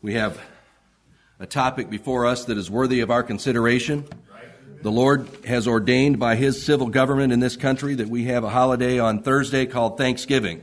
We 0.00 0.14
have 0.14 0.40
a 1.40 1.46
topic 1.46 1.90
before 1.90 2.24
us 2.24 2.44
that 2.44 2.56
is 2.56 2.70
worthy 2.70 3.00
of 3.00 3.10
our 3.10 3.24
consideration. 3.24 4.06
The 4.80 4.92
Lord 4.92 5.28
has 5.44 5.66
ordained 5.66 6.20
by 6.20 6.36
His 6.36 6.64
civil 6.64 6.86
government 6.86 7.32
in 7.32 7.40
this 7.40 7.56
country 7.56 7.96
that 7.96 8.06
we 8.06 8.26
have 8.26 8.44
a 8.44 8.48
holiday 8.48 9.00
on 9.00 9.24
Thursday 9.24 9.66
called 9.66 9.98
Thanksgiving. 9.98 10.62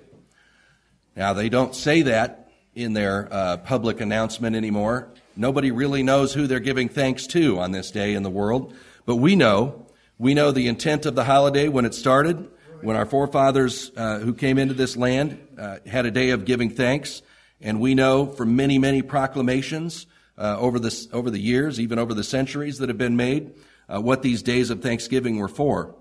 Now, 1.17 1.33
they 1.33 1.49
don't 1.49 1.75
say 1.75 2.03
that 2.03 2.49
in 2.75 2.93
their 2.93 3.27
uh, 3.29 3.57
public 3.57 3.99
announcement 3.99 4.55
anymore. 4.55 5.09
Nobody 5.35 5.69
really 5.69 6.01
knows 6.01 6.33
who 6.33 6.47
they're 6.47 6.61
giving 6.61 6.87
thanks 6.87 7.27
to 7.27 7.59
on 7.59 7.73
this 7.73 7.91
day 7.91 8.13
in 8.13 8.23
the 8.23 8.29
world, 8.29 8.73
but 9.05 9.17
we 9.17 9.35
know. 9.35 9.85
We 10.17 10.33
know 10.33 10.51
the 10.51 10.69
intent 10.69 11.05
of 11.05 11.15
the 11.15 11.25
holiday 11.25 11.67
when 11.67 11.83
it 11.83 11.93
started, 11.93 12.47
when 12.79 12.95
our 12.95 13.05
forefathers 13.05 13.91
uh, 13.97 14.19
who 14.19 14.33
came 14.33 14.57
into 14.57 14.75
this 14.75 14.95
land 14.95 15.45
uh, 15.59 15.79
had 15.85 16.05
a 16.05 16.11
day 16.11 16.29
of 16.29 16.45
giving 16.45 16.69
thanks. 16.69 17.21
And 17.65 17.79
we 17.79 17.95
know 17.95 18.27
from 18.27 18.55
many, 18.55 18.77
many 18.77 19.01
proclamations 19.01 20.05
uh, 20.37 20.55
over, 20.59 20.77
the, 20.77 21.07
over 21.11 21.31
the 21.31 21.39
years, 21.39 21.79
even 21.79 21.97
over 21.97 22.13
the 22.13 22.23
centuries 22.23 22.77
that 22.77 22.89
have 22.89 22.97
been 22.99 23.15
made, 23.15 23.55
uh, 23.89 23.99
what 23.99 24.21
these 24.21 24.43
days 24.43 24.69
of 24.69 24.83
Thanksgiving 24.83 25.39
were 25.39 25.47
for. 25.47 25.95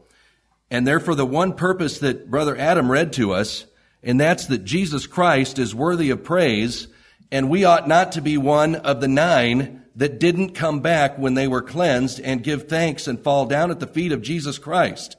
And 0.70 0.86
therefore, 0.86 1.14
the 1.14 1.24
one 1.24 1.54
purpose 1.54 2.00
that 2.00 2.30
Brother 2.30 2.54
Adam 2.54 2.90
read 2.90 3.14
to 3.14 3.32
us, 3.32 3.64
and 4.02 4.20
that's 4.20 4.44
that 4.48 4.66
Jesus 4.66 5.06
Christ 5.06 5.58
is 5.58 5.74
worthy 5.74 6.10
of 6.10 6.22
praise, 6.22 6.88
and 7.32 7.48
we 7.48 7.64
ought 7.64 7.88
not 7.88 8.12
to 8.12 8.20
be 8.20 8.36
one 8.36 8.74
of 8.74 9.00
the 9.00 9.08
nine 9.08 9.86
that 9.96 10.20
didn't 10.20 10.50
come 10.50 10.80
back 10.80 11.16
when 11.16 11.32
they 11.32 11.48
were 11.48 11.62
cleansed 11.62 12.20
and 12.20 12.42
give 12.42 12.68
thanks 12.68 13.08
and 13.08 13.24
fall 13.24 13.46
down 13.46 13.70
at 13.70 13.80
the 13.80 13.86
feet 13.86 14.12
of 14.12 14.20
Jesus 14.20 14.58
Christ. 14.58 15.16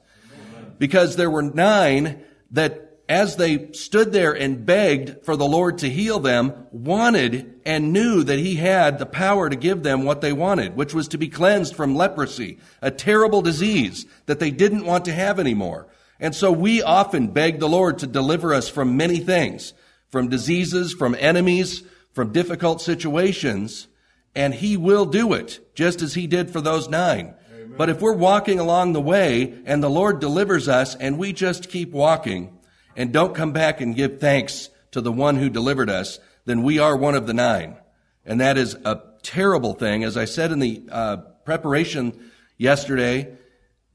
Because 0.78 1.16
there 1.16 1.30
were 1.30 1.42
nine 1.42 2.22
that 2.52 2.85
as 3.08 3.36
they 3.36 3.70
stood 3.72 4.12
there 4.12 4.32
and 4.32 4.66
begged 4.66 5.24
for 5.24 5.36
the 5.36 5.46
Lord 5.46 5.78
to 5.78 5.88
heal 5.88 6.18
them, 6.18 6.66
wanted 6.72 7.60
and 7.64 7.92
knew 7.92 8.24
that 8.24 8.38
He 8.38 8.56
had 8.56 8.98
the 8.98 9.06
power 9.06 9.48
to 9.48 9.56
give 9.56 9.82
them 9.82 10.04
what 10.04 10.20
they 10.20 10.32
wanted, 10.32 10.76
which 10.76 10.92
was 10.92 11.08
to 11.08 11.18
be 11.18 11.28
cleansed 11.28 11.76
from 11.76 11.94
leprosy, 11.94 12.58
a 12.82 12.90
terrible 12.90 13.42
disease 13.42 14.06
that 14.26 14.40
they 14.40 14.50
didn't 14.50 14.86
want 14.86 15.04
to 15.04 15.12
have 15.12 15.38
anymore. 15.38 15.86
And 16.18 16.34
so 16.34 16.50
we 16.50 16.82
often 16.82 17.28
beg 17.28 17.60
the 17.60 17.68
Lord 17.68 17.98
to 17.98 18.06
deliver 18.06 18.52
us 18.54 18.68
from 18.68 18.96
many 18.96 19.18
things, 19.18 19.72
from 20.08 20.28
diseases, 20.28 20.92
from 20.92 21.16
enemies, 21.18 21.82
from 22.12 22.32
difficult 22.32 22.80
situations, 22.80 23.86
and 24.34 24.54
He 24.54 24.76
will 24.76 25.04
do 25.04 25.32
it, 25.32 25.60
just 25.74 26.02
as 26.02 26.14
He 26.14 26.26
did 26.26 26.50
for 26.50 26.60
those 26.60 26.88
nine. 26.88 27.34
Amen. 27.52 27.74
But 27.76 27.90
if 27.90 28.00
we're 28.00 28.14
walking 28.14 28.58
along 28.58 28.92
the 28.92 29.00
way 29.00 29.54
and 29.64 29.82
the 29.82 29.90
Lord 29.90 30.18
delivers 30.18 30.68
us 30.68 30.94
and 30.94 31.18
we 31.18 31.32
just 31.32 31.68
keep 31.68 31.92
walking, 31.92 32.55
and 32.96 33.12
don't 33.12 33.34
come 33.34 33.52
back 33.52 33.80
and 33.80 33.94
give 33.94 34.18
thanks 34.18 34.70
to 34.92 35.00
the 35.00 35.12
one 35.12 35.36
who 35.36 35.50
delivered 35.50 35.90
us, 35.90 36.18
then 36.46 36.62
we 36.62 36.78
are 36.78 36.96
one 36.96 37.14
of 37.14 37.26
the 37.26 37.34
nine. 37.34 37.76
And 38.24 38.40
that 38.40 38.56
is 38.56 38.74
a 38.74 39.02
terrible 39.22 39.74
thing. 39.74 40.04
As 40.04 40.16
I 40.16 40.24
said 40.24 40.52
in 40.52 40.58
the 40.58 40.82
uh, 40.90 41.16
preparation 41.44 42.30
yesterday, 42.56 43.36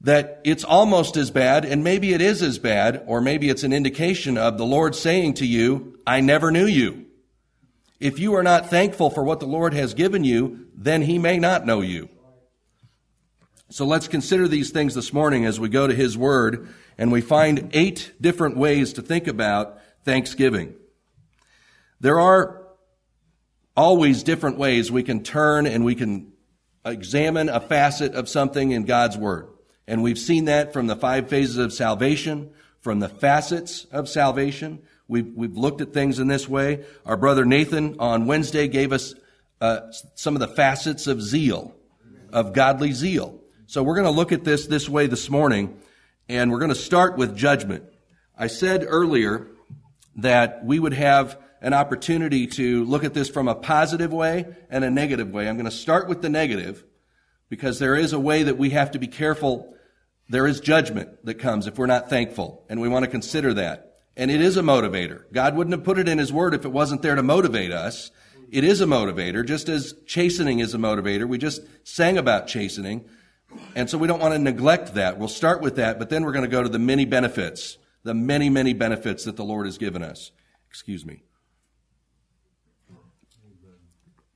that 0.02 0.40
it's 0.44 0.64
almost 0.64 1.16
as 1.16 1.30
bad, 1.30 1.64
and 1.64 1.84
maybe 1.84 2.12
it 2.12 2.20
is 2.20 2.42
as 2.42 2.58
bad, 2.58 3.02
or 3.06 3.20
maybe 3.20 3.48
it's 3.48 3.62
an 3.62 3.72
indication 3.72 4.36
of 4.36 4.58
the 4.58 4.66
Lord 4.66 4.94
saying 4.94 5.34
to 5.34 5.46
you, 5.46 5.98
I 6.06 6.20
never 6.20 6.50
knew 6.50 6.66
you. 6.66 7.06
If 8.00 8.18
you 8.18 8.34
are 8.34 8.42
not 8.42 8.68
thankful 8.68 9.10
for 9.10 9.22
what 9.22 9.38
the 9.38 9.46
Lord 9.46 9.74
has 9.74 9.94
given 9.94 10.24
you, 10.24 10.66
then 10.74 11.02
He 11.02 11.18
may 11.18 11.38
not 11.38 11.66
know 11.66 11.82
you. 11.82 12.08
So 13.70 13.86
let's 13.86 14.08
consider 14.08 14.48
these 14.48 14.70
things 14.70 14.94
this 14.94 15.12
morning 15.12 15.46
as 15.46 15.60
we 15.60 15.68
go 15.68 15.86
to 15.86 15.94
His 15.94 16.18
Word 16.18 16.68
and 16.98 17.12
we 17.12 17.20
find 17.20 17.70
eight 17.72 18.12
different 18.20 18.56
ways 18.56 18.94
to 18.94 19.02
think 19.02 19.26
about 19.26 19.78
Thanksgiving. 20.04 20.74
There 22.00 22.18
are 22.18 22.62
always 23.76 24.22
different 24.22 24.58
ways 24.58 24.90
we 24.90 25.02
can 25.02 25.22
turn 25.22 25.66
and 25.66 25.84
we 25.84 25.94
can 25.94 26.32
examine 26.84 27.48
a 27.48 27.60
facet 27.60 28.14
of 28.14 28.28
something 28.28 28.72
in 28.72 28.84
God's 28.84 29.16
Word. 29.16 29.48
And 29.86 30.02
we've 30.02 30.18
seen 30.18 30.46
that 30.46 30.72
from 30.72 30.86
the 30.86 30.96
five 30.96 31.28
phases 31.28 31.56
of 31.56 31.72
salvation, 31.72 32.50
from 32.80 33.00
the 33.00 33.08
facets 33.08 33.84
of 33.86 34.08
salvation. 34.08 34.82
We've, 35.08 35.32
we've 35.34 35.56
looked 35.56 35.80
at 35.80 35.92
things 35.92 36.18
in 36.18 36.28
this 36.28 36.48
way. 36.48 36.84
Our 37.06 37.16
brother 37.16 37.44
Nathan 37.44 37.96
on 37.98 38.26
Wednesday 38.26 38.68
gave 38.68 38.92
us 38.92 39.14
uh, 39.60 39.92
some 40.14 40.34
of 40.34 40.40
the 40.40 40.48
facets 40.48 41.06
of 41.06 41.22
zeal, 41.22 41.74
of 42.32 42.52
godly 42.52 42.92
zeal. 42.92 43.40
So 43.66 43.82
we're 43.82 43.94
going 43.94 44.06
to 44.06 44.10
look 44.10 44.32
at 44.32 44.44
this 44.44 44.66
this 44.66 44.88
way 44.88 45.06
this 45.06 45.30
morning 45.30 45.78
and 46.28 46.50
we're 46.50 46.58
going 46.58 46.68
to 46.68 46.74
start 46.74 47.16
with 47.16 47.36
judgment. 47.36 47.84
I 48.36 48.46
said 48.46 48.84
earlier 48.86 49.48
that 50.16 50.64
we 50.64 50.78
would 50.78 50.94
have 50.94 51.38
an 51.60 51.72
opportunity 51.72 52.46
to 52.48 52.84
look 52.84 53.04
at 53.04 53.14
this 53.14 53.28
from 53.28 53.48
a 53.48 53.54
positive 53.54 54.12
way 54.12 54.46
and 54.68 54.84
a 54.84 54.90
negative 54.90 55.30
way. 55.30 55.48
I'm 55.48 55.56
going 55.56 55.64
to 55.64 55.70
start 55.70 56.08
with 56.08 56.20
the 56.20 56.28
negative 56.28 56.84
because 57.48 57.78
there 57.78 57.94
is 57.94 58.12
a 58.12 58.18
way 58.18 58.42
that 58.42 58.58
we 58.58 58.70
have 58.70 58.90
to 58.92 58.98
be 58.98 59.06
careful. 59.06 59.74
There 60.28 60.46
is 60.46 60.60
judgment 60.60 61.24
that 61.24 61.34
comes 61.34 61.66
if 61.66 61.78
we're 61.78 61.86
not 61.86 62.10
thankful, 62.10 62.64
and 62.68 62.80
we 62.80 62.88
want 62.88 63.04
to 63.04 63.10
consider 63.10 63.54
that. 63.54 63.98
And 64.16 64.30
it 64.30 64.40
is 64.40 64.56
a 64.56 64.62
motivator. 64.62 65.24
God 65.32 65.54
wouldn't 65.54 65.72
have 65.72 65.84
put 65.84 65.98
it 65.98 66.08
in 66.08 66.18
His 66.18 66.32
Word 66.32 66.54
if 66.54 66.64
it 66.64 66.72
wasn't 66.72 67.02
there 67.02 67.14
to 67.14 67.22
motivate 67.22 67.72
us. 67.72 68.10
It 68.50 68.64
is 68.64 68.80
a 68.80 68.86
motivator, 68.86 69.46
just 69.46 69.68
as 69.68 69.94
chastening 70.06 70.58
is 70.58 70.74
a 70.74 70.78
motivator. 70.78 71.26
We 71.26 71.38
just 71.38 71.62
sang 71.84 72.18
about 72.18 72.48
chastening. 72.48 73.08
And 73.74 73.88
so 73.88 73.98
we 73.98 74.06
don't 74.06 74.20
want 74.20 74.34
to 74.34 74.38
neglect 74.38 74.94
that. 74.94 75.18
We'll 75.18 75.28
start 75.28 75.62
with 75.62 75.76
that, 75.76 75.98
but 75.98 76.10
then 76.10 76.24
we're 76.24 76.32
going 76.32 76.44
to 76.44 76.50
go 76.50 76.62
to 76.62 76.68
the 76.68 76.78
many 76.78 77.04
benefits, 77.04 77.78
the 78.02 78.14
many, 78.14 78.50
many 78.50 78.74
benefits 78.74 79.24
that 79.24 79.36
the 79.36 79.44
Lord 79.44 79.66
has 79.66 79.78
given 79.78 80.02
us. 80.02 80.30
Excuse 80.68 81.06
me. 81.06 81.22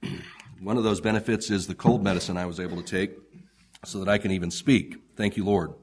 One 0.61 0.79
of 0.79 0.85
those 0.85 1.01
benefits 1.01 1.51
is 1.51 1.67
the 1.67 1.75
cold 1.75 2.03
medicine 2.03 2.37
I 2.37 2.47
was 2.47 2.61
able 2.61 2.77
to 2.77 2.83
take 2.83 3.13
so 3.85 3.99
that 4.01 4.09
I 4.09 4.19
can 4.19 4.31
even 4.31 4.51
speak. 4.51 4.97
Thank 5.17 5.37
you, 5.37 5.45
Lord. 5.45 5.75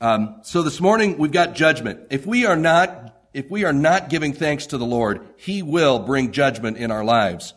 Um, 0.00 0.40
so 0.44 0.62
this 0.62 0.80
morning 0.80 1.18
we've 1.18 1.32
got 1.32 1.54
judgment. 1.54 2.06
If 2.10 2.26
we 2.26 2.46
are 2.46 2.56
not, 2.56 3.28
if 3.34 3.50
we 3.50 3.64
are 3.64 3.72
not 3.72 4.08
giving 4.08 4.32
thanks 4.32 4.66
to 4.66 4.78
the 4.78 4.86
Lord, 4.86 5.28
He 5.36 5.62
will 5.62 5.98
bring 5.98 6.32
judgment 6.32 6.78
in 6.78 6.90
our 6.90 7.04
lives. 7.04 7.54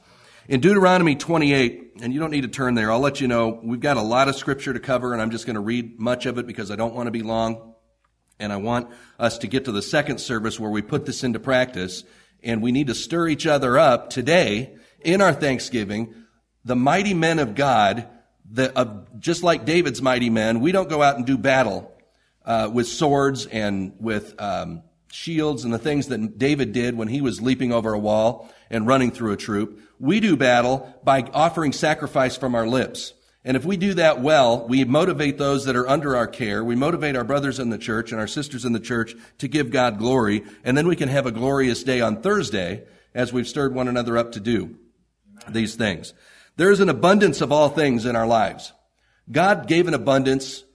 In 0.50 0.60
Deuteronomy 0.60 1.16
28, 1.16 1.83
and 2.04 2.14
you 2.14 2.20
don't 2.20 2.32
need 2.32 2.42
to 2.42 2.50
turn 2.50 2.76
there, 2.76 2.92
I'll 2.92 3.00
let 3.00 3.22
you 3.22 3.30
know, 3.30 3.62
we've 3.64 3.80
got 3.80 3.96
a 3.96 4.02
lot 4.02 4.28
of 4.28 4.36
scripture 4.36 4.74
to 4.74 4.80
cover, 4.82 5.14
and 5.14 5.22
I'm 5.22 5.32
just 5.32 5.46
going 5.46 5.54
to 5.54 5.62
read 5.62 6.02
much 6.02 6.26
of 6.26 6.38
it 6.38 6.46
because 6.46 6.70
I 6.70 6.76
don't 6.76 6.94
want 6.94 7.08
to 7.08 7.12
be 7.12 7.24
long. 7.24 7.76
And 8.38 8.52
I 8.52 8.58
want 8.58 8.90
us 9.18 9.38
to 9.38 9.48
get 9.48 9.64
to 9.66 9.72
the 9.72 9.82
second 9.82 10.18
service 10.18 10.60
where 10.60 10.70
we 10.70 10.82
put 10.82 11.06
this 11.06 11.24
into 11.24 11.40
practice. 11.40 12.04
And 12.44 12.62
we 12.62 12.74
need 12.74 12.88
to 12.88 12.94
stir 12.94 13.30
each 13.30 13.48
other 13.48 13.78
up 13.78 14.10
today 14.10 14.76
in 15.00 15.22
our 15.22 15.32
Thanksgiving. 15.32 16.14
The 16.66 16.76
mighty 16.76 17.14
men 17.14 17.40
of 17.40 17.56
God, 17.56 18.10
the, 18.52 18.78
uh, 18.78 19.06
just 19.18 19.42
like 19.42 19.64
David's 19.64 20.02
mighty 20.02 20.30
men, 20.30 20.60
we 20.60 20.74
don't 20.74 20.90
go 20.90 21.02
out 21.02 21.16
and 21.16 21.26
do 21.26 21.38
battle 21.38 21.90
uh, 22.44 22.70
with 22.74 22.90
swords 22.90 23.46
and 23.46 23.94
with 23.98 24.36
um, 24.42 24.84
shields 25.10 25.64
and 25.64 25.74
the 25.74 25.80
things 25.80 26.08
that 26.08 26.38
David 26.38 26.74
did 26.74 26.98
when 26.98 27.08
he 27.08 27.22
was 27.22 27.40
leaping 27.40 27.72
over 27.72 27.94
a 27.94 28.00
wall 28.00 28.52
and 28.70 28.86
running 28.88 29.12
through 29.12 29.32
a 29.32 29.38
troop. 29.38 29.80
We 30.04 30.20
do 30.20 30.36
battle 30.36 30.94
by 31.02 31.22
offering 31.34 31.72
sacrifice 31.72 32.36
from 32.36 32.56
our 32.56 32.68
lips. 32.68 33.14
And 33.46 33.56
if 33.56 33.64
we 33.64 33.78
do 33.78 33.94
that 33.94 34.20
well, 34.20 34.68
we 34.68 34.84
motivate 34.84 35.38
those 35.38 35.64
that 35.64 35.78
are 35.78 35.88
under 35.88 36.18
our 36.18 36.28
care. 36.28 36.62
We 36.62 36.76
motivate 36.76 37.16
our 37.16 37.24
brothers 37.24 37.58
in 37.58 37.70
the 37.70 37.78
church 37.78 38.12
and 38.12 38.20
our 38.20 38.28
sisters 38.28 38.66
in 38.66 38.74
the 38.74 38.82
church 38.82 39.16
to 39.38 39.48
give 39.48 39.72
God 39.72 40.00
glory. 40.00 40.44
And 40.66 40.78
then 40.78 40.90
we 40.90 40.98
can 40.98 41.08
have 41.08 41.26
a 41.26 41.32
glorious 41.32 41.84
day 41.84 42.02
on 42.02 42.22
Thursday 42.22 42.84
as 43.14 43.32
we've 43.32 43.48
stirred 43.48 43.74
one 43.74 43.88
another 43.88 44.18
up 44.18 44.34
to 44.34 44.42
do 44.42 44.76
these 45.48 45.76
things. 45.76 46.14
There 46.58 46.70
is 46.72 46.82
an 46.82 46.90
abundance 46.90 47.40
of 47.40 47.54
all 47.54 47.70
things 47.70 48.06
in 48.06 48.18
our 48.18 48.28
lives. 48.28 48.74
God 49.32 49.70
gave 49.70 49.88
an 49.88 49.94
abundance 49.94 50.66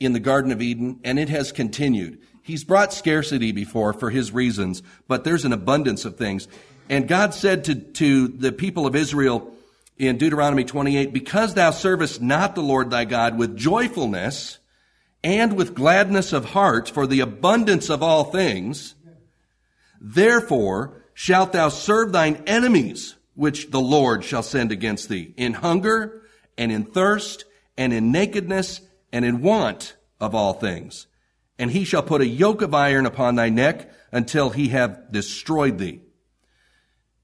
in 0.00 0.14
the 0.14 0.18
Garden 0.18 0.50
of 0.50 0.62
Eden 0.62 1.00
and 1.04 1.18
it 1.18 1.28
has 1.28 1.52
continued. 1.52 2.22
He's 2.42 2.64
brought 2.64 2.94
scarcity 2.94 3.52
before 3.52 3.92
for 3.92 4.08
his 4.08 4.32
reasons, 4.32 4.82
but 5.06 5.24
there's 5.24 5.44
an 5.44 5.52
abundance 5.52 6.06
of 6.06 6.16
things. 6.16 6.48
And 6.88 7.06
God 7.06 7.34
said 7.34 7.64
to, 7.64 7.74
to 7.74 8.28
the 8.28 8.52
people 8.52 8.86
of 8.86 8.96
Israel 8.96 9.52
in 9.96 10.16
Deuteronomy 10.16 10.64
28, 10.64 11.12
because 11.12 11.54
thou 11.54 11.70
servest 11.70 12.22
not 12.22 12.54
the 12.54 12.62
Lord 12.62 12.90
thy 12.90 13.04
God 13.04 13.36
with 13.36 13.56
joyfulness 13.56 14.58
and 15.22 15.56
with 15.56 15.74
gladness 15.74 16.32
of 16.32 16.46
heart 16.46 16.88
for 16.88 17.06
the 17.06 17.20
abundance 17.20 17.90
of 17.90 18.02
all 18.02 18.24
things, 18.24 18.94
therefore 20.00 21.02
shalt 21.14 21.52
thou 21.52 21.68
serve 21.68 22.12
thine 22.12 22.42
enemies, 22.46 23.16
which 23.34 23.70
the 23.70 23.80
Lord 23.80 24.24
shall 24.24 24.42
send 24.42 24.70
against 24.72 25.08
thee, 25.08 25.34
in 25.36 25.54
hunger 25.54 26.22
and 26.56 26.70
in 26.70 26.84
thirst 26.84 27.44
and 27.76 27.92
in 27.92 28.12
nakedness 28.12 28.80
and 29.12 29.24
in 29.24 29.42
want 29.42 29.96
of 30.20 30.34
all 30.34 30.54
things. 30.54 31.06
And 31.58 31.72
he 31.72 31.84
shall 31.84 32.02
put 32.02 32.20
a 32.20 32.26
yoke 32.26 32.62
of 32.62 32.72
iron 32.72 33.04
upon 33.04 33.34
thy 33.34 33.48
neck 33.48 33.90
until 34.12 34.50
he 34.50 34.68
have 34.68 35.10
destroyed 35.10 35.78
thee. 35.78 36.00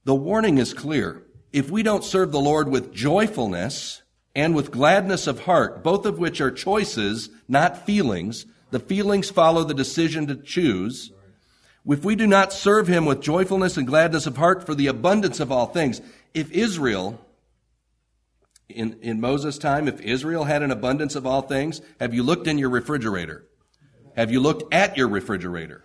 The 0.04 0.14
warning 0.14 0.58
is 0.58 0.74
clear. 0.74 1.22
If 1.52 1.70
we 1.70 1.82
don't 1.82 2.04
serve 2.04 2.30
the 2.30 2.40
Lord 2.40 2.68
with 2.68 2.92
joyfulness 2.92 4.02
and 4.34 4.54
with 4.54 4.70
gladness 4.70 5.26
of 5.26 5.40
heart, 5.40 5.82
both 5.82 6.04
of 6.04 6.18
which 6.18 6.40
are 6.40 6.50
choices, 6.50 7.30
not 7.48 7.86
feelings, 7.86 8.46
the 8.70 8.80
feelings 8.80 9.30
follow 9.30 9.64
the 9.64 9.74
decision 9.74 10.26
to 10.26 10.36
choose. 10.36 11.12
If 11.86 12.04
we 12.04 12.16
do 12.16 12.26
not 12.26 12.52
serve 12.52 12.88
Him 12.88 13.06
with 13.06 13.22
joyfulness 13.22 13.76
and 13.76 13.86
gladness 13.86 14.26
of 14.26 14.36
heart 14.36 14.66
for 14.66 14.74
the 14.74 14.88
abundance 14.88 15.38
of 15.40 15.52
all 15.52 15.66
things, 15.66 16.00
if 16.34 16.50
Israel, 16.50 17.24
in, 18.68 18.98
in 19.00 19.20
Moses' 19.20 19.58
time, 19.58 19.86
if 19.86 20.00
Israel 20.00 20.44
had 20.44 20.62
an 20.62 20.70
abundance 20.70 21.14
of 21.14 21.26
all 21.26 21.42
things, 21.42 21.80
have 22.00 22.12
you 22.12 22.22
looked 22.22 22.46
in 22.46 22.58
your 22.58 22.70
refrigerator? 22.70 23.46
Have 24.16 24.30
you 24.30 24.40
looked 24.40 24.74
at 24.74 24.96
your 24.96 25.08
refrigerator? 25.08 25.83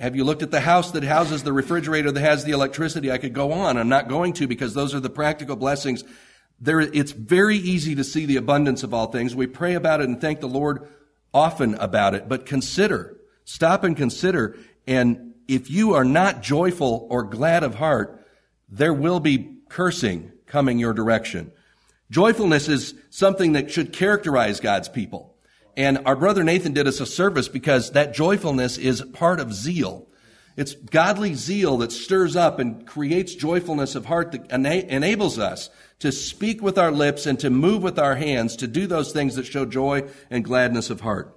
Have 0.00 0.16
you 0.16 0.24
looked 0.24 0.42
at 0.42 0.50
the 0.50 0.60
house 0.60 0.92
that 0.92 1.04
houses 1.04 1.42
the 1.42 1.52
refrigerator 1.52 2.10
that 2.10 2.20
has 2.20 2.42
the 2.42 2.52
electricity? 2.52 3.12
I 3.12 3.18
could 3.18 3.34
go 3.34 3.52
on. 3.52 3.76
I'm 3.76 3.90
not 3.90 4.08
going 4.08 4.32
to 4.34 4.48
because 4.48 4.72
those 4.72 4.94
are 4.94 5.00
the 5.00 5.10
practical 5.10 5.56
blessings. 5.56 6.04
There, 6.58 6.80
it's 6.80 7.12
very 7.12 7.58
easy 7.58 7.94
to 7.96 8.02
see 8.02 8.24
the 8.24 8.38
abundance 8.38 8.82
of 8.82 8.94
all 8.94 9.08
things. 9.08 9.36
We 9.36 9.46
pray 9.46 9.74
about 9.74 10.00
it 10.00 10.08
and 10.08 10.18
thank 10.18 10.40
the 10.40 10.48
Lord 10.48 10.88
often 11.34 11.74
about 11.74 12.14
it, 12.14 12.30
but 12.30 12.46
consider, 12.46 13.18
stop 13.44 13.84
and 13.84 13.94
consider. 13.94 14.56
And 14.86 15.34
if 15.46 15.70
you 15.70 15.92
are 15.92 16.04
not 16.04 16.40
joyful 16.40 17.06
or 17.10 17.22
glad 17.22 17.62
of 17.62 17.74
heart, 17.74 18.26
there 18.70 18.94
will 18.94 19.20
be 19.20 19.58
cursing 19.68 20.32
coming 20.46 20.78
your 20.78 20.94
direction. 20.94 21.52
Joyfulness 22.10 22.68
is 22.68 22.94
something 23.10 23.52
that 23.52 23.70
should 23.70 23.92
characterize 23.92 24.60
God's 24.60 24.88
people. 24.88 25.36
And 25.76 26.00
our 26.04 26.16
brother 26.16 26.44
Nathan 26.44 26.72
did 26.72 26.86
us 26.86 27.00
a 27.00 27.06
service 27.06 27.48
because 27.48 27.92
that 27.92 28.14
joyfulness 28.14 28.78
is 28.78 29.02
part 29.12 29.40
of 29.40 29.52
zeal. 29.52 30.06
It's 30.56 30.74
godly 30.74 31.34
zeal 31.34 31.78
that 31.78 31.92
stirs 31.92 32.36
up 32.36 32.58
and 32.58 32.86
creates 32.86 33.34
joyfulness 33.34 33.94
of 33.94 34.06
heart 34.06 34.32
that 34.32 34.52
ena- 34.52 34.84
enables 34.88 35.38
us 35.38 35.70
to 36.00 36.10
speak 36.10 36.60
with 36.60 36.76
our 36.76 36.90
lips 36.90 37.24
and 37.26 37.38
to 37.40 37.50
move 37.50 37.82
with 37.82 37.98
our 37.98 38.16
hands 38.16 38.56
to 38.56 38.66
do 38.66 38.86
those 38.86 39.12
things 39.12 39.36
that 39.36 39.46
show 39.46 39.64
joy 39.64 40.08
and 40.28 40.44
gladness 40.44 40.90
of 40.90 41.02
heart. 41.02 41.34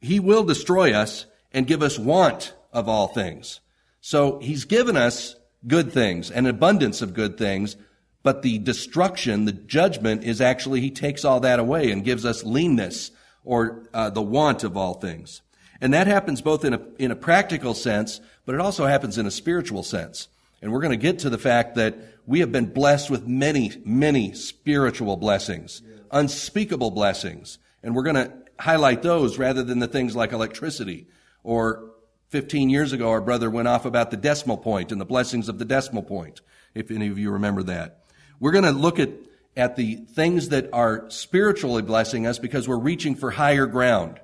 He 0.00 0.18
will 0.18 0.44
destroy 0.44 0.92
us 0.92 1.26
and 1.52 1.66
give 1.66 1.82
us 1.82 1.98
want 1.98 2.54
of 2.72 2.88
all 2.88 3.08
things. 3.08 3.60
So 4.00 4.38
he's 4.40 4.64
given 4.64 4.96
us 4.96 5.36
good 5.66 5.92
things, 5.92 6.30
an 6.30 6.46
abundance 6.46 7.02
of 7.02 7.14
good 7.14 7.36
things, 7.36 7.76
but 8.22 8.42
the 8.42 8.58
destruction, 8.58 9.44
the 9.44 9.52
judgment 9.52 10.24
is 10.24 10.40
actually 10.40 10.80
he 10.80 10.90
takes 10.90 11.24
all 11.24 11.40
that 11.40 11.58
away 11.58 11.90
and 11.90 12.04
gives 12.04 12.24
us 12.24 12.44
leanness 12.44 13.10
or 13.44 13.88
uh, 13.94 14.10
the 14.10 14.22
want 14.22 14.64
of 14.64 14.76
all 14.76 14.94
things. 14.94 15.42
And 15.80 15.94
that 15.94 16.06
happens 16.06 16.42
both 16.42 16.64
in 16.64 16.74
a, 16.74 16.80
in 16.98 17.10
a 17.10 17.16
practical 17.16 17.72
sense, 17.72 18.20
but 18.44 18.54
it 18.54 18.60
also 18.60 18.86
happens 18.86 19.16
in 19.16 19.26
a 19.26 19.30
spiritual 19.30 19.82
sense. 19.82 20.28
And 20.60 20.72
we're 20.72 20.82
going 20.82 20.90
to 20.90 20.96
get 20.98 21.20
to 21.20 21.30
the 21.30 21.38
fact 21.38 21.76
that 21.76 21.96
we 22.26 22.40
have 22.40 22.52
been 22.52 22.66
blessed 22.66 23.08
with 23.10 23.26
many, 23.26 23.72
many 23.84 24.34
spiritual 24.34 25.16
blessings, 25.16 25.82
unspeakable 26.10 26.90
blessings. 26.90 27.58
And 27.82 27.94
we're 27.94 28.02
going 28.02 28.16
to 28.16 28.32
highlight 28.58 29.00
those 29.00 29.38
rather 29.38 29.62
than 29.62 29.78
the 29.78 29.88
things 29.88 30.14
like 30.14 30.32
electricity 30.32 31.06
or 31.42 31.90
15 32.28 32.70
years 32.70 32.92
ago, 32.92 33.10
our 33.10 33.20
brother 33.20 33.50
went 33.50 33.66
off 33.66 33.84
about 33.84 34.10
the 34.10 34.16
decimal 34.16 34.56
point 34.56 34.92
and 34.92 35.00
the 35.00 35.06
blessings 35.06 35.48
of 35.48 35.58
the 35.58 35.64
decimal 35.64 36.02
point, 36.02 36.40
if 36.74 36.90
any 36.90 37.08
of 37.08 37.18
you 37.18 37.30
remember 37.30 37.62
that. 37.64 37.99
We're 38.40 38.52
going 38.52 38.64
to 38.64 38.72
look 38.72 38.98
at, 38.98 39.10
at 39.56 39.76
the 39.76 39.96
things 39.96 40.48
that 40.48 40.70
are 40.72 41.08
spiritually 41.10 41.82
blessing 41.82 42.26
us 42.26 42.38
because 42.38 42.66
we're 42.66 42.78
reaching 42.78 43.14
for 43.14 43.30
higher 43.30 43.66
ground. 43.66 44.18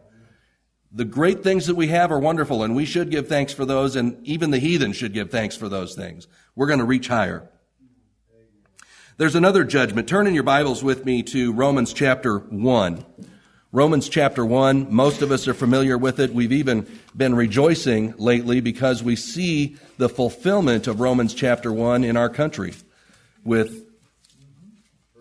The 0.90 1.04
great 1.04 1.42
things 1.42 1.66
that 1.66 1.74
we 1.74 1.88
have 1.88 2.10
are 2.10 2.18
wonderful 2.18 2.62
and 2.62 2.74
we 2.74 2.86
should 2.86 3.10
give 3.10 3.28
thanks 3.28 3.52
for 3.52 3.66
those 3.66 3.94
and 3.94 4.26
even 4.26 4.50
the 4.50 4.58
heathen 4.58 4.94
should 4.94 5.12
give 5.12 5.30
thanks 5.30 5.54
for 5.54 5.68
those 5.68 5.94
things. 5.94 6.26
We're 6.54 6.68
going 6.68 6.78
to 6.78 6.86
reach 6.86 7.08
higher. 7.08 7.50
There's 9.18 9.34
another 9.34 9.64
judgment. 9.64 10.08
Turn 10.08 10.26
in 10.26 10.34
your 10.34 10.42
Bibles 10.42 10.82
with 10.82 11.04
me 11.04 11.22
to 11.24 11.52
Romans 11.52 11.92
chapter 11.92 12.38
1. 12.38 13.04
Romans 13.72 14.08
chapter 14.08 14.44
1, 14.44 14.94
most 14.94 15.20
of 15.20 15.32
us 15.32 15.46
are 15.48 15.54
familiar 15.54 15.98
with 15.98 16.19
it. 16.19 16.32
We've 16.32 16.52
even 16.52 16.86
been 17.14 17.34
rejoicing 17.34 18.14
lately 18.16 18.60
because 18.60 19.02
we 19.02 19.16
see 19.16 19.76
the 19.98 20.08
fulfillment 20.08 20.86
of 20.86 21.00
Romans 21.00 21.34
chapter 21.34 21.70
1 21.70 22.04
in 22.04 22.16
our 22.16 22.30
country 22.30 22.72
with 23.44 23.85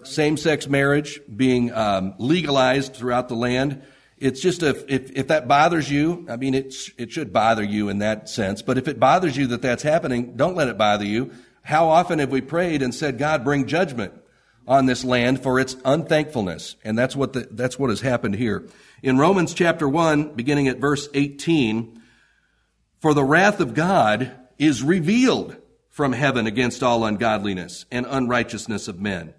same 0.08 0.38
sex 0.38 0.68
marriage 0.68 1.20
being 1.34 1.74
um, 1.74 2.16
legalized 2.18 2.96
throughout 2.96 3.30
the 3.30 3.36
land. 3.36 3.84
It's 4.18 4.40
just 4.40 4.64
a, 4.64 4.70
if, 4.94 5.12
if 5.12 5.28
that 5.28 5.48
bothers 5.48 5.90
you, 5.92 6.26
I 6.30 6.38
mean, 6.38 6.54
it's, 6.54 6.90
it 6.98 7.12
should 7.12 7.34
bother 7.34 7.64
you 7.64 7.90
in 7.90 8.00
that 8.00 8.30
sense, 8.30 8.62
but 8.62 8.78
if 8.78 8.88
it 8.88 9.00
bothers 9.00 9.36
you 9.36 9.48
that 9.48 9.62
that's 9.62 9.84
happening, 9.84 10.36
don't 10.38 10.56
let 10.56 10.68
it 10.68 10.78
bother 10.78 11.06
you. 11.06 11.32
How 11.64 11.90
often 11.90 12.20
have 12.20 12.32
we 12.32 12.42
prayed 12.42 12.82
and 12.82 12.94
said, 12.94 13.18
God, 13.18 13.44
bring 13.44 13.68
judgment 13.68 14.14
on 14.68 14.86
this 14.86 15.04
land 15.04 15.44
for 15.44 15.60
its 15.60 15.76
unthankfulness? 15.84 16.76
And 16.84 16.98
that's 16.98 17.16
what 17.16 17.34
the, 17.34 17.48
that's 17.52 17.78
what 17.78 17.90
has 17.90 18.02
happened 18.02 18.36
here. 18.36 18.68
In 19.04 19.18
Romans 19.18 19.54
chapter 19.54 19.90
1, 19.90 20.36
beginning 20.36 20.68
at 20.68 20.78
verse 20.78 21.10
18, 21.14 22.02
for 23.00 23.14
the 23.14 23.24
wrath 23.24 23.60
of 23.60 23.74
God 23.74 24.32
is 24.58 24.82
revealed 24.82 25.58
from 25.90 26.14
heaven 26.14 26.48
against 26.48 26.84
all 26.84 27.06
ungodliness 27.06 27.86
and 27.92 28.06
unrighteousness 28.10 28.88
of 28.88 29.00
men 29.00 29.34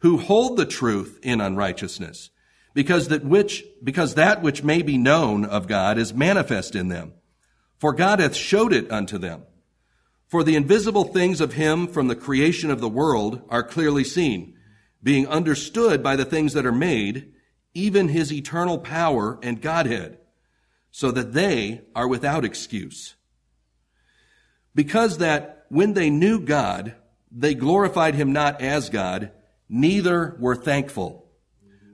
who 0.00 0.18
hold 0.18 0.56
the 0.56 0.66
truth 0.66 1.18
in 1.22 1.40
unrighteousness, 1.40 2.30
because 2.74 3.08
that 3.08 3.24
which, 3.24 3.64
because 3.82 4.14
that 4.14 4.42
which 4.42 4.62
may 4.62 4.82
be 4.82 4.98
known 4.98 5.44
of 5.44 5.66
God 5.68 5.98
is 5.98 6.14
manifest 6.14 6.74
in 6.74 6.88
them. 6.88 7.12
For 7.78 7.92
God 7.92 8.18
hath 8.20 8.34
showed 8.34 8.72
it 8.72 8.90
unto 8.90 9.18
them. 9.18 9.42
For 10.26 10.44
the 10.44 10.54
invisible 10.54 11.04
things 11.04 11.40
of 11.40 11.54
him 11.54 11.86
from 11.86 12.08
the 12.08 12.14
creation 12.14 12.70
of 12.70 12.80
the 12.80 12.88
world 12.88 13.42
are 13.48 13.62
clearly 13.62 14.04
seen, 14.04 14.54
being 15.02 15.26
understood 15.26 16.02
by 16.02 16.14
the 16.14 16.24
things 16.24 16.52
that 16.52 16.66
are 16.66 16.72
made, 16.72 17.32
even 17.74 18.08
his 18.08 18.32
eternal 18.32 18.78
power 18.78 19.38
and 19.42 19.60
Godhead, 19.60 20.18
so 20.90 21.10
that 21.10 21.32
they 21.32 21.82
are 21.94 22.06
without 22.06 22.44
excuse. 22.44 23.16
Because 24.74 25.18
that 25.18 25.66
when 25.68 25.94
they 25.94 26.10
knew 26.10 26.38
God, 26.40 26.94
they 27.32 27.54
glorified 27.54 28.14
him 28.14 28.32
not 28.32 28.60
as 28.60 28.88
God, 28.88 29.32
neither 29.70 30.36
were 30.40 30.56
thankful, 30.56 31.24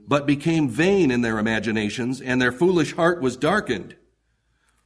but 0.07 0.25
became 0.25 0.67
vain 0.67 1.11
in 1.11 1.21
their 1.21 1.37
imaginations, 1.37 2.19
and 2.19 2.41
their 2.41 2.51
foolish 2.51 2.93
heart 2.95 3.21
was 3.21 3.37
darkened. 3.37 3.95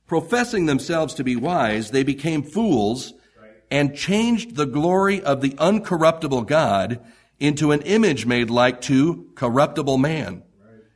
Professing 0.05 0.65
themselves 0.65 1.13
to 1.13 1.23
be 1.23 1.37
wise, 1.37 1.91
they 1.91 2.03
became 2.03 2.43
fools 2.43 3.13
and 3.71 3.95
changed 3.95 4.57
the 4.57 4.65
glory 4.65 5.23
of 5.23 5.39
the 5.39 5.51
uncorruptible 5.51 6.45
God 6.45 6.99
into 7.39 7.71
an 7.71 7.81
image 7.83 8.25
made 8.25 8.49
like 8.49 8.81
to 8.81 9.29
corruptible 9.35 9.97
man 9.97 10.43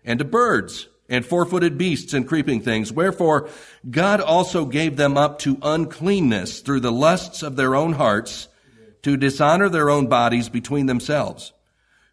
and 0.04 0.20
to 0.20 0.26
birds 0.26 0.90
and 1.08 1.26
four-footed 1.26 1.78
beasts 1.78 2.14
and 2.14 2.28
creeping 2.28 2.60
things. 2.62 2.92
Wherefore 2.92 3.48
God 3.90 4.20
also 4.20 4.66
gave 4.66 4.98
them 4.98 5.18
up 5.18 5.40
to 5.40 5.58
uncleanness 5.62 6.60
through 6.60 6.82
the 6.82 6.92
lusts 6.92 7.42
of 7.42 7.56
their 7.56 7.74
own 7.74 7.94
hearts 7.94 8.50
to 9.04 9.16
dishonor 9.16 9.70
their 9.70 9.90
own 9.90 10.08
bodies 10.08 10.50
between 10.50 10.88
themselves 10.88 11.54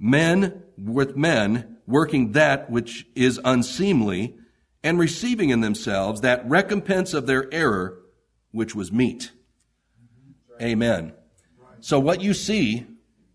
men 0.00 0.62
with 0.76 1.14
men 1.16 1.76
working 1.86 2.32
that 2.32 2.70
which 2.70 3.06
is 3.14 3.38
unseemly 3.44 4.34
and 4.82 4.98
receiving 4.98 5.50
in 5.50 5.60
themselves 5.60 6.22
that 6.22 6.48
recompense 6.48 7.12
of 7.12 7.26
their 7.26 7.52
error 7.52 7.98
which 8.50 8.74
was 8.74 8.90
meet. 8.90 9.30
Amen. 10.60 11.12
So 11.80 12.00
what 12.00 12.20
you 12.20 12.34
see 12.34 12.86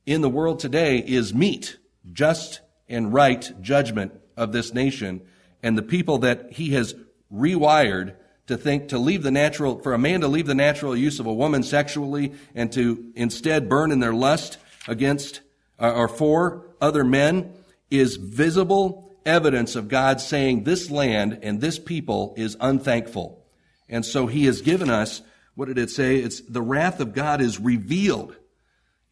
in 0.05 0.21
the 0.21 0.29
world 0.29 0.59
today 0.59 0.97
is 0.97 1.33
meet, 1.33 1.77
just 2.11 2.61
and 2.89 3.13
right 3.13 3.51
judgment 3.61 4.13
of 4.35 4.51
this 4.51 4.73
nation 4.73 5.21
and 5.63 5.77
the 5.77 5.83
people 5.83 6.19
that 6.19 6.53
he 6.53 6.71
has 6.71 6.93
rewired 7.33 8.15
to 8.47 8.57
think 8.57 8.89
to 8.89 8.99
leave 8.99 9.23
the 9.23 9.31
natural, 9.31 9.79
for 9.79 9.93
a 9.93 9.97
man 9.97 10.21
to 10.21 10.27
leave 10.27 10.45
the 10.45 10.53
natural 10.53 10.95
use 10.95 11.19
of 11.19 11.25
a 11.25 11.33
woman 11.33 11.63
sexually 11.63 12.33
and 12.53 12.71
to 12.73 13.11
instead 13.15 13.67
burn 13.67 13.91
in 13.91 13.99
their 13.99 14.13
lust 14.13 14.59
against 14.87 15.41
Uh, 15.79 15.91
or 15.91 16.07
for 16.07 16.67
other 16.79 17.03
men 17.03 17.53
is 17.89 18.15
visible 18.15 19.17
evidence 19.25 19.75
of 19.75 19.87
God 19.87 20.21
saying 20.21 20.63
this 20.63 20.89
land 20.89 21.39
and 21.41 21.59
this 21.59 21.79
people 21.79 22.33
is 22.37 22.55
unthankful. 22.59 23.43
And 23.89 24.05
so 24.05 24.27
he 24.27 24.45
has 24.45 24.61
given 24.61 24.89
us, 24.89 25.21
what 25.55 25.67
did 25.67 25.77
it 25.77 25.89
say? 25.89 26.17
It's 26.17 26.41
the 26.41 26.61
wrath 26.61 26.99
of 26.99 27.13
God 27.13 27.41
is 27.41 27.59
revealed. 27.59 28.35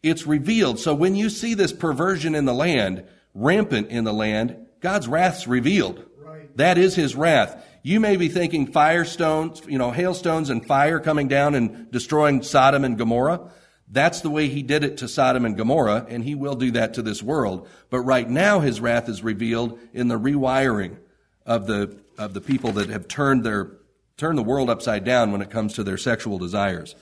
It's 0.01 0.27
revealed. 0.27 0.79
So 0.79 0.93
when 0.93 1.15
you 1.15 1.29
see 1.29 1.53
this 1.53 1.73
perversion 1.73 2.35
in 2.35 2.45
the 2.45 2.53
land, 2.53 3.05
rampant 3.33 3.89
in 3.89 4.03
the 4.03 4.13
land, 4.13 4.57
God's 4.81 5.07
wrath's 5.07 5.47
revealed. 5.47 6.05
Right. 6.19 6.55
That 6.57 6.77
is 6.77 6.95
his 6.95 7.15
wrath. 7.15 7.63
You 7.83 7.99
may 7.99 8.17
be 8.17 8.29
thinking 8.29 8.67
firestones, 8.67 9.61
you 9.67 9.77
know, 9.77 9.91
hailstones 9.91 10.49
and 10.49 10.65
fire 10.65 10.99
coming 10.99 11.27
down 11.27 11.55
and 11.55 11.91
destroying 11.91 12.41
Sodom 12.43 12.83
and 12.83 12.97
Gomorrah. 12.97 13.51
That's 13.93 14.21
the 14.21 14.31
way 14.31 14.47
he 14.47 14.63
did 14.63 14.83
it 14.83 14.97
to 14.97 15.07
Sodom 15.07 15.45
and 15.45 15.55
Gomorrah, 15.55 16.07
and 16.09 16.23
he 16.23 16.33
will 16.33 16.55
do 16.55 16.71
that 16.71 16.95
to 16.95 17.03
this 17.03 17.21
world. 17.21 17.67
But 17.91 18.01
right 18.01 18.27
now, 18.27 18.59
his 18.59 18.81
wrath 18.81 19.07
is 19.07 19.21
revealed 19.21 19.77
in 19.93 20.07
the 20.07 20.19
rewiring 20.19 20.97
of 21.45 21.67
the, 21.67 21.99
of 22.17 22.33
the 22.33 22.41
people 22.41 22.71
that 22.71 22.89
have 22.89 23.07
turned 23.07 23.43
their, 23.43 23.77
turned 24.17 24.39
the 24.39 24.43
world 24.43 24.67
upside 24.67 25.03
down 25.03 25.31
when 25.31 25.43
it 25.43 25.51
comes 25.51 25.75
to 25.75 25.83
their 25.83 25.99
sexual 25.99 26.39
desires. 26.39 26.95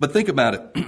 But 0.00 0.12
think 0.12 0.28
about 0.28 0.54
it. 0.54 0.86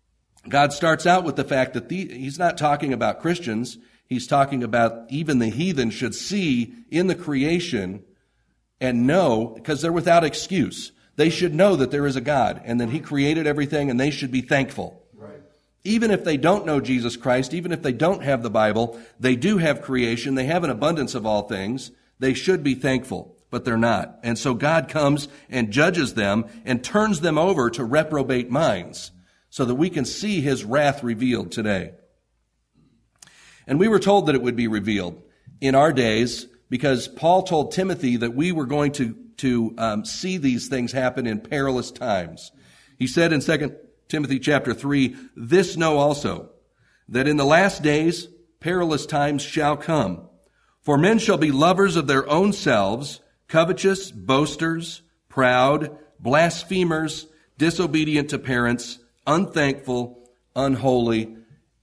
God 0.50 0.74
starts 0.74 1.06
out 1.06 1.24
with 1.24 1.36
the 1.36 1.44
fact 1.44 1.72
that 1.72 1.88
the, 1.88 2.06
he's 2.06 2.38
not 2.38 2.58
talking 2.58 2.92
about 2.92 3.20
Christians. 3.20 3.78
He's 4.04 4.26
talking 4.26 4.62
about 4.62 5.06
even 5.08 5.38
the 5.38 5.48
heathen 5.48 5.88
should 5.88 6.14
see 6.14 6.74
in 6.90 7.06
the 7.06 7.14
creation 7.14 8.04
and 8.82 9.06
know, 9.06 9.46
because 9.46 9.80
they're 9.80 9.90
without 9.90 10.24
excuse. 10.24 10.92
They 11.18 11.30
should 11.30 11.52
know 11.52 11.74
that 11.74 11.90
there 11.90 12.06
is 12.06 12.14
a 12.14 12.20
God 12.20 12.62
and 12.64 12.80
that 12.80 12.90
He 12.90 13.00
created 13.00 13.48
everything 13.48 13.90
and 13.90 13.98
they 13.98 14.12
should 14.12 14.30
be 14.30 14.40
thankful. 14.40 15.02
Right. 15.12 15.40
Even 15.82 16.12
if 16.12 16.22
they 16.22 16.36
don't 16.36 16.64
know 16.64 16.80
Jesus 16.80 17.16
Christ, 17.16 17.52
even 17.52 17.72
if 17.72 17.82
they 17.82 17.92
don't 17.92 18.22
have 18.22 18.44
the 18.44 18.50
Bible, 18.50 19.00
they 19.18 19.34
do 19.34 19.58
have 19.58 19.82
creation. 19.82 20.36
They 20.36 20.44
have 20.44 20.62
an 20.62 20.70
abundance 20.70 21.16
of 21.16 21.26
all 21.26 21.42
things. 21.48 21.90
They 22.20 22.34
should 22.34 22.62
be 22.62 22.76
thankful, 22.76 23.36
but 23.50 23.64
they're 23.64 23.76
not. 23.76 24.20
And 24.22 24.38
so 24.38 24.54
God 24.54 24.88
comes 24.88 25.26
and 25.50 25.72
judges 25.72 26.14
them 26.14 26.44
and 26.64 26.84
turns 26.84 27.20
them 27.20 27.36
over 27.36 27.68
to 27.70 27.82
reprobate 27.82 28.48
minds 28.48 29.10
so 29.50 29.64
that 29.64 29.74
we 29.74 29.90
can 29.90 30.04
see 30.04 30.40
His 30.40 30.64
wrath 30.64 31.02
revealed 31.02 31.50
today. 31.50 31.94
And 33.66 33.80
we 33.80 33.88
were 33.88 33.98
told 33.98 34.26
that 34.26 34.36
it 34.36 34.42
would 34.42 34.54
be 34.54 34.68
revealed 34.68 35.20
in 35.60 35.74
our 35.74 35.92
days 35.92 36.46
because 36.70 37.08
Paul 37.08 37.42
told 37.42 37.72
Timothy 37.72 38.18
that 38.18 38.36
we 38.36 38.52
were 38.52 38.66
going 38.66 38.92
to 38.92 39.16
to 39.38 39.74
um, 39.78 40.04
see 40.04 40.36
these 40.36 40.68
things 40.68 40.92
happen 40.92 41.26
in 41.26 41.40
perilous 41.40 41.90
times. 41.90 42.52
He 42.98 43.06
said 43.06 43.32
in 43.32 43.40
2 43.40 43.76
Timothy 44.08 44.38
chapter 44.38 44.74
3, 44.74 45.16
this 45.36 45.76
know 45.76 45.98
also, 45.98 46.50
that 47.08 47.28
in 47.28 47.36
the 47.36 47.44
last 47.44 47.82
days 47.82 48.28
perilous 48.60 49.06
times 49.06 49.42
shall 49.42 49.76
come. 49.76 50.28
For 50.80 50.98
men 50.98 51.18
shall 51.18 51.38
be 51.38 51.50
lovers 51.50 51.96
of 51.96 52.06
their 52.06 52.28
own 52.28 52.52
selves, 52.52 53.20
covetous, 53.46 54.10
boasters, 54.10 55.02
proud, 55.28 55.96
blasphemers, 56.18 57.26
disobedient 57.58 58.30
to 58.30 58.38
parents, 58.38 58.98
unthankful, 59.26 60.30
unholy, 60.56 61.36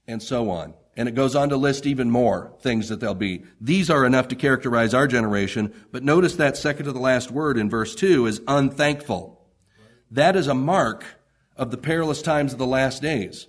and 0.06 0.22
so 0.22 0.50
on. 0.50 0.74
And 0.96 1.08
it 1.08 1.14
goes 1.14 1.36
on 1.36 1.50
to 1.50 1.56
list 1.56 1.86
even 1.86 2.10
more 2.10 2.54
things 2.60 2.88
that 2.88 3.00
they'll 3.00 3.14
be. 3.14 3.44
These 3.60 3.90
are 3.90 4.06
enough 4.06 4.28
to 4.28 4.36
characterize 4.36 4.94
our 4.94 5.06
generation, 5.06 5.74
but 5.92 6.02
notice 6.02 6.36
that 6.36 6.56
second 6.56 6.86
to 6.86 6.92
the 6.92 6.98
last 6.98 7.30
word 7.30 7.58
in 7.58 7.68
verse 7.68 7.94
2 7.94 8.26
is 8.26 8.40
unthankful. 8.48 9.46
That 10.10 10.36
is 10.36 10.46
a 10.46 10.54
mark 10.54 11.04
of 11.56 11.70
the 11.70 11.76
perilous 11.76 12.22
times 12.22 12.52
of 12.52 12.58
the 12.58 12.66
last 12.66 13.02
days. 13.02 13.46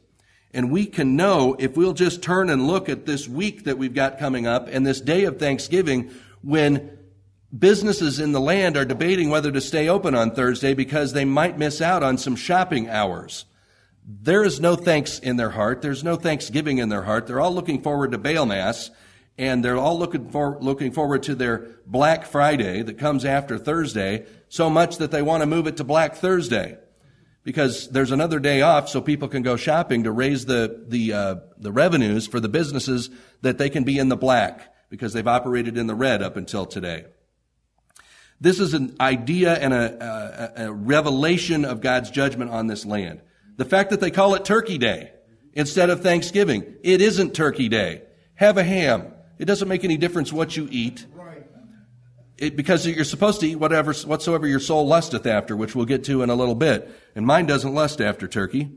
And 0.54 0.72
we 0.72 0.86
can 0.86 1.16
know 1.16 1.56
if 1.60 1.78
we'll 1.78 1.94
just 1.94 2.22
turn 2.22 2.50
and 2.50 2.68
look 2.68 2.90
at 2.90 3.06
this 3.06 3.28
week 3.28 3.66
that 3.66 3.78
we've 3.78 3.94
got 3.94 4.20
coming 4.20 4.48
up 4.48 4.68
and 4.70 4.86
this 4.86 5.02
day 5.02 5.26
of 5.26 5.40
Thanksgiving 5.40 6.12
when 6.42 6.98
businesses 7.58 8.20
in 8.20 8.32
the 8.32 8.42
land 8.42 8.76
are 8.78 8.86
debating 8.86 9.30
whether 9.30 9.52
to 9.52 9.62
stay 9.62 9.88
open 9.88 10.16
on 10.16 10.32
Thursday 10.32 10.74
because 10.74 11.14
they 11.14 11.26
might 11.26 11.58
miss 11.58 11.82
out 11.82 12.04
on 12.04 12.18
some 12.18 12.36
shopping 12.36 12.90
hours. 12.90 13.46
There 14.10 14.46
is 14.46 14.62
no 14.62 14.78
thanks 14.78 15.20
in 15.20 15.36
their 15.36 15.50
heart. 15.50 15.82
There's 15.82 16.02
no 16.02 16.16
thanksgiving 16.16 16.78
in 16.78 16.88
their 16.88 17.02
heart. 17.02 17.28
They're 17.28 17.42
all 17.42 17.54
looking 17.54 17.82
forward 17.82 18.14
to 18.14 18.18
Baal 18.18 18.46
Mass, 18.46 18.90
and 19.38 19.66
they're 19.66 19.76
all 19.76 20.00
looking, 20.00 20.30
for, 20.30 20.58
looking 20.62 20.94
forward 20.94 21.24
to 21.24 21.36
their 21.36 21.68
Black 21.86 22.26
Friday 22.26 22.84
that 22.84 22.98
comes 22.98 23.26
after 23.26 23.58
Thursday, 23.58 24.26
so 24.48 24.70
much 24.70 24.98
that 25.00 25.12
they 25.12 25.22
want 25.22 25.42
to 25.42 25.46
move 25.46 25.68
it 25.68 25.76
to 25.78 25.84
Black 25.84 26.16
Thursday. 26.16 26.78
Because 27.44 27.90
there's 27.90 28.12
another 28.12 28.40
day 28.40 28.62
off 28.62 28.88
so 28.88 29.02
people 29.02 29.28
can 29.28 29.44
go 29.44 29.58
shopping 29.58 30.06
to 30.06 30.12
raise 30.14 30.46
the, 30.46 30.86
the, 30.88 31.12
uh, 31.12 31.36
the 31.58 31.74
revenues 31.74 32.28
for 32.28 32.40
the 32.40 32.50
businesses 32.50 33.10
that 33.42 33.58
they 33.58 33.70
can 33.70 33.84
be 33.84 34.00
in 34.00 34.08
the 34.08 34.18
black 34.18 34.74
because 34.90 35.12
they've 35.12 35.28
operated 35.28 35.78
in 35.78 35.88
the 35.88 35.96
red 35.96 36.22
up 36.22 36.38
until 36.38 36.66
today. 36.66 37.06
This 38.40 38.60
is 38.60 38.74
an 38.74 38.96
idea 39.00 39.54
and 39.54 39.74
a, 39.74 40.54
a, 40.58 40.66
a 40.68 40.74
revelation 40.74 41.66
of 41.66 41.82
God's 41.82 42.10
judgment 42.10 42.52
on 42.52 42.68
this 42.68 42.86
land. 42.86 43.22
The 43.58 43.66
fact 43.66 43.90
that 43.90 44.00
they 44.00 44.12
call 44.12 44.36
it 44.36 44.46
Turkey 44.46 44.78
Day 44.78 45.12
instead 45.54 45.90
of 45.90 46.02
Thanksgiving. 46.02 46.76
It 46.84 47.02
isn't 47.02 47.34
Turkey 47.34 47.68
Day. 47.68 48.04
Have 48.36 48.58
a 48.58 48.64
ham. 48.64 49.12
It 49.40 49.46
doesn't 49.46 49.68
make 49.68 49.84
any 49.84 49.98
difference 49.98 50.32
what 50.32 50.56
you 50.56 50.68
eat. 50.72 51.06
It, 52.38 52.56
because 52.56 52.86
you're 52.86 53.04
supposed 53.04 53.40
to 53.40 53.48
eat 53.48 53.56
whatever, 53.56 53.92
whatsoever 53.94 54.46
your 54.46 54.60
soul 54.60 54.86
lusteth 54.86 55.26
after, 55.26 55.58
which 55.58 55.76
we'll 55.76 55.88
get 55.88 56.04
to 56.04 56.22
in 56.22 56.30
a 56.30 56.36
little 56.36 56.54
bit. 56.54 56.88
And 57.16 57.26
mine 57.26 57.48
doesn't 57.48 57.74
lust 57.74 58.00
after 58.00 58.28
turkey, 58.28 58.70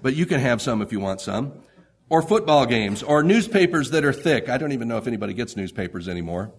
but 0.00 0.14
you 0.14 0.26
can 0.26 0.38
have 0.38 0.62
some 0.62 0.80
if 0.80 0.92
you 0.92 1.00
want 1.00 1.20
some. 1.20 1.52
Or 2.08 2.22
football 2.22 2.66
games, 2.66 3.02
or 3.02 3.24
newspapers 3.24 3.90
that 3.90 4.04
are 4.04 4.12
thick. 4.12 4.48
I 4.48 4.58
don't 4.58 4.72
even 4.72 4.86
know 4.86 4.96
if 4.96 5.08
anybody 5.08 5.34
gets 5.34 5.56
newspapers 5.56 6.08
anymore. 6.08 6.52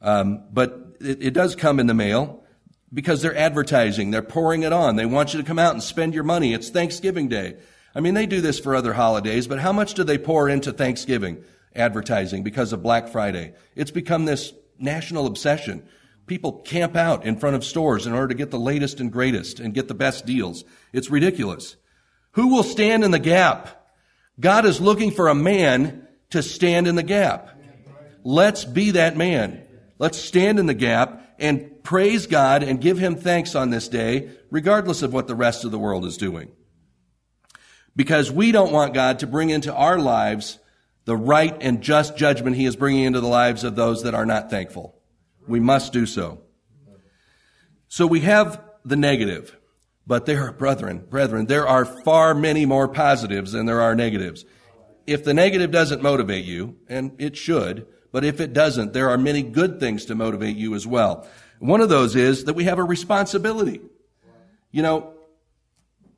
Um, 0.00 0.44
but 0.50 0.96
it, 1.00 1.22
it 1.22 1.30
does 1.34 1.54
come 1.54 1.78
in 1.78 1.86
the 1.86 1.94
mail 1.94 2.44
because 2.92 3.22
they're 3.22 3.36
advertising. 3.36 4.10
They're 4.10 4.22
pouring 4.22 4.62
it 4.62 4.72
on. 4.72 4.96
They 4.96 5.06
want 5.06 5.32
you 5.32 5.40
to 5.40 5.46
come 5.46 5.58
out 5.58 5.74
and 5.74 5.82
spend 5.82 6.14
your 6.14 6.24
money. 6.24 6.52
It's 6.52 6.70
Thanksgiving 6.70 7.28
Day. 7.28 7.56
I 7.94 8.00
mean, 8.00 8.14
they 8.14 8.26
do 8.26 8.40
this 8.40 8.58
for 8.58 8.74
other 8.74 8.92
holidays, 8.92 9.46
but 9.46 9.58
how 9.58 9.72
much 9.72 9.94
do 9.94 10.04
they 10.04 10.18
pour 10.18 10.48
into 10.48 10.72
Thanksgiving 10.72 11.42
advertising 11.74 12.42
because 12.42 12.72
of 12.72 12.82
Black 12.82 13.08
Friday? 13.08 13.54
It's 13.74 13.90
become 13.90 14.24
this 14.24 14.52
national 14.78 15.26
obsession. 15.26 15.84
People 16.26 16.60
camp 16.60 16.94
out 16.94 17.24
in 17.24 17.36
front 17.36 17.56
of 17.56 17.64
stores 17.64 18.06
in 18.06 18.12
order 18.12 18.28
to 18.28 18.34
get 18.34 18.50
the 18.50 18.58
latest 18.58 19.00
and 19.00 19.12
greatest 19.12 19.58
and 19.58 19.74
get 19.74 19.88
the 19.88 19.94
best 19.94 20.26
deals. 20.26 20.64
It's 20.92 21.10
ridiculous. 21.10 21.76
Who 22.32 22.48
will 22.48 22.62
stand 22.62 23.02
in 23.02 23.10
the 23.10 23.18
gap? 23.18 23.88
God 24.38 24.64
is 24.64 24.80
looking 24.80 25.10
for 25.10 25.28
a 25.28 25.34
man 25.34 26.06
to 26.30 26.42
stand 26.42 26.86
in 26.86 26.94
the 26.94 27.02
gap. 27.02 27.50
Let's 28.22 28.64
be 28.64 28.92
that 28.92 29.16
man. 29.16 29.62
Let's 29.98 30.18
stand 30.18 30.58
in 30.58 30.66
the 30.66 30.74
gap 30.74 31.29
and 31.40 31.82
praise 31.82 32.26
God 32.26 32.62
and 32.62 32.80
give 32.80 32.98
Him 32.98 33.16
thanks 33.16 33.54
on 33.54 33.70
this 33.70 33.88
day, 33.88 34.30
regardless 34.50 35.02
of 35.02 35.12
what 35.12 35.26
the 35.26 35.34
rest 35.34 35.64
of 35.64 35.70
the 35.70 35.78
world 35.78 36.04
is 36.04 36.16
doing. 36.16 36.52
Because 37.96 38.30
we 38.30 38.52
don't 38.52 38.72
want 38.72 38.94
God 38.94 39.18
to 39.20 39.26
bring 39.26 39.50
into 39.50 39.74
our 39.74 39.98
lives 39.98 40.58
the 41.06 41.16
right 41.16 41.56
and 41.60 41.80
just 41.82 42.16
judgment 42.16 42.56
He 42.56 42.66
is 42.66 42.76
bringing 42.76 43.04
into 43.04 43.20
the 43.20 43.26
lives 43.26 43.64
of 43.64 43.74
those 43.74 44.04
that 44.04 44.14
are 44.14 44.26
not 44.26 44.50
thankful. 44.50 45.00
We 45.48 45.58
must 45.58 45.92
do 45.92 46.06
so. 46.06 46.42
So 47.88 48.06
we 48.06 48.20
have 48.20 48.62
the 48.84 48.96
negative, 48.96 49.56
but 50.06 50.26
there 50.26 50.44
are, 50.44 50.52
brethren, 50.52 51.04
brethren, 51.08 51.46
there 51.46 51.66
are 51.66 51.84
far 51.84 52.34
many 52.34 52.66
more 52.66 52.86
positives 52.86 53.52
than 53.52 53.66
there 53.66 53.80
are 53.80 53.96
negatives. 53.96 54.44
If 55.06 55.24
the 55.24 55.34
negative 55.34 55.72
doesn't 55.72 56.02
motivate 56.02 56.44
you, 56.44 56.76
and 56.88 57.12
it 57.18 57.36
should, 57.36 57.86
but 58.12 58.24
if 58.24 58.40
it 58.40 58.52
doesn't, 58.52 58.92
there 58.92 59.10
are 59.10 59.18
many 59.18 59.42
good 59.42 59.80
things 59.80 60.06
to 60.06 60.14
motivate 60.14 60.56
you 60.56 60.74
as 60.74 60.86
well. 60.86 61.26
One 61.58 61.80
of 61.80 61.88
those 61.88 62.16
is 62.16 62.44
that 62.44 62.54
we 62.54 62.64
have 62.64 62.78
a 62.78 62.84
responsibility. 62.84 63.80
You 64.70 64.82
know, 64.82 65.14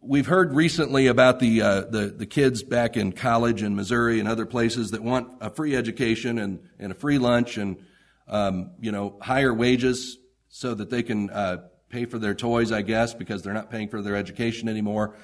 we've 0.01 0.27
heard 0.27 0.53
recently 0.55 1.07
about 1.07 1.39
the, 1.39 1.63
uh, 1.63 1.81
the, 1.83 2.07
the 2.07 2.27
kids 2.27 2.63
back 2.63 2.97
in 2.97 3.13
college 3.13 3.63
in 3.63 3.77
Missouri 3.77 4.21
and 4.21 4.29
other 4.29 4.47
places 4.47 4.91
that 4.91 5.03
want 5.03 5.33
a 5.41 5.51
free 5.51 5.77
education 5.77 6.39
and, 6.39 6.61
and 6.79 6.93
a 6.93 6.95
free 6.95 7.19
lunch 7.19 7.57
and, 7.57 7.77
um, 8.29 8.73
you 8.81 8.93
know, 8.93 9.17
higher 9.21 9.55
wages 9.55 10.19
so 10.49 10.75
that 10.75 10.91
they 10.91 11.03
can 11.03 11.31
uh, 11.31 11.59
pay 11.89 12.05
for 12.05 12.19
their 12.19 12.35
toys, 12.35 12.73
I 12.73 12.83
guess, 12.83 13.15
because 13.15 13.43
they're 13.43 13.55
not 13.55 13.71
paying 13.71 13.89
for 13.89 14.03
their 14.03 14.17
education 14.17 14.69
anymore. 14.69 15.17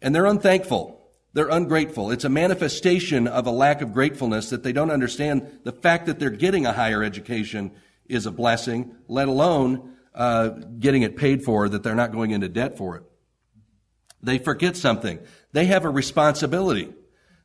And 0.00 0.14
they're 0.14 0.26
unthankful. 0.26 1.01
They're 1.34 1.48
ungrateful. 1.48 2.10
It's 2.10 2.24
a 2.24 2.28
manifestation 2.28 3.26
of 3.26 3.46
a 3.46 3.50
lack 3.50 3.80
of 3.80 3.92
gratefulness 3.92 4.50
that 4.50 4.62
they 4.62 4.72
don't 4.72 4.90
understand 4.90 5.60
the 5.64 5.72
fact 5.72 6.06
that 6.06 6.18
they're 6.18 6.30
getting 6.30 6.66
a 6.66 6.72
higher 6.72 7.02
education 7.02 7.72
is 8.06 8.26
a 8.26 8.30
blessing, 8.30 8.94
let 9.08 9.28
alone 9.28 9.94
uh, 10.14 10.48
getting 10.78 11.02
it 11.02 11.16
paid 11.16 11.42
for, 11.42 11.68
that 11.68 11.82
they're 11.82 11.94
not 11.94 12.12
going 12.12 12.32
into 12.32 12.48
debt 12.48 12.76
for 12.76 12.96
it. 12.96 13.04
They 14.22 14.38
forget 14.38 14.76
something. 14.76 15.18
They 15.52 15.66
have 15.66 15.84
a 15.84 15.90
responsibility. 15.90 16.92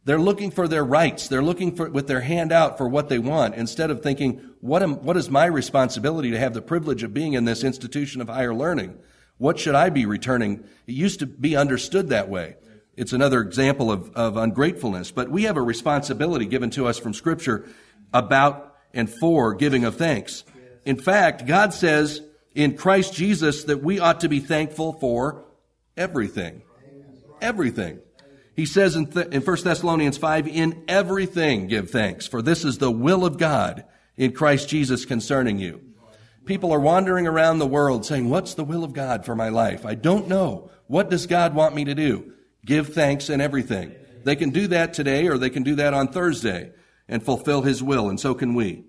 They're 0.04 0.20
looking 0.20 0.52
for 0.52 0.68
their 0.68 0.86
rights. 0.86 1.28
They're 1.28 1.44
looking 1.44 1.76
for, 1.76 1.90
with 1.90 2.08
their 2.08 2.22
hand 2.22 2.52
out 2.52 2.78
for 2.78 2.88
what 2.88 3.10
they 3.10 3.20
want 3.20 3.56
instead 3.56 3.90
of 3.90 4.02
thinking, 4.02 4.42
what, 4.62 4.84
am, 4.84 5.04
what 5.04 5.18
is 5.18 5.30
my 5.30 5.46
responsibility 5.46 6.32
to 6.32 6.40
have 6.40 6.54
the 6.54 6.62
privilege 6.62 7.04
of 7.04 7.14
being 7.14 7.34
in 7.34 7.46
this 7.46 7.64
institution 7.64 8.22
of 8.22 8.28
higher 8.28 8.54
learning? 8.54 8.98
What 9.38 9.60
should 9.60 9.76
I 9.76 9.90
be 9.90 10.06
returning? 10.06 10.64
It 10.88 10.94
used 10.94 11.20
to 11.20 11.26
be 11.26 11.56
understood 11.56 12.10
that 12.10 12.30
way. 12.30 12.56
It's 12.98 13.14
another 13.14 13.42
example 13.42 13.92
of, 13.92 14.12
of 14.16 14.36
ungratefulness. 14.36 15.12
But 15.12 15.30
we 15.30 15.44
have 15.44 15.56
a 15.56 15.62
responsibility 15.62 16.48
given 16.48 16.72
to 16.72 16.88
us 16.88 16.98
from 16.98 17.14
Scripture 17.14 17.70
about 18.12 18.76
and 18.94 19.08
for 19.08 19.54
giving 19.54 19.86
of 19.86 19.96
thanks. 19.96 20.44
In 20.84 20.98
fact, 20.98 21.46
God 21.46 21.74
says 21.74 22.22
in 22.56 22.76
Christ 22.76 23.14
Jesus 23.14 23.66
that 23.66 23.84
we 23.84 24.00
ought 24.00 24.22
to 24.22 24.30
be 24.30 24.40
thankful 24.40 24.94
for 24.94 25.46
everything. 25.96 26.64
Everything. 27.40 28.00
He 28.56 28.66
says 28.66 28.96
in, 28.96 29.06
Th- 29.06 29.28
in 29.28 29.44
1 29.44 29.64
Thessalonians 29.64 30.18
5, 30.18 30.48
in 30.48 30.84
everything 30.88 31.68
give 31.68 31.92
thanks, 31.92 32.26
for 32.26 32.42
this 32.42 32.66
is 32.66 32.80
the 32.80 32.90
will 32.90 33.24
of 33.24 33.38
God 33.38 33.86
in 34.16 34.32
Christ 34.32 34.68
Jesus 34.68 35.06
concerning 35.06 35.60
you. 35.60 35.82
People 36.46 36.72
are 36.72 36.80
wandering 36.80 37.28
around 37.28 37.60
the 37.60 37.68
world 37.68 38.06
saying, 38.06 38.30
what's 38.30 38.56
the 38.56 38.64
will 38.64 38.84
of 38.84 38.94
God 38.94 39.26
for 39.26 39.36
my 39.36 39.50
life? 39.50 39.86
I 39.86 39.94
don't 39.94 40.28
know. 40.28 40.72
What 40.88 41.12
does 41.12 41.28
God 41.28 41.54
want 41.54 41.76
me 41.76 41.86
to 41.86 41.94
do? 41.94 42.34
Give 42.66 42.94
thanks 42.94 43.30
in 43.30 43.42
everything. 43.42 43.94
They 44.24 44.36
can 44.36 44.50
do 44.50 44.68
that 44.68 44.94
today 44.94 45.28
or 45.28 45.38
they 45.38 45.50
can 45.50 45.64
do 45.64 45.76
that 45.76 45.94
on 45.94 46.10
Thursday 46.10 46.72
and 47.08 47.24
fulfill 47.24 47.62
His 47.62 47.82
will, 47.82 48.10
and 48.10 48.20
so 48.20 48.34
can 48.34 48.54
we. 48.54 48.84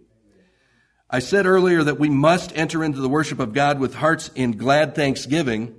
I 1.10 1.20
said 1.20 1.46
earlier 1.46 1.82
that 1.84 1.98
we 1.98 2.10
must 2.10 2.56
enter 2.56 2.84
into 2.84 3.00
the 3.00 3.08
worship 3.08 3.38
of 3.38 3.54
God 3.54 3.78
with 3.78 3.94
hearts 3.94 4.30
in 4.34 4.52
glad 4.58 4.94
thanksgiving 4.94 5.74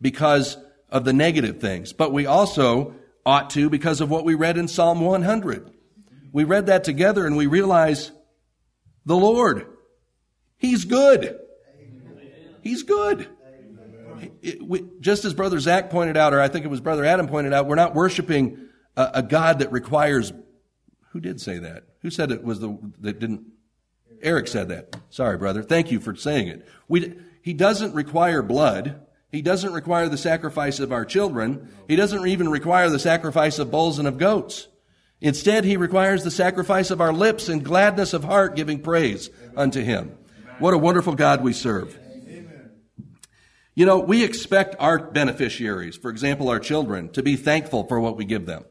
because 0.00 0.56
of 0.90 1.04
the 1.04 1.12
negative 1.12 1.60
things, 1.60 1.92
but 1.92 2.12
we 2.12 2.26
also 2.26 2.94
ought 3.26 3.50
to 3.50 3.68
because 3.68 4.00
of 4.00 4.10
what 4.10 4.24
we 4.24 4.34
read 4.34 4.56
in 4.56 4.68
Psalm 4.68 5.00
100. 5.00 5.70
We 6.32 6.44
read 6.44 6.66
that 6.66 6.84
together 6.84 7.26
and 7.26 7.36
we 7.36 7.46
realize 7.46 8.12
the 9.04 9.16
Lord, 9.16 9.66
He's 10.58 10.84
good. 10.84 11.38
He's 12.62 12.82
good. 12.82 13.28
It, 14.42 14.62
we, 14.62 14.84
just 15.00 15.24
as 15.24 15.34
Brother 15.34 15.58
Zach 15.60 15.90
pointed 15.90 16.16
out, 16.16 16.34
or 16.34 16.40
I 16.40 16.48
think 16.48 16.64
it 16.64 16.68
was 16.68 16.80
Brother 16.80 17.04
Adam 17.04 17.28
pointed 17.28 17.52
out, 17.52 17.66
we're 17.66 17.74
not 17.74 17.94
worshiping 17.94 18.68
a, 18.96 19.10
a 19.14 19.22
God 19.22 19.60
that 19.60 19.72
requires. 19.72 20.32
Who 21.12 21.20
did 21.20 21.40
say 21.40 21.58
that? 21.58 21.84
Who 22.02 22.10
said 22.10 22.30
it 22.30 22.44
was 22.44 22.60
the 22.60 22.78
that 23.00 23.18
didn't? 23.18 23.46
Eric 24.22 24.48
said 24.48 24.68
that. 24.68 24.96
Sorry, 25.10 25.38
brother. 25.38 25.62
Thank 25.62 25.90
you 25.92 26.00
for 26.00 26.14
saying 26.16 26.48
it. 26.48 26.66
We, 26.88 27.14
he 27.42 27.52
doesn't 27.54 27.94
require 27.94 28.42
blood. 28.42 29.06
He 29.30 29.42
doesn't 29.42 29.72
require 29.72 30.08
the 30.08 30.18
sacrifice 30.18 30.80
of 30.80 30.92
our 30.92 31.04
children. 31.04 31.68
He 31.86 31.96
doesn't 31.96 32.26
even 32.26 32.48
require 32.48 32.90
the 32.90 32.98
sacrifice 32.98 33.58
of 33.58 33.70
bulls 33.70 33.98
and 33.98 34.08
of 34.08 34.18
goats. 34.18 34.68
Instead, 35.20 35.64
he 35.64 35.76
requires 35.76 36.24
the 36.24 36.30
sacrifice 36.30 36.90
of 36.90 37.00
our 37.00 37.12
lips 37.12 37.48
and 37.48 37.64
gladness 37.64 38.12
of 38.12 38.24
heart, 38.24 38.56
giving 38.56 38.80
praise 38.80 39.30
unto 39.56 39.82
him. 39.82 40.16
What 40.58 40.74
a 40.74 40.78
wonderful 40.78 41.14
God 41.14 41.42
we 41.42 41.52
serve. 41.52 41.98
You 43.78 43.86
know, 43.86 44.00
we 44.00 44.24
expect 44.24 44.74
our 44.80 44.98
beneficiaries, 44.98 45.96
for 45.96 46.10
example, 46.10 46.48
our 46.48 46.58
children, 46.58 47.10
to 47.10 47.22
be 47.22 47.36
thankful 47.36 47.84
for 47.86 48.00
what 48.00 48.16
we 48.16 48.24
give 48.24 48.44
them. 48.44 48.64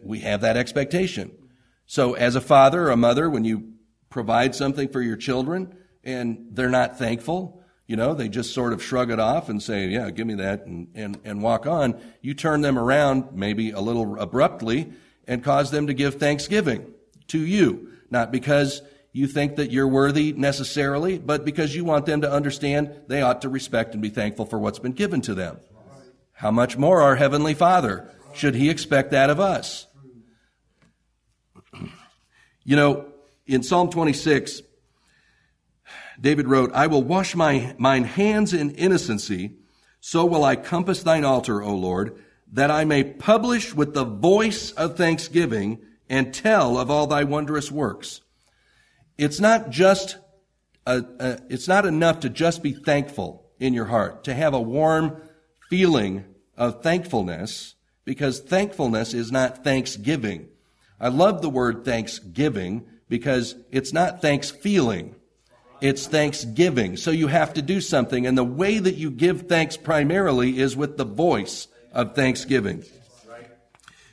We 0.00 0.20
have 0.20 0.42
that 0.42 0.56
expectation. 0.56 1.32
So 1.86 2.14
as 2.14 2.36
a 2.36 2.40
father 2.40 2.84
or 2.84 2.90
a 2.90 2.96
mother, 2.96 3.28
when 3.28 3.44
you 3.44 3.72
provide 4.10 4.54
something 4.54 4.90
for 4.90 5.02
your 5.02 5.16
children 5.16 5.74
and 6.04 6.50
they're 6.52 6.68
not 6.68 7.00
thankful, 7.00 7.64
you 7.88 7.96
know, 7.96 8.14
they 8.14 8.28
just 8.28 8.54
sort 8.54 8.72
of 8.72 8.80
shrug 8.80 9.10
it 9.10 9.18
off 9.18 9.48
and 9.48 9.60
say, 9.60 9.88
yeah, 9.88 10.08
give 10.12 10.28
me 10.28 10.34
that 10.34 10.66
and, 10.66 10.86
and, 10.94 11.18
and 11.24 11.42
walk 11.42 11.66
on. 11.66 12.00
You 12.20 12.34
turn 12.34 12.60
them 12.60 12.78
around 12.78 13.32
maybe 13.32 13.72
a 13.72 13.80
little 13.80 14.20
abruptly 14.20 14.92
and 15.26 15.42
cause 15.42 15.72
them 15.72 15.88
to 15.88 15.94
give 15.94 16.20
thanksgiving 16.20 16.94
to 17.26 17.40
you. 17.40 17.90
Not 18.08 18.30
because 18.30 18.82
you 19.12 19.26
think 19.26 19.56
that 19.56 19.70
you're 19.70 19.88
worthy 19.88 20.32
necessarily, 20.32 21.18
but 21.18 21.44
because 21.44 21.74
you 21.74 21.84
want 21.84 22.06
them 22.06 22.22
to 22.22 22.32
understand 22.32 22.94
they 23.08 23.20
ought 23.20 23.42
to 23.42 23.48
respect 23.48 23.92
and 23.92 24.02
be 24.02 24.08
thankful 24.08 24.46
for 24.46 24.58
what's 24.58 24.78
been 24.78 24.92
given 24.92 25.20
to 25.22 25.34
them. 25.34 25.60
How 26.32 26.50
much 26.50 26.78
more 26.78 27.02
our 27.02 27.16
Heavenly 27.16 27.54
Father 27.54 28.10
should 28.34 28.54
He 28.54 28.70
expect 28.70 29.10
that 29.10 29.30
of 29.30 29.38
us? 29.38 29.86
You 32.64 32.76
know, 32.76 33.06
in 33.44 33.64
Psalm 33.64 33.90
26, 33.90 34.62
David 36.20 36.46
wrote, 36.46 36.70
I 36.72 36.86
will 36.86 37.02
wash 37.02 37.34
my, 37.34 37.74
mine 37.76 38.04
hands 38.04 38.54
in 38.54 38.70
innocency, 38.76 39.56
so 39.98 40.24
will 40.24 40.44
I 40.44 40.54
compass 40.54 41.02
thine 41.02 41.24
altar, 41.24 41.60
O 41.60 41.74
Lord, 41.74 42.22
that 42.52 42.70
I 42.70 42.84
may 42.84 43.02
publish 43.02 43.74
with 43.74 43.94
the 43.94 44.04
voice 44.04 44.70
of 44.70 44.96
thanksgiving 44.96 45.80
and 46.08 46.32
tell 46.32 46.78
of 46.78 46.88
all 46.88 47.08
thy 47.08 47.24
wondrous 47.24 47.72
works 47.72 48.21
it's 49.18 49.40
not 49.40 49.70
just 49.70 50.16
a, 50.86 51.04
a, 51.18 51.38
it's 51.48 51.68
not 51.68 51.86
enough 51.86 52.20
to 52.20 52.28
just 52.28 52.62
be 52.62 52.72
thankful 52.72 53.46
in 53.58 53.74
your 53.74 53.86
heart, 53.86 54.24
to 54.24 54.34
have 54.34 54.54
a 54.54 54.60
warm 54.60 55.20
feeling 55.70 56.24
of 56.56 56.82
thankfulness, 56.82 57.74
because 58.04 58.40
thankfulness 58.40 59.14
is 59.14 59.30
not 59.30 59.64
thanksgiving. 59.64 60.48
I 61.00 61.08
love 61.08 61.42
the 61.42 61.50
word 61.50 61.84
thanksgiving 61.84 62.84
because 63.08 63.54
it's 63.70 63.92
not 63.92 64.20
thanks 64.22 64.50
feeling. 64.50 65.14
It's 65.80 66.06
thanksgiving. 66.06 66.96
So 66.96 67.10
you 67.10 67.26
have 67.26 67.54
to 67.54 67.62
do 67.62 67.80
something. 67.80 68.26
And 68.26 68.38
the 68.38 68.44
way 68.44 68.78
that 68.78 68.94
you 68.94 69.10
give 69.10 69.48
thanks 69.48 69.76
primarily 69.76 70.58
is 70.58 70.76
with 70.76 70.96
the 70.96 71.04
voice 71.04 71.68
of 71.92 72.14
thanksgiving. 72.14 72.84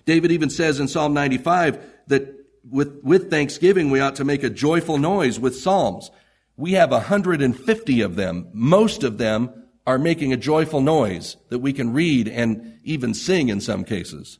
David 0.05 0.31
even 0.31 0.49
says 0.49 0.79
in 0.79 0.87
Psalm 0.87 1.13
95 1.13 1.79
that 2.07 2.38
with, 2.69 2.99
with 3.03 3.29
thanksgiving, 3.29 3.89
we 3.89 3.99
ought 3.99 4.15
to 4.15 4.25
make 4.25 4.43
a 4.43 4.49
joyful 4.49 4.97
noise 4.97 5.39
with 5.39 5.59
psalms. 5.59 6.11
We 6.57 6.73
have 6.73 6.91
150 6.91 8.01
of 8.01 8.15
them. 8.15 8.47
Most 8.53 9.03
of 9.03 9.17
them 9.17 9.67
are 9.87 9.97
making 9.97 10.33
a 10.33 10.37
joyful 10.37 10.81
noise 10.81 11.37
that 11.49 11.59
we 11.59 11.73
can 11.73 11.93
read 11.93 12.27
and 12.27 12.79
even 12.83 13.13
sing 13.13 13.49
in 13.49 13.61
some 13.61 13.83
cases. 13.83 14.39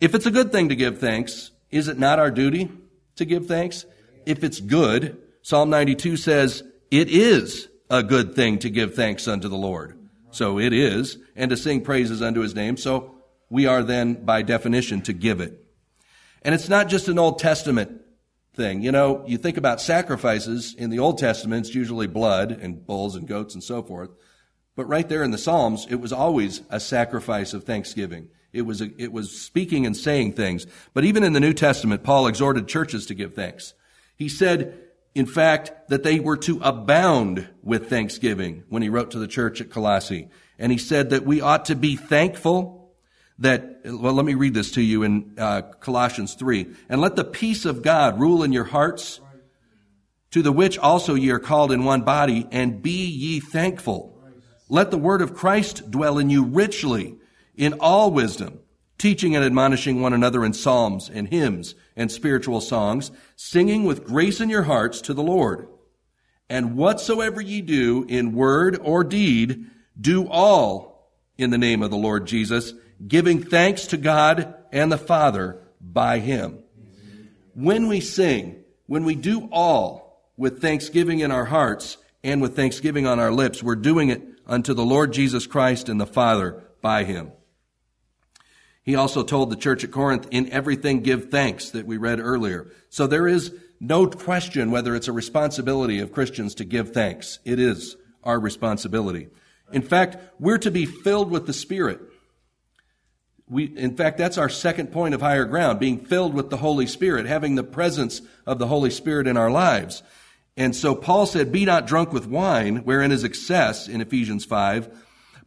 If 0.00 0.14
it's 0.14 0.26
a 0.26 0.30
good 0.30 0.50
thing 0.50 0.70
to 0.70 0.76
give 0.76 0.98
thanks, 0.98 1.50
is 1.70 1.88
it 1.88 1.98
not 1.98 2.18
our 2.18 2.30
duty 2.30 2.70
to 3.16 3.24
give 3.24 3.46
thanks? 3.46 3.84
If 4.26 4.42
it's 4.42 4.60
good, 4.60 5.18
Psalm 5.42 5.70
92 5.70 6.16
says, 6.16 6.62
it 6.90 7.08
is 7.08 7.68
a 7.88 8.02
good 8.02 8.34
thing 8.34 8.58
to 8.60 8.70
give 8.70 8.94
thanks 8.94 9.28
unto 9.28 9.48
the 9.48 9.56
Lord. 9.56 9.96
So 10.30 10.58
it 10.58 10.72
is, 10.72 11.18
and 11.36 11.50
to 11.50 11.56
sing 11.56 11.82
praises 11.82 12.22
unto 12.22 12.40
his 12.40 12.54
name. 12.54 12.76
So 12.76 13.14
we 13.48 13.66
are 13.66 13.82
then, 13.82 14.24
by 14.24 14.42
definition, 14.42 15.02
to 15.02 15.12
give 15.12 15.40
it. 15.40 15.64
And 16.42 16.54
it's 16.54 16.68
not 16.68 16.88
just 16.88 17.08
an 17.08 17.18
Old 17.18 17.38
Testament 17.38 18.00
thing. 18.54 18.82
You 18.82 18.92
know, 18.92 19.24
you 19.26 19.38
think 19.38 19.56
about 19.56 19.80
sacrifices 19.80 20.74
in 20.74 20.90
the 20.90 20.98
Old 20.98 21.18
Testament, 21.18 21.66
it's 21.66 21.74
usually 21.74 22.06
blood 22.06 22.52
and 22.52 22.84
bulls 22.86 23.16
and 23.16 23.26
goats 23.26 23.54
and 23.54 23.62
so 23.62 23.82
forth. 23.82 24.10
But 24.76 24.86
right 24.86 25.08
there 25.08 25.22
in 25.22 25.30
the 25.30 25.38
Psalms, 25.38 25.86
it 25.90 25.96
was 25.96 26.12
always 26.12 26.62
a 26.70 26.80
sacrifice 26.80 27.52
of 27.52 27.64
thanksgiving. 27.64 28.28
It 28.52 28.62
was, 28.62 28.80
a, 28.80 28.90
it 29.00 29.12
was 29.12 29.38
speaking 29.38 29.86
and 29.86 29.96
saying 29.96 30.32
things. 30.32 30.66
But 30.94 31.04
even 31.04 31.22
in 31.22 31.32
the 31.32 31.40
New 31.40 31.52
Testament, 31.52 32.02
Paul 32.02 32.26
exhorted 32.26 32.66
churches 32.66 33.06
to 33.06 33.14
give 33.14 33.34
thanks. 33.34 33.74
He 34.16 34.28
said, 34.28 34.74
in 35.14 35.26
fact, 35.26 35.88
that 35.88 36.02
they 36.02 36.18
were 36.18 36.36
to 36.38 36.60
abound 36.62 37.48
with 37.62 37.88
thanksgiving 37.88 38.64
when 38.68 38.82
he 38.82 38.88
wrote 38.88 39.12
to 39.12 39.18
the 39.18 39.28
church 39.28 39.60
at 39.60 39.70
Colossae. 39.70 40.28
And 40.58 40.72
he 40.72 40.78
said 40.78 41.10
that 41.10 41.24
we 41.24 41.40
ought 41.40 41.66
to 41.66 41.76
be 41.76 41.96
thankful 41.96 42.79
that, 43.40 43.80
well, 43.84 44.12
let 44.12 44.24
me 44.24 44.34
read 44.34 44.54
this 44.54 44.72
to 44.72 44.82
you 44.82 45.02
in 45.02 45.34
uh, 45.38 45.62
Colossians 45.62 46.34
3. 46.34 46.66
And 46.88 47.00
let 47.00 47.16
the 47.16 47.24
peace 47.24 47.64
of 47.64 47.82
God 47.82 48.20
rule 48.20 48.42
in 48.42 48.52
your 48.52 48.64
hearts, 48.64 49.20
to 50.30 50.42
the 50.42 50.52
which 50.52 50.78
also 50.78 51.14
ye 51.14 51.30
are 51.30 51.38
called 51.38 51.72
in 51.72 51.84
one 51.84 52.02
body, 52.02 52.46
and 52.52 52.82
be 52.82 53.06
ye 53.06 53.40
thankful. 53.40 54.22
Let 54.68 54.90
the 54.90 54.98
word 54.98 55.22
of 55.22 55.34
Christ 55.34 55.90
dwell 55.90 56.18
in 56.18 56.30
you 56.30 56.44
richly 56.44 57.16
in 57.56 57.74
all 57.80 58.10
wisdom, 58.10 58.60
teaching 58.98 59.34
and 59.34 59.44
admonishing 59.44 60.00
one 60.00 60.12
another 60.12 60.44
in 60.44 60.52
psalms 60.52 61.10
and 61.12 61.26
hymns 61.28 61.74
and 61.96 62.12
spiritual 62.12 62.60
songs, 62.60 63.10
singing 63.36 63.84
with 63.84 64.04
grace 64.04 64.40
in 64.40 64.50
your 64.50 64.62
hearts 64.62 65.00
to 65.00 65.14
the 65.14 65.22
Lord. 65.22 65.66
And 66.48 66.76
whatsoever 66.76 67.40
ye 67.40 67.62
do 67.62 68.04
in 68.08 68.34
word 68.34 68.78
or 68.82 69.02
deed, 69.02 69.66
do 69.98 70.28
all 70.28 71.10
in 71.38 71.50
the 71.50 71.58
name 71.58 71.82
of 71.82 71.90
the 71.90 71.96
Lord 71.96 72.26
Jesus, 72.26 72.74
giving 73.06 73.42
thanks 73.42 73.86
to 73.88 73.96
God 73.96 74.54
and 74.72 74.90
the 74.90 74.98
Father 74.98 75.60
by 75.80 76.18
Him. 76.18 76.58
When 77.54 77.88
we 77.88 78.00
sing, 78.00 78.62
when 78.86 79.04
we 79.04 79.14
do 79.14 79.48
all 79.50 80.22
with 80.36 80.60
thanksgiving 80.60 81.20
in 81.20 81.30
our 81.30 81.44
hearts 81.44 81.96
and 82.22 82.40
with 82.40 82.56
thanksgiving 82.56 83.06
on 83.06 83.18
our 83.18 83.32
lips, 83.32 83.62
we're 83.62 83.76
doing 83.76 84.10
it 84.10 84.22
unto 84.46 84.74
the 84.74 84.84
Lord 84.84 85.12
Jesus 85.12 85.46
Christ 85.46 85.88
and 85.88 86.00
the 86.00 86.06
Father 86.06 86.62
by 86.80 87.04
Him. 87.04 87.32
He 88.82 88.94
also 88.96 89.22
told 89.22 89.50
the 89.50 89.56
church 89.56 89.84
at 89.84 89.90
Corinth, 89.90 90.26
in 90.30 90.50
everything 90.50 91.02
give 91.02 91.30
thanks 91.30 91.70
that 91.70 91.86
we 91.86 91.96
read 91.96 92.18
earlier. 92.18 92.70
So 92.88 93.06
there 93.06 93.28
is 93.28 93.54
no 93.78 94.06
question 94.06 94.70
whether 94.70 94.94
it's 94.94 95.08
a 95.08 95.12
responsibility 95.12 96.00
of 96.00 96.12
Christians 96.12 96.54
to 96.56 96.64
give 96.64 96.92
thanks. 96.92 97.38
It 97.44 97.58
is 97.58 97.96
our 98.24 98.40
responsibility. 98.40 99.28
In 99.72 99.82
fact, 99.82 100.16
we're 100.38 100.58
to 100.58 100.70
be 100.70 100.86
filled 100.86 101.30
with 101.30 101.46
the 101.46 101.52
Spirit 101.52 102.00
we, 103.50 103.64
in 103.64 103.96
fact, 103.96 104.16
that's 104.16 104.38
our 104.38 104.48
second 104.48 104.92
point 104.92 105.12
of 105.12 105.20
higher 105.20 105.44
ground, 105.44 105.80
being 105.80 105.98
filled 105.98 106.34
with 106.34 106.50
the 106.50 106.56
Holy 106.58 106.86
Spirit, 106.86 107.26
having 107.26 107.56
the 107.56 107.64
presence 107.64 108.22
of 108.46 108.60
the 108.60 108.68
Holy 108.68 108.90
Spirit 108.90 109.26
in 109.26 109.36
our 109.36 109.50
lives. 109.50 110.04
And 110.56 110.74
so 110.74 110.94
Paul 110.94 111.26
said, 111.26 111.50
be 111.50 111.64
not 111.64 111.86
drunk 111.86 112.12
with 112.12 112.28
wine, 112.28 112.78
wherein 112.84 113.10
is 113.10 113.24
excess 113.24 113.88
in 113.88 114.00
Ephesians 114.00 114.44
5, 114.44 114.88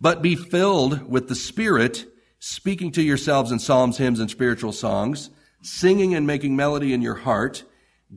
but 0.01 0.21
be 0.21 0.35
filled 0.35 1.09
with 1.09 1.29
the 1.29 1.35
Spirit, 1.35 2.05
speaking 2.39 2.91
to 2.91 3.01
yourselves 3.01 3.51
in 3.51 3.59
psalms, 3.59 3.97
hymns, 3.97 4.19
and 4.19 4.29
spiritual 4.29 4.73
songs, 4.73 5.29
singing 5.61 6.13
and 6.13 6.27
making 6.27 6.57
melody 6.57 6.93
in 6.93 7.01
your 7.01 7.15
heart, 7.15 7.63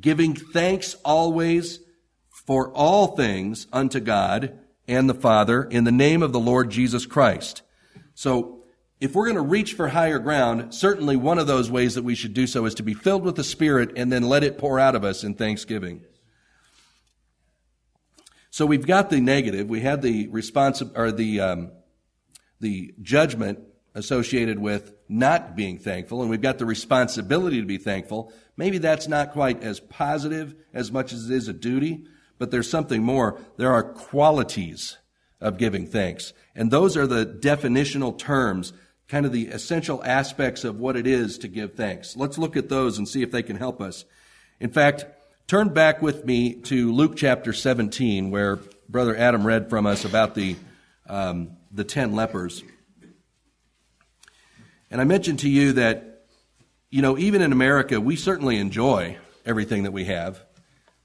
giving 0.01 0.35
thanks 0.35 0.97
always 1.05 1.79
for 2.29 2.73
all 2.73 3.15
things 3.15 3.69
unto 3.73 4.01
God 4.01 4.59
and 4.89 5.09
the 5.09 5.15
Father 5.15 5.63
in 5.63 5.85
the 5.85 5.93
name 5.93 6.23
of 6.23 6.33
the 6.33 6.41
Lord 6.41 6.71
Jesus 6.71 7.07
Christ. 7.07 7.63
So 8.15 8.65
if 9.01 9.15
we're 9.15 9.27
going 9.27 9.37
to 9.37 9.43
reach 9.43 9.75
for 9.75 9.89
higher 9.89 10.19
ground, 10.19 10.75
certainly 10.75 11.17
one 11.17 11.39
of 11.39 11.47
those 11.47 11.71
ways 11.71 11.95
that 11.97 12.03
we 12.03 12.15
should 12.15 12.33
do 12.33 12.47
so 12.47 12.65
is 12.65 12.75
to 12.77 12.83
be 12.83 12.95
filled 12.95 13.25
with 13.25 13.37
the 13.37 13.45
Spirit 13.45 13.93
and 13.97 14.11
then 14.11 14.23
let 14.23 14.43
it 14.43 14.59
pour 14.59 14.81
out 14.81 14.95
of 14.95 15.05
us 15.05 15.23
in 15.23 15.35
thanksgiving. 15.35 16.03
So 18.51 18.65
we've 18.65 18.87
got 18.87 19.11
the 19.11 19.21
negative. 19.21 19.69
We 19.69 19.81
had 19.81 20.01
the 20.01 20.29
response 20.29 20.83
or 20.95 21.13
the 21.13 21.41
um, 21.41 21.73
the 22.59 22.95
judgment 23.03 23.59
associated 23.95 24.59
with 24.59 24.95
not 25.11 25.55
being 25.55 25.79
thankful, 25.79 26.23
and 26.23 26.31
we've 26.31 26.41
got 26.41 26.57
the 26.57 26.65
responsibility 26.65 27.61
to 27.61 27.67
be 27.67 27.77
thankful. 27.77 28.33
Maybe 28.57 28.79
that's 28.79 29.09
not 29.09 29.33
quite 29.33 29.63
as 29.63 29.79
positive 29.79 30.55
as 30.73 30.91
much 30.91 31.13
as 31.13 31.29
it 31.29 31.35
is 31.35 31.49
a 31.49 31.53
duty, 31.53 32.07
but 32.39 32.51
there's 32.51 32.71
something 32.71 33.03
more. 33.03 33.39
There 33.59 33.73
are 33.73 33.83
qualities 33.83 34.97
of 35.41 35.59
giving 35.59 35.87
thanks. 35.87 36.33
And 36.55 36.71
those 36.71 36.97
are 36.97 37.07
the 37.07 37.27
definitional 37.27 38.19
terms, 38.19 38.73
kind 39.09 39.25
of 39.25 39.33
the 39.33 39.47
essential 39.49 40.03
aspects 40.05 40.65
of 40.65 40.81
what 40.81 40.97
it 40.97 41.07
is 41.07 41.39
to 41.39 41.49
give 41.49 41.75
thanks. 41.75 42.17
Let's 42.17 42.39
look 42.39 42.57
at 42.57 42.69
those 42.69 42.99
and 42.99 43.09
see 43.09 43.23
if 43.23 43.31
they 43.31 43.43
can 43.43 43.57
help 43.57 43.81
us. 43.81 44.05
In 44.59 44.71
fact, 44.71 45.05
turn 45.47 45.69
back 45.69 46.03
with 46.03 46.25
me 46.25 46.55
to 46.55 46.93
Luke 46.93 47.17
chapter 47.17 47.53
17, 47.53 48.31
where 48.31 48.59
Brother 48.89 49.17
Adam 49.17 49.47
read 49.47 49.71
from 49.71 49.87
us 49.87 50.05
about 50.05 50.35
the, 50.35 50.57
um, 51.09 51.57
the 51.71 51.85
ten 51.85 52.15
lepers. 52.15 52.63
And 54.91 55.01
I 55.01 55.05
mentioned 55.05 55.41
to 55.41 55.49
you 55.49 55.73
that, 55.75 56.25
you 56.91 57.03
know, 57.03 57.19
even 57.19 57.43
in 57.43 57.53
America, 57.53 58.01
we 58.01 58.17
certainly 58.17 58.59
enjoy 58.59 59.19
everything 59.45 59.85
that 59.85 59.93
we 59.93 60.05
have. 60.05 60.41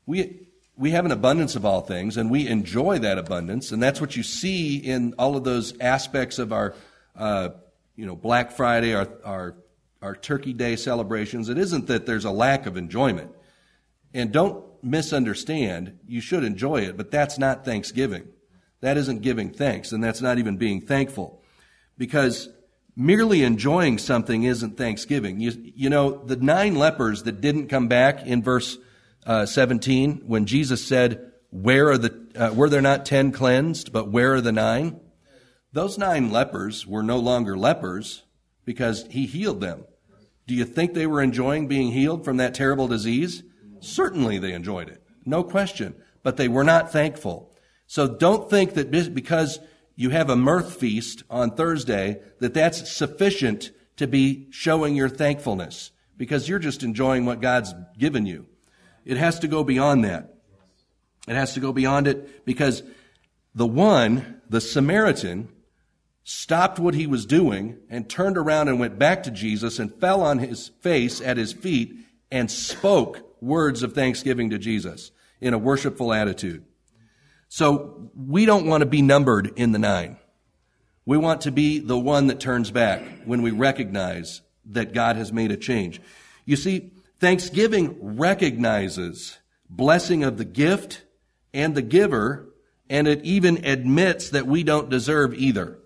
We, 0.06 0.48
we 0.76 0.92
have 0.92 1.06
an 1.06 1.12
abundance 1.12 1.56
of 1.56 1.66
all 1.66 1.82
things, 1.82 2.18
and 2.18 2.32
we 2.32 2.48
enjoy 2.48 3.00
that 3.00 3.18
abundance, 3.18 3.72
and 3.72 3.82
that's 3.82 4.02
what 4.02 4.16
you 4.16 4.24
see 4.24 4.78
in 4.78 5.14
all 5.18 5.36
of 5.36 5.44
those 5.44 5.78
aspects 5.80 6.40
of 6.40 6.54
our, 6.54 6.74
uh, 7.16 7.50
you 7.96 8.06
know, 8.06 8.16
Black 8.16 8.52
Friday, 8.52 8.94
our, 8.94 9.08
our, 9.24 9.56
our 10.02 10.16
Turkey 10.16 10.54
Day 10.54 10.76
celebrations. 10.76 11.50
It 11.50 11.58
isn't 11.58 11.88
that 11.88 12.06
there's 12.06 12.26
a 12.26 12.32
lack 12.32 12.66
of 12.66 12.78
enjoyment. 12.78 13.32
And 14.14 14.32
don't 14.32 14.64
misunderstand, 14.84 16.00
you 16.08 16.22
should 16.22 16.44
enjoy 16.44 16.82
it, 16.82 16.98
but 16.98 17.12
that's 17.12 17.38
not 17.38 17.64
Thanksgiving. 17.66 18.28
That 18.82 18.98
isn't 18.98 19.22
giving 19.22 19.52
thanks, 19.52 19.92
and 19.92 20.04
that's 20.04 20.22
not 20.22 20.40
even 20.40 20.58
being 20.58 20.82
thankful. 20.82 21.44
Because 21.98 22.50
merely 22.96 23.44
enjoying 23.44 23.98
something 24.00 24.44
isn't 24.44 24.78
Thanksgiving. 24.78 25.40
You, 25.40 25.54
you 25.76 25.90
know, 25.90 26.24
the 26.24 26.36
nine 26.36 26.76
lepers 26.76 27.24
that 27.24 27.42
didn't 27.42 27.68
come 27.68 27.88
back 27.88 28.26
in 28.26 28.42
verse 28.42 28.78
uh, 29.26 29.46
17, 29.46 30.24
when 30.26 30.46
Jesus 30.46 30.86
said, 30.86 31.32
where 31.52 31.92
are 31.92 31.98
the, 31.98 32.28
uh, 32.36 32.54
were 32.54 32.70
there 32.70 32.82
not 32.82 33.06
ten 33.06 33.32
cleansed, 33.32 33.94
but 33.94 34.10
where 34.10 34.34
are 34.34 34.42
the 34.42 34.52
nine? 34.52 35.00
Those 35.74 35.98
nine 35.98 36.32
lepers 36.32 36.86
were 36.86 37.04
no 37.04 37.18
longer 37.18 37.58
lepers 37.58 38.24
because 38.66 39.06
he 39.10 39.26
healed 39.26 39.62
them. 39.62 39.86
Do 40.48 40.54
you 40.54 40.66
think 40.66 40.94
they 40.94 41.08
were 41.08 41.22
enjoying 41.22 41.68
being 41.68 41.92
healed 41.92 42.26
from 42.26 42.38
that 42.38 42.54
terrible 42.54 42.88
disease? 42.88 43.44
Certainly 43.80 44.40
they 44.40 44.54
enjoyed 44.54 44.90
it. 44.90 45.02
No 45.26 45.44
question. 45.44 45.96
But 46.24 46.38
they 46.38 46.48
were 46.48 46.64
not 46.64 46.92
thankful. 46.92 47.54
So 47.88 48.08
don't 48.08 48.50
think 48.50 48.74
that 48.74 48.92
because 49.14 49.60
you 49.96 50.10
have 50.10 50.30
a 50.30 50.36
mirth 50.36 50.76
feast 50.76 51.24
on 51.30 51.52
Thursday, 51.52 52.22
that 52.40 52.54
that's 52.54 52.92
sufficient 52.92 53.72
to 53.98 54.08
be 54.08 54.48
showing 54.52 54.96
your 54.96 55.10
thankfulness 55.10 55.92
because 56.18 56.50
you're 56.50 56.60
just 56.60 56.84
enjoying 56.84 57.26
what 57.26 57.42
God's 57.42 57.74
given 57.98 58.26
you. 58.26 58.46
It 59.06 59.18
has 59.18 59.40
to 59.40 59.48
go 59.48 59.64
beyond 59.64 60.04
that. 60.04 60.36
It 61.28 61.36
has 61.36 61.54
to 61.54 61.60
go 61.60 61.72
beyond 61.72 62.08
it 62.08 62.46
because 62.46 62.84
the 63.54 63.68
one, 63.68 64.42
the 64.50 64.62
Samaritan, 64.62 65.50
stopped 66.24 66.80
what 66.80 66.94
he 66.94 67.08
was 67.08 67.26
doing 67.26 67.78
and 67.90 68.10
turned 68.10 68.38
around 68.38 68.68
and 68.68 68.80
went 68.80 69.00
back 69.00 69.24
to 69.24 69.32
Jesus 69.32 69.80
and 69.80 69.94
fell 69.96 70.22
on 70.22 70.40
his 70.40 70.70
face 70.82 71.22
at 71.22 71.38
his 71.38 71.54
feet 71.54 71.94
and 72.32 72.50
spoke 72.50 73.36
words 73.42 73.84
of 73.84 73.94
thanksgiving 73.94 74.50
to 74.52 74.58
Jesus 74.58 75.12
in 75.40 75.54
a 75.54 75.58
worshipful 75.58 76.14
attitude. 76.14 76.64
So 77.50 78.12
we 78.16 78.46
don't 78.46 78.68
want 78.68 78.82
to 78.82 78.86
be 78.86 79.02
numbered 79.02 79.52
in 79.58 79.72
the 79.72 79.80
nine. 79.80 80.18
We 81.06 81.18
want 81.18 81.42
to 81.42 81.52
be 81.52 81.80
the 81.80 81.98
one 81.98 82.28
that 82.28 82.40
turns 82.40 82.72
back 82.72 83.02
when 83.26 83.42
we 83.42 83.52
recognize 83.52 84.42
that 84.68 84.94
God 84.94 85.16
has 85.16 85.34
made 85.34 85.52
a 85.52 85.58
change. 85.58 86.00
You 86.46 86.56
see, 86.56 86.92
Thanksgiving 87.20 87.98
recognizes 88.18 89.40
blessing 89.70 90.24
of 90.24 90.38
the 90.38 90.46
gift 90.46 91.04
and 91.54 91.76
the 91.76 91.82
giver, 91.82 92.54
and 92.90 93.08
it 93.08 93.24
even 93.26 93.66
admits 93.66 94.30
that 94.30 94.48
we 94.48 94.64
don't 94.64 94.90
deserve 94.90 95.34
either. 95.34 95.80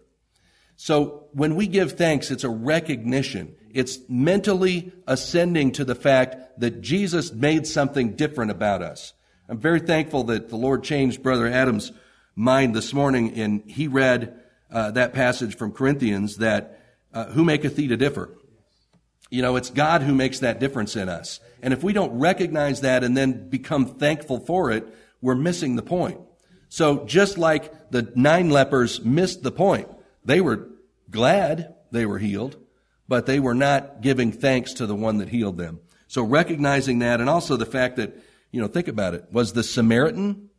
So 0.77 1.27
when 1.31 1.55
we 1.55 1.67
give 1.67 1.93
thanks, 1.93 2.31
it's 2.31 2.43
a 2.43 2.49
recognition. 2.49 3.55
It's 3.73 3.99
mentally 4.09 4.91
ascending 5.07 5.73
to 5.73 5.85
the 5.85 5.95
fact 5.95 6.59
that 6.59 6.81
Jesus 6.81 7.31
made 7.31 7.67
something 7.67 8.15
different 8.15 8.51
about 8.51 8.81
us. 8.81 9.13
I'm 9.47 9.59
very 9.59 9.79
thankful 9.79 10.23
that 10.25 10.49
the 10.49 10.55
Lord 10.55 10.83
changed 10.83 11.23
Brother 11.23 11.47
Adam's 11.47 11.91
mind 12.35 12.75
this 12.75 12.93
morning 12.93 13.33
and 13.39 13.63
he 13.67 13.87
read 13.87 14.39
uh, 14.71 14.91
that 14.91 15.13
passage 15.13 15.55
from 15.55 15.71
Corinthians 15.71 16.37
that 16.37 16.79
uh, 17.13 17.25
who 17.27 17.45
maketh 17.45 17.75
thee 17.75 17.87
to 17.87 17.97
differ? 17.97 18.37
You 19.29 19.41
know, 19.41 19.55
it's 19.55 19.69
God 19.69 20.01
who 20.01 20.13
makes 20.13 20.39
that 20.39 20.59
difference 20.59 20.95
in 20.95 21.09
us. 21.09 21.39
And 21.61 21.73
if 21.73 21.83
we 21.83 21.93
don't 21.93 22.19
recognize 22.19 22.81
that 22.81 23.03
and 23.03 23.15
then 23.15 23.49
become 23.49 23.85
thankful 23.85 24.39
for 24.39 24.71
it, 24.71 24.85
we're 25.21 25.35
missing 25.35 25.75
the 25.75 25.81
point. 25.81 26.19
So 26.69 27.05
just 27.05 27.37
like 27.37 27.89
the 27.89 28.11
nine 28.15 28.49
lepers 28.49 29.03
missed 29.03 29.43
the 29.43 29.51
point, 29.51 29.87
they 30.25 30.41
were 30.41 30.67
glad 31.09 31.75
they 31.91 32.05
were 32.05 32.17
healed, 32.17 32.57
but 33.07 33.25
they 33.25 33.39
were 33.39 33.53
not 33.53 34.01
giving 34.01 34.31
thanks 34.31 34.73
to 34.73 34.85
the 34.85 34.95
one 34.95 35.19
that 35.19 35.29
healed 35.29 35.57
them. 35.57 35.79
So 36.07 36.23
recognizing 36.23 36.99
that 36.99 37.19
and 37.19 37.29
also 37.29 37.55
the 37.55 37.65
fact 37.65 37.97
that, 37.97 38.15
you 38.51 38.61
know, 38.61 38.67
think 38.67 38.87
about 38.87 39.13
it. 39.13 39.25
Was 39.31 39.53
the 39.53 39.63
Samaritan, 39.63 40.49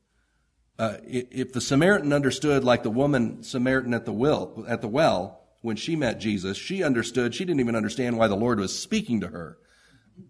uh, 0.79 0.96
if 1.05 1.52
the 1.52 1.61
Samaritan 1.61 2.12
understood 2.12 2.64
like 2.64 2.83
the 2.83 2.90
woman 2.90 3.42
Samaritan 3.42 3.94
at 3.94 4.05
the 4.05 4.12
well, 4.12 4.64
at 4.68 4.81
the 4.81 4.88
well, 4.88 5.40
when 5.62 5.76
she 5.76 5.96
met 5.96 6.20
Jesus, 6.20 6.57
she 6.57 6.83
understood, 6.83 7.35
she 7.35 7.44
didn't 7.44 7.61
even 7.61 7.76
understand 7.76 8.16
why 8.16 8.29
the 8.29 8.37
Lord 8.37 8.61
was 8.61 8.79
speaking 8.79 9.20
to 9.20 9.29
her. 9.29 9.59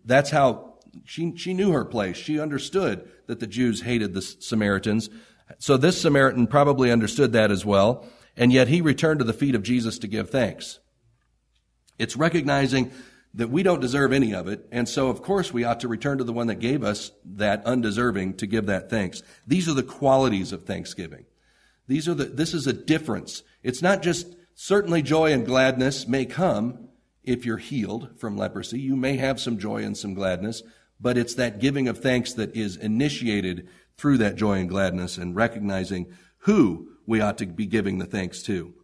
That's 0.05 0.31
how 0.31 0.79
she, 1.05 1.37
she 1.37 1.53
knew 1.53 1.73
her 1.73 1.85
place. 1.85 2.17
She 2.17 2.41
understood 2.41 3.09
that 3.27 3.41
the 3.41 3.47
Jews 3.47 3.83
hated 3.83 4.15
the 4.15 4.23
Samaritans. 4.23 5.11
So 5.59 5.77
this 5.77 6.01
Samaritan 6.01 6.47
probably 6.47 6.91
understood 6.91 7.33
that 7.33 7.51
as 7.51 7.65
well 7.65 8.07
and 8.37 8.53
yet 8.53 8.69
he 8.69 8.81
returned 8.81 9.21
to 9.21 9.25
the 9.25 9.33
feet 9.33 9.55
of 9.55 9.63
Jesus 9.63 9.99
to 9.99 10.07
give 10.07 10.31
thanks. 10.31 10.79
It's 11.99 12.17
recognizing 12.17 12.93
that 13.35 13.51
we 13.51 13.63
don't 13.63 13.81
deserve 13.81 14.13
any 14.13 14.35
of 14.35 14.49
it, 14.49 14.67
and 14.73 14.89
so 14.89 15.09
of 15.09 15.23
course 15.23 15.53
we 15.53 15.65
ought 15.65 15.81
to 15.81 15.89
return 15.89 16.19
to 16.19 16.25
the 16.25 16.33
one 16.33 16.47
that 16.47 16.57
gave 16.59 16.83
us 16.83 17.11
that 17.25 17.65
undeserving 17.67 18.35
to 18.35 18.47
give 18.47 18.67
that 18.67 18.89
thanks. 18.89 19.23
These 19.47 19.69
are 19.69 19.75
the 19.75 19.83
qualities 19.83 20.53
of 20.53 20.65
thanksgiving. 20.65 21.27
These 21.87 22.09
are 22.09 22.15
the, 22.15 22.25
this 22.25 22.55
is 22.55 22.67
a 22.67 22.73
difference. 22.73 23.43
It's 23.63 23.83
not 23.83 24.03
just 24.03 24.35
certainly 24.55 25.03
joy 25.03 25.33
and 25.33 25.45
gladness 25.45 26.09
may 26.09 26.25
come 26.25 26.89
if 27.25 27.45
you're 27.45 27.59
healed 27.59 28.19
from 28.19 28.37
leprosy. 28.37 28.81
You 28.81 28.97
may 28.97 29.17
have 29.19 29.41
some 29.41 29.59
joy 29.59 29.83
and 29.83 29.97
some 29.97 30.15
gladness, 30.15 30.63
but 30.99 31.19
it's 31.19 31.35
that 31.35 31.61
giving 31.61 31.89
of 31.89 31.99
thanks 31.99 32.33
that 32.35 32.57
is 32.57 32.77
initiated 32.77 33.69
through 33.99 34.19
that 34.19 34.37
joy 34.37 34.59
and 34.59 34.69
gladness 34.69 35.19
and 35.19 35.37
recognizing 35.37 36.07
who 36.39 36.89
we 37.07 37.21
ought 37.21 37.39
to 37.39 37.47
be 37.47 37.67
giving 37.67 37.99
the 37.99 38.07
thanks 38.07 38.43
to. 38.45 38.75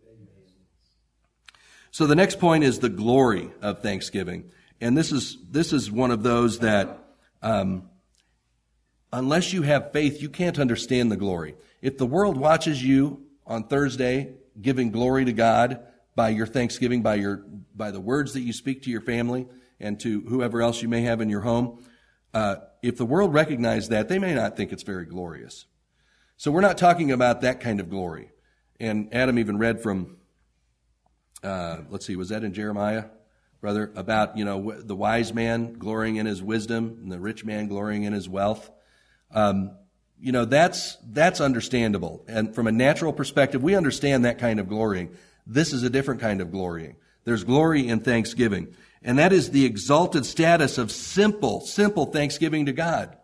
So 1.91 2.07
the 2.07 2.15
next 2.15 2.39
point 2.39 2.65
is 2.65 2.79
the 2.79 2.89
glory 2.89 3.51
of 3.61 3.83
thanksgiving. 3.83 4.51
And 4.81 4.97
this 4.97 5.13
is, 5.13 5.37
this 5.51 5.73
is 5.73 5.91
one 5.91 6.11
of 6.11 6.23
those 6.23 6.61
that, 6.61 7.05
um, 7.43 7.91
unless 9.13 9.53
you 9.53 9.63
have 9.63 9.93
faith, 9.93 10.23
you 10.23 10.31
can't 10.31 10.59
understand 10.59 11.13
the 11.13 11.17
glory. 11.17 11.55
If 11.83 11.99
the 11.99 12.07
world 12.07 12.37
watches 12.37 12.83
you 12.83 13.27
on 13.47 13.65
Thursday 13.65 14.35
giving 14.61 14.91
glory 14.91 15.25
to 15.27 15.33
God 15.33 15.81
by 16.15 16.31
your 16.31 16.47
thanksgiving, 16.47 17.03
by 17.03 17.17
your, 17.17 17.45
by 17.75 17.91
the 17.91 18.01
words 18.01 18.33
that 18.35 18.41
you 18.41 18.53
speak 18.53 18.83
to 18.85 18.91
your 18.91 19.01
family 19.01 19.47
and 19.79 20.01
to 20.01 20.23
whoever 20.23 20.63
else 20.63 20.81
you 20.81 20.89
may 20.89 21.03
have 21.03 21.21
in 21.21 21.29
your 21.29 21.41
home, 21.43 21.85
uh, 22.33 22.57
if 22.83 22.97
the 22.97 23.05
world 23.05 23.35
recognizes 23.35 23.91
that, 23.91 24.09
they 24.09 24.19
may 24.19 24.35
not 24.35 24.57
think 24.57 24.73
it's 24.73 24.83
very 24.83 25.05
glorious. 25.05 25.67
So 26.43 26.51
we're 26.51 26.61
not 26.61 26.77
talking 26.77 27.13
about 27.13 27.43
that 27.43 27.61
kind 27.61 27.79
of 27.79 27.89
glory. 27.89 28.33
And 28.81 29.15
Adam 29.15 29.39
even 29.39 29.59
read 29.59 29.81
from, 29.81 30.17
uh, 31.45 31.83
let's 31.89 32.05
see, 32.05 32.17
was 32.17 32.31
that 32.31 32.43
in 32.43 32.53
Jeremiah, 32.53 33.05
brother, 33.61 33.93
about, 33.95 34.37
you 34.37 34.45
know, 34.45 34.73
the 34.73 34.97
wise 34.97 35.33
man 35.33 35.75
glorying 35.75 36.17
in 36.17 36.27
his 36.27 36.43
wisdom 36.43 36.99
and 37.01 37.13
the 37.13 37.21
rich 37.21 37.45
man 37.45 37.69
glorying 37.69 38.03
in 38.03 38.13
his 38.13 38.29
wealth. 38.29 38.69
Um, 39.33 39.77
you 40.19 40.33
know, 40.33 40.45
that's, 40.45 40.99
that's 41.13 41.41
understandable. 41.41 42.25
And 42.27 42.53
from 42.53 42.67
a 42.67 42.73
natural 42.73 43.13
perspective, 43.13 43.63
we 43.63 43.77
understand 43.77 44.25
that 44.25 44.41
kind 44.41 44.59
of 44.59 44.69
glorying. 44.69 45.15
This 45.47 45.73
is 45.73 45.85
a 45.85 45.91
different 45.91 46.21
kind 46.21 46.41
of 46.41 46.51
glorying. 46.51 46.97
There's 47.23 47.45
glory 47.45 47.87
in 47.87 48.01
thanksgiving. 48.01 48.75
And 49.01 49.21
that 49.21 49.33
is 49.33 49.53
the 49.53 49.65
exalted 49.65 50.27
status 50.27 50.77
of 50.77 50.91
simple, 50.91 51.61
simple 51.61 52.07
thanksgiving 52.07 52.67
to 52.67 52.73
God. 52.73 53.17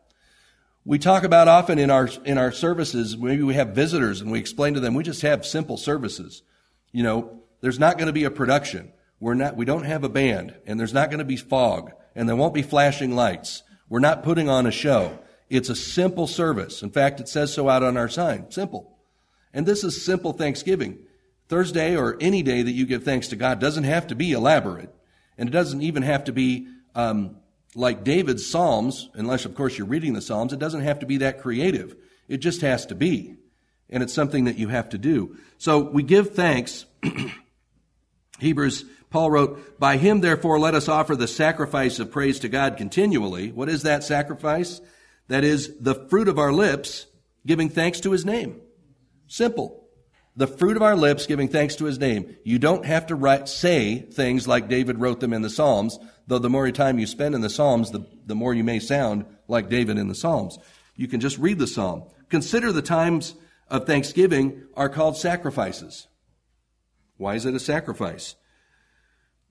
We 0.85 0.99
talk 0.99 1.25
about 1.25 1.49
often 1.49 1.79
in 1.79 1.91
our, 1.91 2.09
in 2.25 2.38
our 2.38 2.53
services, 2.53 3.17
maybe 3.17 3.43
we 3.43 3.55
have 3.55 3.71
visitors 3.71 4.21
and 4.21 4.31
we 4.31 4.38
explain 4.38 4.75
to 4.75 4.81
them, 4.81 4.95
we 4.95 5.03
just 5.03 5.23
have 5.23 5.45
simple 5.45 5.77
services. 5.77 6.43
You 6.93 7.03
know, 7.03 7.43
there's 7.61 7.79
not 7.79 7.99
going 7.99 8.07
to 8.07 8.12
be 8.12 8.25
a 8.25 8.31
production. 8.31 8.93
We're 9.21 9.35
not, 9.35 9.57
we 9.57 9.64
don't 9.64 9.85
have 9.85 10.05
a 10.05 10.09
band 10.09 10.55
and 10.67 10.79
there's 10.79 10.95
not 10.95 11.11
going 11.11 11.19
to 11.19 11.25
be 11.25 11.37
fog 11.37 11.93
and 12.14 12.29
there 12.29 12.37
won't 12.37 12.55
be 12.55 12.62
flashing 12.62 13.14
lights. 13.14 13.62
We're 13.88 14.01
not 14.01 14.23
putting 14.23 14.49
on 14.49 14.67
a 14.67 14.71
show. 14.71 15.19
It's 15.51 15.69
a 15.69 15.77
simple 15.77 16.27
service. 16.27 16.83
In 16.83 16.91
fact, 16.91 17.21
it 17.21 17.29
says 17.29 17.53
so 17.53 17.69
out 17.69 17.83
on 17.83 17.97
our 17.97 18.09
sign. 18.09 18.51
Simple. 18.51 18.99
And 19.53 19.67
this 19.67 19.83
is 19.83 20.05
simple 20.05 20.33
Thanksgiving. 20.33 20.99
Thursday 21.49 21.97
or 21.97 22.17
any 22.21 22.43
day 22.43 22.62
that 22.62 22.73
you 22.73 22.87
give 22.87 23.05
thanks 23.05 23.29
to 23.29 23.37
God 23.37 23.59
doesn't 23.59 23.85
have 23.85 24.07
to 24.09 24.14
be 24.14 24.33
elaborate. 24.33 24.95
And 25.38 25.49
it 25.49 25.53
doesn't 25.53 25.83
even 25.83 26.03
have 26.03 26.25
to 26.25 26.33
be 26.33 26.69
um, 26.95 27.37
like 27.75 28.05
David's 28.05 28.49
Psalms, 28.49 29.11
unless, 29.15 29.45
of 29.45 29.55
course, 29.55 29.77
you're 29.77 29.87
reading 29.87 30.15
the 30.15 30.23
Psalms. 30.23 30.53
It 30.53 30.59
doesn't 30.59 30.83
have 30.83 31.01
to 31.01 31.07
be 31.07 31.19
that 31.19 31.41
creative. 31.41 31.97
It 32.27 32.39
just 32.39 32.61
has 32.63 32.87
to 32.87 32.95
be. 32.95 33.37
And 33.91 34.03
it's 34.03 34.13
something 34.13 34.45
that 34.45 34.59
you 34.59 34.69
have 34.69 34.91
to 34.91 34.99
do. 34.99 35.37
So 35.59 35.79
we 35.79 36.03
give 36.03 36.35
thanks. 36.35 36.85
Hebrews, 38.39 38.85
Paul 39.11 39.31
wrote, 39.31 39.79
By 39.79 39.97
him, 39.97 40.21
therefore, 40.21 40.59
let 40.59 40.75
us 40.75 40.89
offer 40.89 41.17
the 41.17 41.29
sacrifice 41.29 41.99
of 41.99 42.11
praise 42.11 42.41
to 42.41 42.49
God 42.49 42.77
continually. 42.77 43.51
What 43.51 43.69
is 43.69 43.83
that 43.83 44.05
sacrifice? 44.05 44.81
That 45.29 45.45
is 45.45 45.79
the 45.79 45.95
fruit 45.95 46.29
of 46.29 46.39
our 46.39 46.53
lips, 46.53 47.07
giving 47.47 47.69
thanks 47.69 48.01
to 48.01 48.13
his 48.13 48.25
name. 48.25 48.61
Simple. 49.27 49.87
The 50.37 50.47
fruit 50.47 50.77
of 50.77 50.83
our 50.83 50.97
lips, 50.97 51.27
giving 51.27 51.49
thanks 51.49 51.77
to 51.77 51.85
his 51.85 51.99
name. 51.99 52.37
You 52.45 52.59
don't 52.59 52.85
have 52.85 53.07
to 53.09 53.15
write, 53.15 53.49
say 53.49 53.99
things 53.99 54.47
like 54.47 54.69
David 54.69 54.99
wrote 54.99 55.21
them 55.21 55.33
in 55.33 55.43
the 55.43 55.51
Psalms, 55.51 55.99
though 56.29 56.38
the 56.38 56.51
more 56.51 56.71
time 56.71 56.99
you 56.99 57.07
spend 57.07 57.35
in 57.35 57.41
the 57.41 57.51
Psalms, 57.51 57.91
the, 57.91 58.07
the 58.27 58.35
more 58.35 58.55
you 58.55 58.62
may 58.62 58.79
sound 58.79 59.25
like 59.49 59.71
David 59.71 59.99
in 59.99 60.09
the 60.09 60.14
Psalms. 60.14 60.59
You 60.95 61.09
can 61.09 61.21
just 61.21 61.38
read 61.38 61.59
the 61.59 61.67
Psalm. 61.67 62.05
Consider 62.29 62.71
the 62.71 62.83
times 62.83 63.35
of 63.69 63.87
thanksgiving 63.87 64.62
are 64.77 64.91
called 64.91 65.17
sacrifices. 65.17 66.07
Why 67.17 67.35
is 67.35 67.47
it 67.47 67.55
a 67.55 67.61
sacrifice? 67.61 68.37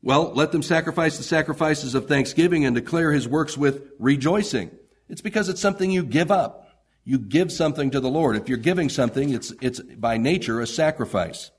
Well, 0.04 0.32
let 0.34 0.52
them 0.52 0.62
sacrifice 0.62 1.18
the 1.18 1.24
sacrifices 1.24 1.96
of 1.96 2.08
thanksgiving 2.08 2.64
and 2.64 2.76
declare 2.76 3.12
his 3.12 3.28
works 3.28 3.58
with 3.58 3.90
rejoicing. 3.98 4.70
It's 5.10 5.22
because 5.22 5.50
it's 5.50 5.62
something 5.62 5.90
you 5.90 6.04
give 6.04 6.32
up. 6.32 6.70
You 7.04 7.18
give 7.18 7.52
something 7.52 7.90
to 7.92 8.00
the 8.00 8.10
Lord. 8.10 8.36
If 8.36 8.50
you're 8.50 8.58
giving 8.60 8.90
something, 8.90 9.32
it's, 9.32 9.52
it's 9.62 9.80
by 9.80 10.18
nature 10.18 10.62
a 10.62 10.68
sacrifice. 10.68 11.50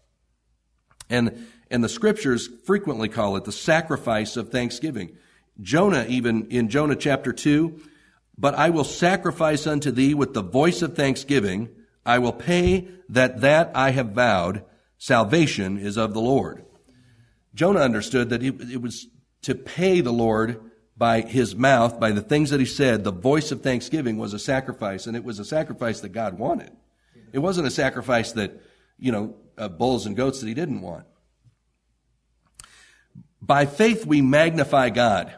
And, 1.11 1.49
and 1.71 1.83
the 1.83 1.89
scriptures 1.89 2.49
frequently 2.65 3.09
call 3.09 3.37
it 3.37 3.45
the 3.45 3.53
sacrifice 3.53 4.37
of 4.37 4.51
thanksgiving. 4.51 5.17
Jonah, 5.61 6.07
even 6.09 6.47
in 6.49 6.69
Jonah 6.69 6.97
chapter 6.97 7.33
2, 7.33 7.81
but 8.37 8.55
I 8.55 8.71
will 8.71 8.85
sacrifice 8.85 9.67
unto 9.67 9.91
thee 9.91 10.15
with 10.15 10.33
the 10.33 10.43
voice 10.43 10.83
of 10.83 10.95
thanksgiving. 10.95 11.69
I 12.07 12.19
will 12.19 12.33
pay 12.33 12.89
that 13.09 13.41
that 13.41 13.73
I 13.75 13.91
have 13.91 14.11
vowed. 14.11 14.65
Salvation 14.99 15.79
is 15.79 15.97
of 15.97 16.15
the 16.15 16.21
Lord. 16.21 16.65
Jonah 17.55 17.81
understood 17.81 18.31
that 18.31 18.43
it 18.43 18.81
was 18.81 19.09
to 19.43 19.55
pay 19.55 20.01
the 20.01 20.13
Lord 20.13 20.61
by 20.97 21.21
his 21.21 21.55
mouth, 21.55 22.01
by 22.01 22.11
the 22.11 22.21
things 22.21 22.51
that 22.51 22.61
he 22.61 22.67
said, 22.67 23.05
the 23.05 23.13
voice 23.13 23.53
of 23.53 23.63
thanksgiving 23.63 24.17
was 24.19 24.35
a 24.35 24.39
sacrifice, 24.39 25.07
and 25.07 25.17
it 25.17 25.23
was 25.23 25.39
a 25.39 25.45
sacrifice 25.45 26.01
that 26.01 26.09
God 26.09 26.39
wanted. 26.39 26.73
It 27.33 27.39
wasn't 27.39 27.69
a 27.69 27.71
sacrifice 27.71 28.33
that, 28.33 28.61
you 28.99 29.13
know, 29.13 29.37
uh, 29.57 29.69
bulls 29.69 30.07
and 30.07 30.17
goats 30.17 30.41
that 30.41 30.49
he 30.49 30.55
didn't 30.55 30.81
want. 30.81 31.05
By 33.49 33.65
faith, 33.65 34.05
we 34.05 34.21
magnify 34.21 34.91
God 34.91 35.35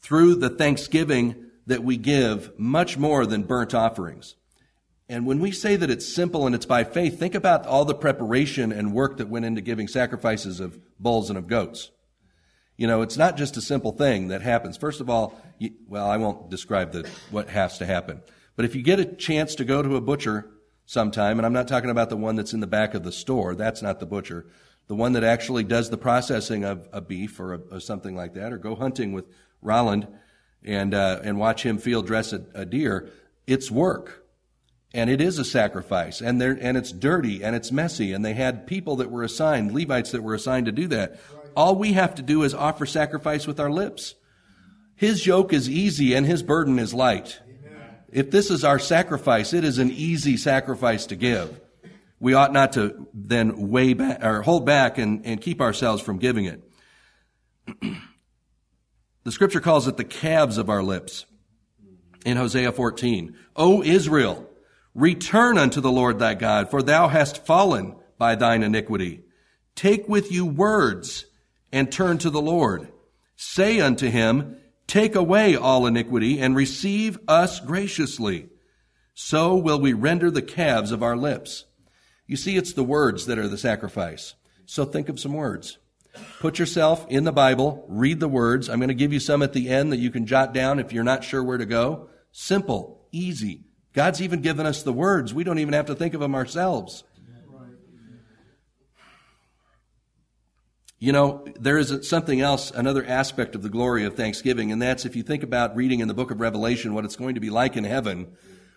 through 0.00 0.34
the 0.34 0.50
thanksgiving 0.50 1.46
that 1.66 1.84
we 1.84 1.96
give 1.96 2.58
much 2.58 2.98
more 2.98 3.24
than 3.24 3.44
burnt 3.44 3.72
offerings. 3.72 4.34
And 5.08 5.26
when 5.26 5.38
we 5.38 5.52
say 5.52 5.76
that 5.76 5.88
it's 5.88 6.12
simple 6.12 6.46
and 6.46 6.56
it's 6.56 6.66
by 6.66 6.82
faith, 6.82 7.20
think 7.20 7.36
about 7.36 7.64
all 7.64 7.84
the 7.84 7.94
preparation 7.94 8.72
and 8.72 8.92
work 8.92 9.18
that 9.18 9.28
went 9.28 9.44
into 9.44 9.60
giving 9.60 9.86
sacrifices 9.86 10.58
of 10.58 10.80
bulls 10.98 11.30
and 11.30 11.38
of 11.38 11.46
goats. 11.46 11.92
You 12.76 12.88
know, 12.88 13.02
it's 13.02 13.16
not 13.16 13.36
just 13.36 13.56
a 13.56 13.62
simple 13.62 13.92
thing 13.92 14.26
that 14.28 14.42
happens. 14.42 14.76
First 14.76 15.00
of 15.00 15.08
all, 15.08 15.40
you, 15.60 15.70
well, 15.86 16.10
I 16.10 16.16
won't 16.16 16.50
describe 16.50 16.90
the, 16.90 17.08
what 17.30 17.48
has 17.50 17.78
to 17.78 17.86
happen. 17.86 18.22
But 18.56 18.64
if 18.64 18.74
you 18.74 18.82
get 18.82 18.98
a 18.98 19.04
chance 19.04 19.54
to 19.54 19.64
go 19.64 19.82
to 19.82 19.94
a 19.94 20.00
butcher 20.00 20.50
sometime, 20.84 21.38
and 21.38 21.46
I'm 21.46 21.52
not 21.52 21.68
talking 21.68 21.90
about 21.90 22.10
the 22.10 22.16
one 22.16 22.34
that's 22.34 22.52
in 22.52 22.60
the 22.60 22.66
back 22.66 22.94
of 22.94 23.04
the 23.04 23.12
store, 23.12 23.54
that's 23.54 23.82
not 23.82 24.00
the 24.00 24.06
butcher, 24.06 24.46
the 24.88 24.94
one 24.94 25.12
that 25.12 25.24
actually 25.24 25.64
does 25.64 25.90
the 25.90 25.96
processing 25.96 26.64
of 26.64 26.88
a 26.92 27.00
beef 27.00 27.40
or, 27.40 27.54
a, 27.54 27.58
or 27.72 27.80
something 27.80 28.14
like 28.14 28.34
that, 28.34 28.52
or 28.52 28.58
go 28.58 28.74
hunting 28.74 29.12
with 29.12 29.24
Roland 29.62 30.06
and, 30.64 30.94
uh, 30.94 31.20
and 31.22 31.38
watch 31.38 31.62
him 31.62 31.78
field 31.78 32.06
dress 32.06 32.32
a, 32.32 32.44
a 32.54 32.64
deer, 32.64 33.08
it's 33.46 33.70
work 33.70 34.24
and 34.94 35.10
it 35.10 35.20
is 35.20 35.38
a 35.38 35.44
sacrifice 35.44 36.20
and 36.20 36.40
there, 36.40 36.56
and 36.60 36.76
it's 36.76 36.92
dirty 36.92 37.42
and 37.42 37.56
it's 37.56 37.72
messy 37.72 38.12
and 38.12 38.24
they 38.24 38.34
had 38.34 38.66
people 38.66 38.96
that 38.96 39.10
were 39.10 39.22
assigned 39.22 39.72
levites 39.72 40.12
that 40.12 40.22
were 40.22 40.34
assigned 40.34 40.66
to 40.66 40.72
do 40.72 40.86
that 40.88 41.18
all 41.56 41.74
we 41.74 41.94
have 41.94 42.14
to 42.16 42.22
do 42.22 42.42
is 42.42 42.52
offer 42.54 42.84
sacrifice 42.84 43.46
with 43.46 43.58
our 43.58 43.70
lips. 43.70 44.14
His 44.94 45.26
yoke 45.26 45.54
is 45.54 45.70
easy 45.70 46.14
and 46.14 46.26
his 46.26 46.42
burden 46.42 46.78
is 46.78 46.92
light. 46.92 47.40
If 48.12 48.30
this 48.30 48.50
is 48.50 48.62
our 48.62 48.78
sacrifice, 48.78 49.52
it 49.52 49.64
is 49.64 49.78
an 49.78 49.90
easy 49.90 50.36
sacrifice 50.36 51.06
to 51.06 51.16
give. 51.16 51.60
We 52.18 52.34
ought 52.34 52.52
not 52.52 52.72
to 52.74 53.08
then 53.12 53.68
weigh 53.68 53.94
back 53.94 54.24
or 54.24 54.42
hold 54.42 54.64
back 54.64 54.98
and, 54.98 55.24
and 55.26 55.40
keep 55.40 55.60
ourselves 55.60 56.02
from 56.02 56.18
giving 56.18 56.46
it. 56.46 56.62
the 59.24 59.32
scripture 59.32 59.60
calls 59.60 59.86
it 59.86 59.96
the 59.96 60.04
calves 60.04 60.58
of 60.58 60.70
our 60.70 60.82
lips 60.82 61.26
in 62.24 62.36
Hosea 62.36 62.72
14. 62.72 63.36
O 63.54 63.82
Israel, 63.82 64.48
return 64.94 65.58
unto 65.58 65.80
the 65.80 65.92
Lord 65.92 66.18
thy 66.18 66.34
God, 66.34 66.70
for 66.70 66.82
thou 66.82 67.08
hast 67.08 67.44
fallen 67.44 67.96
by 68.18 68.34
thine 68.34 68.62
iniquity. 68.62 69.22
Take 69.74 70.08
with 70.08 70.32
you 70.32 70.46
words 70.46 71.26
and 71.70 71.92
turn 71.92 72.18
to 72.18 72.30
the 72.30 72.40
Lord. 72.40 72.88
Say 73.36 73.80
unto 73.80 74.08
him, 74.08 74.56
Take 74.86 75.14
away 75.14 75.56
all 75.56 75.86
iniquity 75.86 76.40
and 76.40 76.54
receive 76.54 77.18
us 77.28 77.60
graciously. 77.60 78.48
So 79.14 79.56
will 79.56 79.80
we 79.80 79.92
render 79.92 80.30
the 80.30 80.42
calves 80.42 80.92
of 80.92 81.02
our 81.02 81.16
lips. 81.16 81.64
You 82.26 82.36
see, 82.36 82.56
it's 82.56 82.72
the 82.72 82.84
words 82.84 83.26
that 83.26 83.38
are 83.38 83.48
the 83.48 83.58
sacrifice. 83.58 84.34
So 84.64 84.84
think 84.84 85.08
of 85.08 85.20
some 85.20 85.32
words. 85.32 85.78
Put 86.40 86.58
yourself 86.58 87.06
in 87.08 87.24
the 87.24 87.32
Bible, 87.32 87.84
read 87.88 88.20
the 88.20 88.28
words. 88.28 88.68
I'm 88.68 88.78
going 88.78 88.88
to 88.88 88.94
give 88.94 89.12
you 89.12 89.20
some 89.20 89.42
at 89.42 89.52
the 89.52 89.68
end 89.68 89.92
that 89.92 89.98
you 89.98 90.10
can 90.10 90.26
jot 90.26 90.52
down 90.54 90.78
if 90.78 90.92
you're 90.92 91.04
not 91.04 91.24
sure 91.24 91.44
where 91.44 91.58
to 91.58 91.66
go. 91.66 92.08
Simple, 92.32 93.06
easy. 93.12 93.64
God's 93.92 94.20
even 94.20 94.40
given 94.40 94.66
us 94.66 94.82
the 94.82 94.92
words. 94.92 95.32
We 95.32 95.44
don't 95.44 95.58
even 95.58 95.74
have 95.74 95.86
to 95.86 95.94
think 95.94 96.14
of 96.14 96.20
them 96.20 96.34
ourselves. 96.34 97.04
You 100.98 101.12
know, 101.12 101.44
there 101.60 101.76
is 101.76 102.08
something 102.08 102.40
else, 102.40 102.70
another 102.70 103.04
aspect 103.04 103.54
of 103.54 103.62
the 103.62 103.68
glory 103.68 104.06
of 104.06 104.14
Thanksgiving, 104.14 104.72
and 104.72 104.80
that's 104.80 105.04
if 105.04 105.14
you 105.14 105.22
think 105.22 105.42
about 105.42 105.76
reading 105.76 106.00
in 106.00 106.08
the 106.08 106.14
book 106.14 106.30
of 106.30 106.40
Revelation 106.40 106.94
what 106.94 107.04
it's 107.04 107.16
going 107.16 107.34
to 107.34 107.40
be 107.40 107.50
like 107.50 107.76
in 107.76 107.84
heaven 107.84 108.34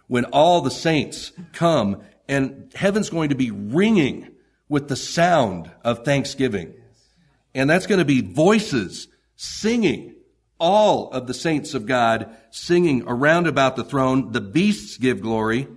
when 0.08 0.26
all 0.26 0.60
the 0.60 0.72
saints 0.72 1.32
come 1.54 2.02
and 2.30 2.72
heaven's 2.74 3.10
going 3.10 3.30
to 3.30 3.36
be 3.36 3.52
ringing 3.52 4.32
with 4.70 4.88
the 4.88 4.96
sound 4.96 5.70
of 5.84 6.06
thanksgiving. 6.06 6.74
And 7.54 7.70
that's 7.70 7.88
going 7.88 8.00
to 8.00 8.06
be 8.06 8.22
voices 8.22 9.10
singing, 9.36 10.16
all 10.60 11.12
of 11.12 11.28
the 11.28 11.34
saints 11.34 11.74
of 11.74 11.86
God 11.86 12.34
singing 12.52 13.04
around 13.06 13.48
about 13.48 13.76
the 13.76 13.84
throne. 13.84 14.32
The 14.32 14.42
beasts 14.42 14.96
give 14.98 15.22
glory 15.22 15.68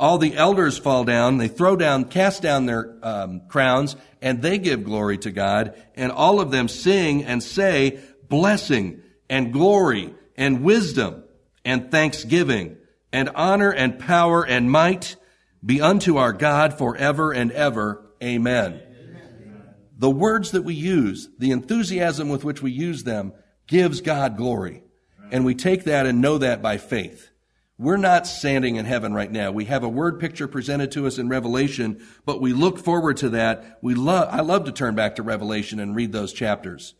all 0.00 0.16
the 0.16 0.34
elders 0.34 0.78
fall 0.78 1.04
down, 1.04 1.36
they 1.36 1.46
throw 1.46 1.76
down, 1.76 2.06
cast 2.06 2.40
down 2.40 2.64
their 2.64 2.96
um, 3.02 3.42
crowns, 3.48 3.96
and 4.22 4.40
they 4.40 4.56
give 4.56 4.82
glory 4.82 5.18
to 5.18 5.30
God, 5.30 5.74
and 5.94 6.10
all 6.10 6.40
of 6.40 6.50
them 6.50 6.68
sing 6.68 7.22
and 7.22 7.42
say, 7.42 8.00
blessing 8.26 9.02
and 9.28 9.52
glory 9.52 10.14
and 10.36 10.62
wisdom 10.62 11.22
and 11.66 11.90
thanksgiving 11.90 12.78
and 13.12 13.28
honor 13.34 13.70
and 13.70 13.98
power 13.98 14.42
and 14.42 14.70
might 14.70 15.16
be 15.64 15.80
unto 15.80 16.16
our 16.16 16.32
God 16.32 16.76
forever 16.76 17.32
and 17.32 17.52
ever. 17.52 18.06
Amen. 18.22 18.72
Amen. 18.72 19.74
The 19.98 20.10
words 20.10 20.52
that 20.52 20.62
we 20.62 20.74
use, 20.74 21.28
the 21.38 21.50
enthusiasm 21.50 22.28
with 22.30 22.44
which 22.44 22.62
we 22.62 22.70
use 22.70 23.04
them, 23.04 23.34
gives 23.66 24.00
God 24.00 24.36
glory. 24.36 24.82
And 25.30 25.44
we 25.44 25.54
take 25.54 25.84
that 25.84 26.06
and 26.06 26.20
know 26.20 26.38
that 26.38 26.62
by 26.62 26.78
faith. 26.78 27.30
We're 27.78 27.96
not 27.96 28.26
standing 28.26 28.76
in 28.76 28.84
heaven 28.84 29.14
right 29.14 29.30
now. 29.30 29.52
We 29.52 29.66
have 29.66 29.84
a 29.84 29.88
word 29.88 30.20
picture 30.20 30.48
presented 30.48 30.92
to 30.92 31.06
us 31.06 31.18
in 31.18 31.28
Revelation, 31.28 32.06
but 32.26 32.40
we 32.40 32.52
look 32.52 32.78
forward 32.78 33.18
to 33.18 33.30
that. 33.30 33.78
We 33.80 33.94
love, 33.94 34.28
I 34.30 34.40
love 34.40 34.64
to 34.64 34.72
turn 34.72 34.94
back 34.94 35.16
to 35.16 35.22
Revelation 35.22 35.80
and 35.80 35.96
read 35.96 36.12
those 36.12 36.32
chapters. 36.32 36.94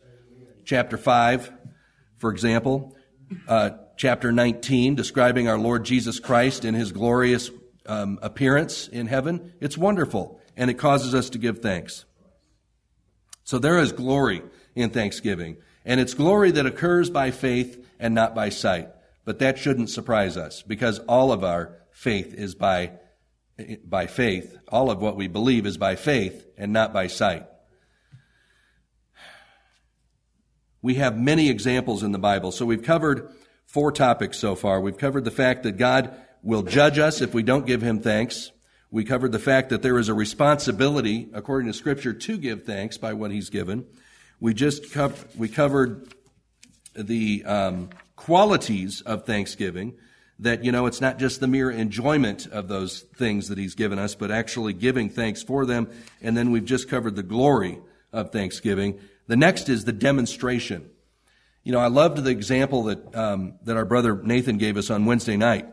Chapter 0.65 0.97
5, 0.97 1.51
for 2.17 2.31
example, 2.31 2.95
uh, 3.47 3.71
chapter 3.97 4.31
19, 4.31 4.95
describing 4.95 5.47
our 5.47 5.57
Lord 5.57 5.85
Jesus 5.85 6.19
Christ 6.19 6.65
in 6.65 6.73
his 6.73 6.91
glorious 6.91 7.51
um, 7.91 8.19
appearance 8.21 8.87
in 8.87 9.07
heaven. 9.07 9.51
It's 9.59 9.77
wonderful, 9.77 10.39
and 10.55 10.71
it 10.71 10.75
causes 10.75 11.13
us 11.13 11.29
to 11.31 11.37
give 11.37 11.59
thanks. 11.59 12.05
So 13.43 13.59
there 13.59 13.79
is 13.79 13.91
glory 13.91 14.41
in 14.75 14.91
thanksgiving, 14.91 15.57
and 15.83 15.99
it's 15.99 16.13
glory 16.13 16.51
that 16.51 16.65
occurs 16.65 17.09
by 17.09 17.31
faith 17.31 17.85
and 17.99 18.15
not 18.15 18.33
by 18.33 18.47
sight. 18.47 18.87
But 19.25 19.39
that 19.39 19.57
shouldn't 19.57 19.89
surprise 19.89 20.37
us 20.37 20.61
because 20.61 20.99
all 20.99 21.33
of 21.33 21.43
our 21.43 21.77
faith 21.91 22.33
is 22.33 22.55
by, 22.55 22.93
by 23.83 24.07
faith. 24.07 24.57
All 24.69 24.89
of 24.89 25.01
what 25.01 25.17
we 25.17 25.27
believe 25.27 25.65
is 25.65 25.77
by 25.77 25.97
faith 25.97 26.47
and 26.57 26.71
not 26.71 26.93
by 26.93 27.07
sight. 27.07 27.45
We 30.81 30.95
have 30.95 31.19
many 31.19 31.49
examples 31.49 32.03
in 32.03 32.13
the 32.13 32.19
Bible. 32.19 32.53
So 32.53 32.65
we've 32.65 32.83
covered 32.83 33.29
four 33.65 33.91
topics 33.91 34.39
so 34.39 34.55
far. 34.55 34.79
We've 34.79 34.97
covered 34.97 35.25
the 35.25 35.29
fact 35.29 35.63
that 35.63 35.77
God 35.77 36.15
will 36.43 36.63
judge 36.63 36.99
us 36.99 37.21
if 37.21 37.33
we 37.33 37.43
don't 37.43 37.65
give 37.65 37.81
him 37.81 37.99
thanks. 37.99 38.51
We 38.89 39.05
covered 39.05 39.31
the 39.31 39.39
fact 39.39 39.69
that 39.69 39.81
there 39.81 39.97
is 39.97 40.09
a 40.09 40.13
responsibility, 40.13 41.29
according 41.33 41.71
to 41.71 41.73
Scripture, 41.73 42.11
to 42.11 42.37
give 42.37 42.65
thanks 42.65 42.97
by 42.97 43.13
what 43.13 43.31
He's 43.31 43.49
given. 43.49 43.85
We 44.41 44.53
just 44.53 44.83
we 45.37 45.47
covered 45.47 46.13
the 46.93 47.45
um, 47.45 47.89
qualities 48.17 48.99
of 49.01 49.25
thanksgiving. 49.25 49.93
That 50.39 50.65
you 50.65 50.73
know, 50.73 50.87
it's 50.87 50.99
not 50.99 51.19
just 51.19 51.39
the 51.39 51.47
mere 51.47 51.71
enjoyment 51.71 52.47
of 52.47 52.67
those 52.67 53.01
things 53.01 53.47
that 53.47 53.57
He's 53.57 53.75
given 53.75 53.97
us, 53.97 54.13
but 54.13 54.29
actually 54.29 54.73
giving 54.73 55.09
thanks 55.09 55.41
for 55.41 55.65
them. 55.65 55.89
And 56.21 56.35
then 56.35 56.51
we've 56.51 56.65
just 56.65 56.89
covered 56.89 57.15
the 57.15 57.23
glory 57.23 57.79
of 58.11 58.31
thanksgiving. 58.31 58.99
The 59.27 59.37
next 59.37 59.69
is 59.69 59.85
the 59.85 59.93
demonstration. 59.93 60.89
You 61.63 61.71
know, 61.71 61.79
I 61.79 61.87
loved 61.87 62.21
the 62.21 62.31
example 62.31 62.83
that 62.83 63.15
um, 63.15 63.53
that 63.63 63.77
our 63.77 63.85
brother 63.85 64.21
Nathan 64.21 64.57
gave 64.57 64.75
us 64.75 64.89
on 64.89 65.05
Wednesday 65.05 65.37
night. 65.37 65.65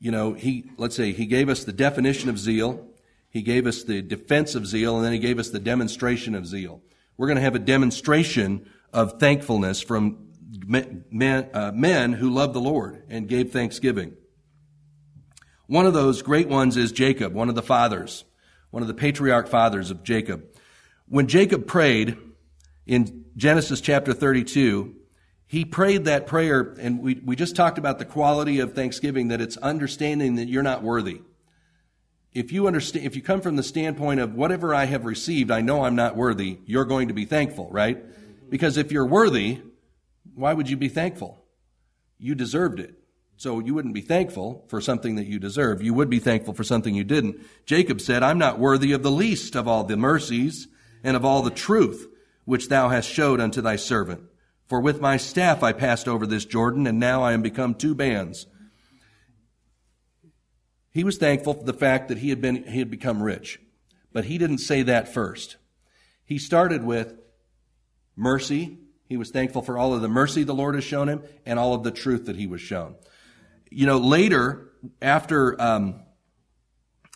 You 0.00 0.10
know, 0.10 0.32
he 0.32 0.70
let's 0.76 0.96
say 0.96 1.12
he 1.12 1.26
gave 1.26 1.48
us 1.48 1.64
the 1.64 1.72
definition 1.72 2.28
of 2.28 2.38
zeal, 2.38 2.86
he 3.30 3.42
gave 3.42 3.66
us 3.66 3.82
the 3.82 4.00
defense 4.00 4.54
of 4.54 4.66
zeal, 4.66 4.96
and 4.96 5.04
then 5.04 5.12
he 5.12 5.18
gave 5.18 5.38
us 5.38 5.50
the 5.50 5.58
demonstration 5.58 6.34
of 6.34 6.46
zeal. 6.46 6.82
We're 7.16 7.26
going 7.26 7.36
to 7.36 7.42
have 7.42 7.56
a 7.56 7.60
demonstration 7.60 8.70
of 8.92 9.18
thankfulness 9.18 9.80
from 9.80 10.28
men, 10.66 11.50
uh, 11.52 11.72
men 11.74 12.12
who 12.12 12.30
love 12.30 12.54
the 12.54 12.60
Lord 12.60 13.02
and 13.08 13.28
gave 13.28 13.52
thanksgiving. 13.52 14.16
One 15.66 15.84
of 15.84 15.92
those 15.92 16.22
great 16.22 16.48
ones 16.48 16.76
is 16.76 16.92
Jacob, 16.92 17.34
one 17.34 17.48
of 17.48 17.54
the 17.54 17.62
fathers, 17.62 18.24
one 18.70 18.82
of 18.82 18.88
the 18.88 18.94
patriarch 18.94 19.48
fathers 19.48 19.90
of 19.90 20.02
Jacob. 20.02 20.44
When 21.06 21.26
Jacob 21.26 21.66
prayed 21.66 22.16
in 22.86 23.26
Genesis 23.36 23.80
chapter 23.80 24.14
32, 24.14 24.94
he 25.48 25.64
prayed 25.64 26.04
that 26.04 26.26
prayer, 26.26 26.74
and 26.78 27.00
we, 27.00 27.14
we 27.24 27.34
just 27.34 27.56
talked 27.56 27.78
about 27.78 27.98
the 27.98 28.04
quality 28.04 28.60
of 28.60 28.74
thanksgiving, 28.74 29.28
that 29.28 29.40
it's 29.40 29.56
understanding 29.56 30.34
that 30.34 30.46
you're 30.46 30.62
not 30.62 30.82
worthy. 30.82 31.22
If 32.34 32.52
you 32.52 32.66
understand, 32.66 33.06
if 33.06 33.16
you 33.16 33.22
come 33.22 33.40
from 33.40 33.56
the 33.56 33.62
standpoint 33.62 34.20
of 34.20 34.34
whatever 34.34 34.74
I 34.74 34.84
have 34.84 35.06
received, 35.06 35.50
I 35.50 35.62
know 35.62 35.84
I'm 35.84 35.96
not 35.96 36.16
worthy, 36.16 36.58
you're 36.66 36.84
going 36.84 37.08
to 37.08 37.14
be 37.14 37.24
thankful, 37.24 37.70
right? 37.70 37.98
Because 38.50 38.76
if 38.76 38.92
you're 38.92 39.06
worthy, 39.06 39.62
why 40.34 40.52
would 40.52 40.68
you 40.68 40.76
be 40.76 40.90
thankful? 40.90 41.42
You 42.18 42.34
deserved 42.34 42.78
it. 42.78 42.94
So 43.38 43.60
you 43.60 43.72
wouldn't 43.72 43.94
be 43.94 44.02
thankful 44.02 44.66
for 44.68 44.82
something 44.82 45.14
that 45.14 45.28
you 45.28 45.38
deserve. 45.38 45.80
You 45.80 45.94
would 45.94 46.10
be 46.10 46.18
thankful 46.18 46.52
for 46.52 46.64
something 46.64 46.94
you 46.94 47.04
didn't. 47.04 47.40
Jacob 47.64 48.02
said, 48.02 48.22
I'm 48.22 48.38
not 48.38 48.58
worthy 48.58 48.92
of 48.92 49.02
the 49.02 49.10
least 49.10 49.56
of 49.56 49.66
all 49.66 49.84
the 49.84 49.96
mercies 49.96 50.68
and 51.02 51.16
of 51.16 51.24
all 51.24 51.40
the 51.40 51.50
truth 51.50 52.06
which 52.44 52.68
thou 52.68 52.90
hast 52.90 53.08
showed 53.08 53.40
unto 53.40 53.62
thy 53.62 53.76
servant. 53.76 54.22
For 54.68 54.80
with 54.80 55.00
my 55.00 55.16
staff 55.16 55.62
I 55.62 55.72
passed 55.72 56.06
over 56.06 56.26
this 56.26 56.44
Jordan, 56.44 56.86
and 56.86 57.00
now 57.00 57.22
I 57.22 57.32
am 57.32 57.42
become 57.42 57.74
two 57.74 57.94
bands. 57.94 58.46
He 60.90 61.04
was 61.04 61.16
thankful 61.16 61.54
for 61.54 61.64
the 61.64 61.72
fact 61.72 62.08
that 62.08 62.18
he 62.18 62.28
had 62.28 62.40
been, 62.40 62.64
he 62.64 62.78
had 62.78 62.90
become 62.90 63.22
rich. 63.22 63.60
But 64.12 64.26
he 64.26 64.36
didn't 64.36 64.58
say 64.58 64.82
that 64.82 65.12
first. 65.12 65.56
He 66.24 66.38
started 66.38 66.84
with 66.84 67.14
mercy. 68.16 68.78
He 69.06 69.16
was 69.16 69.30
thankful 69.30 69.62
for 69.62 69.78
all 69.78 69.94
of 69.94 70.02
the 70.02 70.08
mercy 70.08 70.42
the 70.42 70.54
Lord 70.54 70.74
has 70.74 70.84
shown 70.84 71.08
him 71.08 71.22
and 71.46 71.58
all 71.58 71.72
of 71.74 71.82
the 71.82 71.90
truth 71.90 72.26
that 72.26 72.36
he 72.36 72.46
was 72.46 72.60
shown. 72.60 72.96
You 73.70 73.86
know, 73.86 73.98
later, 73.98 74.70
after, 75.00 75.60
um, 75.60 76.02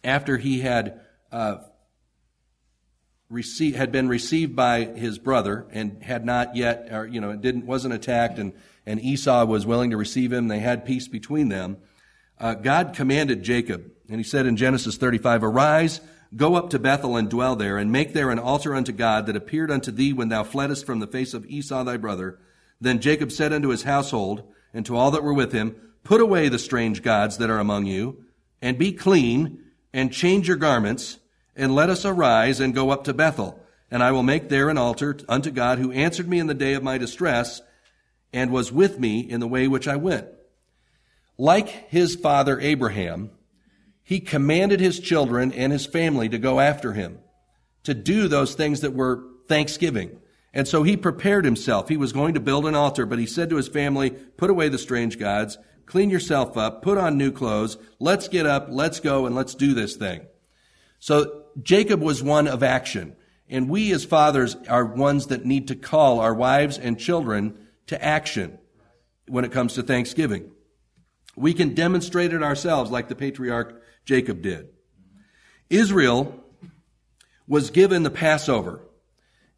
after 0.05 0.37
he 0.39 0.61
had, 0.61 1.01
uh, 1.31 1.57
had 3.75 3.93
been 3.93 4.09
received 4.09 4.55
by 4.55 4.85
his 4.85 5.19
brother 5.19 5.67
and 5.71 6.03
had 6.03 6.25
not 6.25 6.57
yet, 6.57 6.89
or, 6.91 7.07
you 7.07 7.21
know, 7.21 7.31
it 7.31 7.41
didn't, 7.41 7.67
wasn't 7.67 7.95
attacked 7.95 8.39
and, 8.39 8.53
and 8.87 9.01
Esau 9.01 9.45
was 9.45 9.67
willing 9.67 9.91
to 9.91 9.97
receive 9.97 10.33
him. 10.33 10.49
They 10.49 10.59
had 10.59 10.85
peace 10.85 11.09
between 11.09 11.49
them. 11.49 11.79
Uh, 12.39 12.55
God 12.55 12.93
commanded 12.95 13.43
Jacob, 13.43 13.91
and 14.09 14.19
he 14.19 14.25
said 14.25 14.47
in 14.47 14.57
Genesis 14.57 14.97
35, 14.97 15.45
Arise, 15.45 16.01
go 16.35 16.57
up 16.57 16.71
to 16.71 16.79
Bethel 16.79 17.17
and 17.17 17.31
dwell 17.31 17.57
there, 17.57 17.79
and 17.79 17.93
make 17.93 18.13
there 18.13 18.31
an 18.31 18.39
altar 18.39 18.75
unto 18.75 18.93
God 18.93 19.27
that 19.27 19.37
appeared 19.37 19.71
unto 19.71 19.91
thee 19.91 20.13
when 20.13 20.29
thou 20.29 20.43
fleddest 20.43 20.85
from 20.85 20.99
the 20.99 21.07
face 21.07 21.35
of 21.35 21.47
Esau 21.47 21.85
thy 21.85 21.97
brother. 21.97 22.39
Then 22.81 23.01
Jacob 23.01 23.31
said 23.31 23.53
unto 23.53 23.69
his 23.69 23.85
household 23.85 24.43
and 24.75 24.85
to 24.87 24.97
all 24.97 25.11
that 25.13 25.23
were 25.23 25.35
with 25.35 25.53
him, 25.53 25.77
Put 26.05 26.21
away 26.21 26.49
the 26.49 26.59
strange 26.59 27.03
gods 27.03 27.39
that 27.39 27.51
are 27.51 27.61
among 27.61 27.87
you, 27.87 28.25
and 28.61 28.77
be 28.77 28.93
clean, 28.93 29.63
and 29.93 30.13
change 30.13 30.49
your 30.49 30.57
garments, 30.57 31.19
and 31.57 31.75
let 31.75 31.91
us 31.91 32.05
arise 32.05 32.61
and 32.61 32.75
go 32.75 32.91
up 32.91 33.05
to 33.05 33.15
Bethel. 33.15 33.59
And 33.91 34.03
I 34.03 34.13
will 34.13 34.23
make 34.23 34.49
there 34.49 34.71
an 34.71 34.79
altar 34.79 35.19
unto 35.29 35.51
God 35.51 35.79
who 35.79 35.93
answered 35.93 36.29
me 36.29 36.39
in 36.39 36.47
the 36.47 36.55
day 36.55 36.75
of 36.75 36.83
my 36.83 36.99
distress 36.99 37.61
and 38.33 38.51
was 38.51 38.73
with 38.73 38.99
me 38.99 39.21
in 39.21 39.41
the 39.41 39.49
way 39.49 39.69
which 39.69 39.87
I 39.87 39.97
went. 39.97 40.27
Like 41.37 41.69
his 41.91 42.15
father 42.15 42.59
Abraham, 42.61 43.31
he 44.03 44.21
commanded 44.21 44.81
his 44.81 44.99
children 44.99 45.53
and 45.53 45.73
his 45.73 45.87
family 45.87 46.29
to 46.31 46.39
go 46.39 46.61
after 46.61 46.93
him, 46.93 47.19
to 47.85 47.95
do 47.95 48.29
those 48.29 48.55
things 48.55 48.81
that 48.81 48.95
were 48.95 49.23
thanksgiving. 49.49 50.19
And 50.55 50.69
so 50.69 50.83
he 50.83 50.97
prepared 50.97 51.45
himself. 51.45 51.89
He 51.89 51.97
was 51.97 52.13
going 52.13 52.35
to 52.35 52.41
build 52.41 52.67
an 52.67 52.75
altar, 52.75 53.07
but 53.07 53.19
he 53.19 53.27
said 53.27 53.51
to 53.51 53.57
his 53.57 53.69
family, 53.69 54.11
put 54.11 54.51
away 54.51 54.69
the 54.69 54.79
strange 54.79 55.19
gods, 55.19 55.59
clean 55.87 56.11
yourself 56.11 56.57
up, 56.57 56.83
put 56.83 56.99
on 56.99 57.19
new 57.19 57.33
clothes, 57.33 57.77
let's 57.99 58.29
get 58.29 58.47
up, 58.47 58.69
let's 58.71 59.01
go, 59.01 59.27
and 59.27 59.35
let's 59.35 59.55
do 59.55 59.75
this 59.75 59.97
thing. 59.97 60.23
So 60.99 61.42
Jacob 61.61 62.01
was 62.01 62.23
one 62.23 62.49
of 62.49 62.63
action. 62.63 63.17
And 63.49 63.69
we 63.69 63.93
as 63.93 64.05
fathers 64.05 64.57
are 64.69 64.85
ones 64.85 65.27
that 65.27 65.45
need 65.45 65.69
to 65.69 65.77
call 65.77 66.21
our 66.21 66.33
wives 66.33 66.79
and 66.79 66.99
children 66.99 67.69
to 67.89 68.03
action 68.03 68.59
when 69.29 69.45
it 69.45 69.53
comes 69.53 69.75
to 69.75 69.83
Thanksgiving. 69.83 70.51
We 71.37 71.53
can 71.53 71.75
demonstrate 71.75 72.33
it 72.33 72.43
ourselves 72.43 72.91
like 72.91 73.09
the 73.09 73.15
patriarch 73.15 73.83
Jacob 74.05 74.43
did. 74.43 74.69
Israel 75.69 76.43
was 77.47 77.71
given 77.71 78.03
the 78.03 78.11
Passover. 78.11 78.81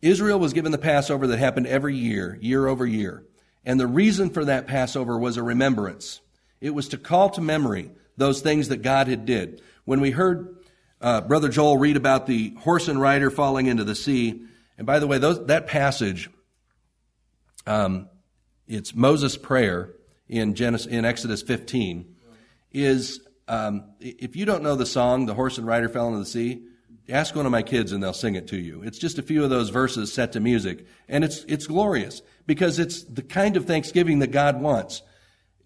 Israel 0.02 0.38
was 0.38 0.52
given 0.52 0.72
the 0.72 0.78
Passover 0.78 1.26
that 1.28 1.38
happened 1.38 1.66
every 1.66 1.96
year, 1.96 2.38
year 2.40 2.66
over 2.66 2.86
year. 2.86 3.24
And 3.64 3.80
the 3.80 3.86
reason 3.86 4.30
for 4.30 4.44
that 4.44 4.66
Passover 4.66 5.18
was 5.18 5.36
a 5.36 5.42
remembrance. 5.42 6.20
It 6.60 6.70
was 6.70 6.88
to 6.88 6.98
call 6.98 7.30
to 7.30 7.40
memory 7.40 7.90
those 8.16 8.40
things 8.40 8.68
that 8.68 8.82
God 8.82 9.08
had 9.08 9.24
did. 9.24 9.62
When 9.84 10.00
we 10.00 10.10
heard 10.10 10.56
uh, 11.04 11.20
Brother 11.20 11.50
Joel 11.50 11.76
read 11.76 11.98
about 11.98 12.26
the 12.26 12.54
horse 12.54 12.88
and 12.88 12.98
rider 12.98 13.30
falling 13.30 13.66
into 13.66 13.84
the 13.84 13.94
sea. 13.94 14.42
And 14.78 14.86
by 14.86 15.00
the 15.00 15.06
way, 15.06 15.18
those, 15.18 15.44
that 15.46 15.66
passage, 15.66 16.30
um, 17.66 18.08
it's 18.66 18.94
Moses' 18.94 19.36
prayer 19.36 19.92
in 20.28 20.54
Genesis, 20.54 20.86
in 20.86 21.04
Exodus 21.04 21.42
15, 21.42 22.16
is 22.72 23.20
um, 23.46 23.84
if 24.00 24.34
you 24.34 24.46
don't 24.46 24.62
know 24.62 24.76
the 24.76 24.86
song, 24.86 25.26
"The 25.26 25.34
Horse 25.34 25.58
and 25.58 25.66
Rider 25.66 25.90
Fell 25.90 26.08
into 26.08 26.20
the 26.20 26.24
Sea," 26.24 26.62
ask 27.10 27.36
one 27.36 27.44
of 27.44 27.52
my 27.52 27.60
kids 27.60 27.92
and 27.92 28.02
they'll 28.02 28.14
sing 28.14 28.34
it 28.34 28.48
to 28.48 28.56
you. 28.56 28.80
It's 28.82 28.98
just 28.98 29.18
a 29.18 29.22
few 29.22 29.44
of 29.44 29.50
those 29.50 29.68
verses 29.68 30.10
set 30.10 30.32
to 30.32 30.40
music, 30.40 30.86
and 31.06 31.22
it's 31.22 31.44
it's 31.46 31.66
glorious 31.66 32.22
because 32.46 32.78
it's 32.78 33.02
the 33.02 33.20
kind 33.20 33.58
of 33.58 33.66
Thanksgiving 33.66 34.20
that 34.20 34.28
God 34.28 34.58
wants. 34.58 35.02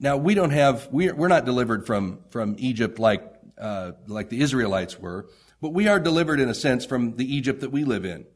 Now 0.01 0.16
we 0.16 0.35
don't 0.35 0.51
have 0.51 0.88
we're, 0.90 1.14
we're 1.14 1.29
not 1.29 1.44
delivered 1.44 1.87
from 1.87 2.24
from 2.31 2.57
Egypt 2.59 2.98
like 2.98 3.38
uh, 3.60 3.92
like 4.06 4.28
the 4.28 4.40
Israelites 4.40 4.98
were, 4.98 5.26
but 5.60 5.72
we 5.72 5.88
are 5.88 6.00
delivered 6.00 6.40
in 6.40 6.48
a 6.48 6.54
sense 6.54 6.84
from 6.84 7.16
the 7.16 7.34
Egypt 7.34 7.60
that 7.60 7.72
we 7.72 7.84
live 7.84 8.04
in. 8.04 8.26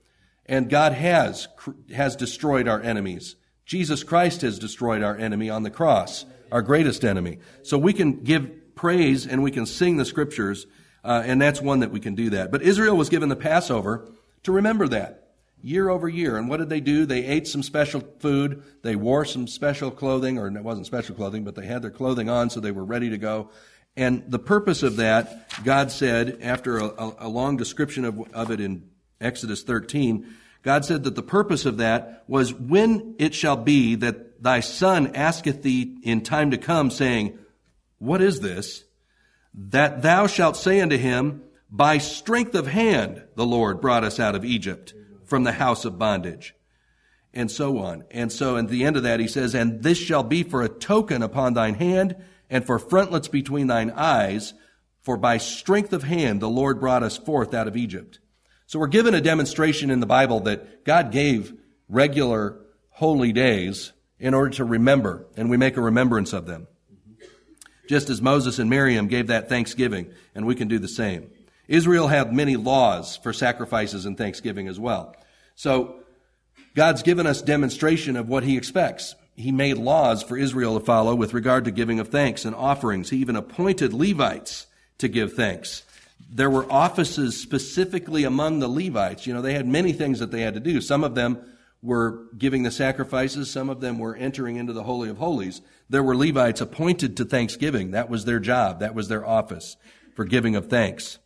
And 0.46 0.68
God 0.68 0.92
has, 0.92 1.48
has 1.94 2.16
destroyed 2.16 2.66
our 2.66 2.80
enemies. 2.80 3.36
Jesus 3.64 4.02
Christ 4.02 4.42
has 4.42 4.58
destroyed 4.58 5.02
our 5.02 5.16
enemy 5.16 5.48
on 5.48 5.62
the 5.62 5.70
cross, 5.70 6.24
our 6.50 6.62
greatest 6.62 7.04
enemy. 7.04 7.38
So 7.62 7.78
we 7.78 7.92
can 7.92 8.24
give 8.24 8.74
praise 8.74 9.26
and 9.26 9.42
we 9.42 9.50
can 9.50 9.66
sing 9.66 9.96
the 9.96 10.04
scriptures, 10.04 10.66
uh, 11.04 11.22
and 11.24 11.40
that's 11.40 11.60
one 11.60 11.80
that 11.80 11.92
we 11.92 12.00
can 12.00 12.14
do 12.14 12.30
that. 12.30 12.50
But 12.50 12.62
Israel 12.62 12.96
was 12.96 13.08
given 13.08 13.28
the 13.28 13.36
Passover 13.36 14.08
to 14.42 14.52
remember 14.52 14.88
that 14.88 15.22
year 15.62 15.88
over 15.88 16.08
year. 16.08 16.36
And 16.36 16.48
what 16.48 16.58
did 16.58 16.68
they 16.68 16.80
do? 16.80 17.06
They 17.06 17.24
ate 17.24 17.46
some 17.46 17.62
special 17.62 18.00
food. 18.18 18.62
They 18.82 18.96
wore 18.96 19.24
some 19.24 19.46
special 19.46 19.90
clothing, 19.90 20.38
or 20.38 20.48
it 20.48 20.62
wasn't 20.62 20.86
special 20.86 21.14
clothing, 21.14 21.44
but 21.44 21.54
they 21.54 21.66
had 21.66 21.82
their 21.82 21.90
clothing 21.90 22.28
on 22.28 22.50
so 22.50 22.60
they 22.60 22.72
were 22.72 22.84
ready 22.84 23.10
to 23.10 23.18
go. 23.18 23.50
And 23.96 24.24
the 24.28 24.38
purpose 24.38 24.82
of 24.82 24.96
that, 24.96 25.50
God 25.64 25.90
said, 25.90 26.38
after 26.40 26.78
a, 26.78 27.12
a, 27.18 27.28
long 27.28 27.56
description 27.56 28.04
of, 28.06 28.20
of 28.32 28.50
it 28.50 28.60
in 28.60 28.88
Exodus 29.20 29.62
13, 29.62 30.26
God 30.62 30.84
said 30.84 31.04
that 31.04 31.14
the 31.14 31.22
purpose 31.22 31.66
of 31.66 31.78
that 31.78 32.24
was 32.26 32.54
when 32.54 33.16
it 33.18 33.34
shall 33.34 33.56
be 33.56 33.96
that 33.96 34.42
thy 34.42 34.60
son 34.60 35.14
asketh 35.14 35.62
thee 35.62 35.98
in 36.02 36.22
time 36.22 36.52
to 36.52 36.58
come, 36.58 36.90
saying, 36.90 37.38
What 37.98 38.22
is 38.22 38.40
this? 38.40 38.84
That 39.54 40.00
thou 40.00 40.26
shalt 40.26 40.56
say 40.56 40.80
unto 40.80 40.96
him, 40.96 41.42
By 41.70 41.98
strength 41.98 42.54
of 42.54 42.66
hand 42.66 43.24
the 43.34 43.46
Lord 43.46 43.80
brought 43.80 44.04
us 44.04 44.18
out 44.18 44.34
of 44.34 44.44
Egypt 44.44 44.94
from 45.24 45.44
the 45.44 45.52
house 45.52 45.84
of 45.84 45.98
bondage. 45.98 46.54
And 47.34 47.50
so 47.50 47.78
on. 47.78 48.04
And 48.10 48.30
so 48.30 48.56
at 48.56 48.68
the 48.68 48.84
end 48.84 48.96
of 48.96 49.02
that, 49.04 49.20
he 49.20 49.28
says, 49.28 49.54
And 49.54 49.82
this 49.82 49.98
shall 49.98 50.22
be 50.22 50.42
for 50.42 50.62
a 50.62 50.68
token 50.68 51.22
upon 51.22 51.54
thine 51.54 51.74
hand, 51.74 52.16
and 52.52 52.66
for 52.66 52.78
frontlets 52.78 53.28
between 53.28 53.66
thine 53.66 53.90
eyes, 53.90 54.52
for 55.00 55.16
by 55.16 55.38
strength 55.38 55.94
of 55.94 56.04
hand 56.04 56.40
the 56.40 56.50
Lord 56.50 56.78
brought 56.78 57.02
us 57.02 57.16
forth 57.16 57.54
out 57.54 57.66
of 57.66 57.76
Egypt. 57.76 58.20
So 58.66 58.78
we're 58.78 58.88
given 58.88 59.14
a 59.14 59.22
demonstration 59.22 59.90
in 59.90 60.00
the 60.00 60.06
Bible 60.06 60.40
that 60.40 60.84
God 60.84 61.10
gave 61.10 61.54
regular 61.88 62.60
holy 62.90 63.32
days 63.32 63.92
in 64.20 64.34
order 64.34 64.50
to 64.50 64.64
remember, 64.64 65.26
and 65.34 65.48
we 65.48 65.56
make 65.56 65.78
a 65.78 65.80
remembrance 65.80 66.34
of 66.34 66.46
them. 66.46 66.68
Just 67.88 68.10
as 68.10 68.20
Moses 68.20 68.58
and 68.58 68.68
Miriam 68.68 69.08
gave 69.08 69.28
that 69.28 69.48
thanksgiving, 69.48 70.12
and 70.34 70.46
we 70.46 70.54
can 70.54 70.68
do 70.68 70.78
the 70.78 70.88
same. 70.88 71.30
Israel 71.68 72.08
had 72.08 72.34
many 72.34 72.56
laws 72.56 73.16
for 73.16 73.32
sacrifices 73.32 74.04
and 74.04 74.16
thanksgiving 74.16 74.68
as 74.68 74.78
well. 74.78 75.16
So 75.54 76.00
God's 76.74 77.02
given 77.02 77.26
us 77.26 77.40
demonstration 77.40 78.14
of 78.16 78.28
what 78.28 78.44
he 78.44 78.58
expects. 78.58 79.14
He 79.42 79.50
made 79.50 79.76
laws 79.76 80.22
for 80.22 80.36
Israel 80.36 80.78
to 80.78 80.84
follow 80.84 81.14
with 81.16 81.34
regard 81.34 81.64
to 81.64 81.72
giving 81.72 81.98
of 81.98 82.08
thanks 82.08 82.44
and 82.44 82.54
offerings. 82.54 83.10
He 83.10 83.18
even 83.18 83.34
appointed 83.34 83.92
Levites 83.92 84.66
to 84.98 85.08
give 85.08 85.34
thanks. 85.34 85.82
There 86.30 86.48
were 86.48 86.70
offices 86.70 87.38
specifically 87.38 88.22
among 88.22 88.60
the 88.60 88.68
Levites. 88.68 89.26
You 89.26 89.34
know, 89.34 89.42
they 89.42 89.54
had 89.54 89.66
many 89.66 89.92
things 89.92 90.20
that 90.20 90.30
they 90.30 90.42
had 90.42 90.54
to 90.54 90.60
do. 90.60 90.80
Some 90.80 91.02
of 91.02 91.16
them 91.16 91.44
were 91.82 92.28
giving 92.38 92.62
the 92.62 92.70
sacrifices. 92.70 93.50
Some 93.50 93.68
of 93.68 93.80
them 93.80 93.98
were 93.98 94.14
entering 94.14 94.56
into 94.56 94.72
the 94.72 94.84
Holy 94.84 95.08
of 95.08 95.18
Holies. 95.18 95.60
There 95.90 96.04
were 96.04 96.16
Levites 96.16 96.60
appointed 96.60 97.16
to 97.16 97.24
thanksgiving. 97.24 97.90
That 97.90 98.08
was 98.08 98.24
their 98.24 98.38
job. 98.38 98.78
That 98.78 98.94
was 98.94 99.08
their 99.08 99.26
office 99.26 99.76
for 100.14 100.24
giving 100.24 100.54
of 100.54 100.70
thanks. 100.70 101.18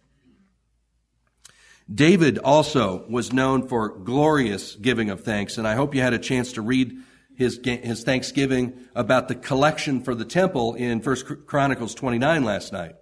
David 1.93 2.39
also 2.39 3.05
was 3.09 3.33
known 3.33 3.69
for 3.69 3.91
glorious 3.91 4.75
giving 4.75 5.11
of 5.11 5.23
thanks, 5.23 5.59
and 5.59 5.69
I 5.69 5.75
hope 5.75 5.95
you 5.95 6.01
had 6.01 6.15
a 6.15 6.19
chance 6.19 6.55
to 6.55 6.63
read 6.63 6.97
his, 7.37 7.61
his 7.65 8.03
thanksgiving 8.03 8.73
about 8.95 9.29
the 9.29 9.35
collection 9.35 10.03
for 10.03 10.15
the 10.15 10.25
temple 10.25 10.75
in 10.75 11.01
1 11.01 11.17
Chronicles 11.47 11.95
29 11.95 12.45
last 12.45 12.73
night. 12.73 12.97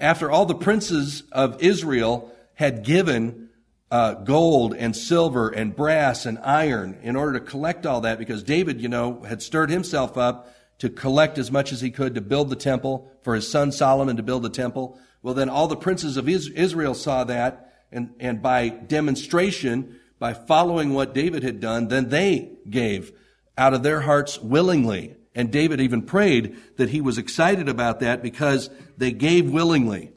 After 0.00 0.30
all 0.30 0.46
the 0.46 0.54
princes 0.54 1.24
of 1.32 1.62
Israel 1.62 2.32
had 2.54 2.84
given 2.84 3.50
uh, 3.90 4.14
gold 4.14 4.74
and 4.74 4.96
silver 4.96 5.48
and 5.48 5.76
brass 5.76 6.26
and 6.26 6.38
iron 6.38 6.98
in 7.02 7.16
order 7.16 7.38
to 7.38 7.44
collect 7.44 7.86
all 7.86 8.00
that, 8.00 8.18
because 8.18 8.42
David, 8.42 8.80
you 8.80 8.88
know, 8.88 9.22
had 9.22 9.42
stirred 9.42 9.70
himself 9.70 10.16
up 10.16 10.52
to 10.78 10.88
collect 10.88 11.38
as 11.38 11.50
much 11.50 11.72
as 11.72 11.80
he 11.80 11.90
could 11.90 12.14
to 12.14 12.20
build 12.20 12.50
the 12.50 12.56
temple, 12.56 13.10
for 13.22 13.34
his 13.34 13.48
son 13.48 13.70
Solomon 13.70 14.16
to 14.16 14.22
build 14.22 14.42
the 14.42 14.48
temple. 14.48 14.98
Well, 15.22 15.34
then 15.34 15.48
all 15.48 15.68
the 15.68 15.76
princes 15.76 16.16
of 16.16 16.28
Israel 16.28 16.94
saw 16.94 17.24
that 17.24 17.72
and, 17.94 18.12
and 18.18 18.42
by 18.42 18.68
demonstration, 18.68 20.00
by 20.18 20.34
following 20.34 20.92
what 20.94 21.14
David 21.14 21.42
had 21.44 21.60
done, 21.60 21.88
then 21.88 22.08
they 22.08 22.50
gave 22.68 23.12
out 23.56 23.74
of 23.74 23.82
their 23.82 24.00
hearts 24.00 24.40
willingly. 24.40 25.16
And 25.34 25.50
David 25.50 25.80
even 25.80 26.02
prayed 26.02 26.56
that 26.76 26.90
he 26.90 27.00
was 27.00 27.18
excited 27.18 27.68
about 27.68 28.00
that 28.00 28.22
because 28.22 28.70
they 28.96 29.12
gave 29.12 29.50
willingly 29.50 30.12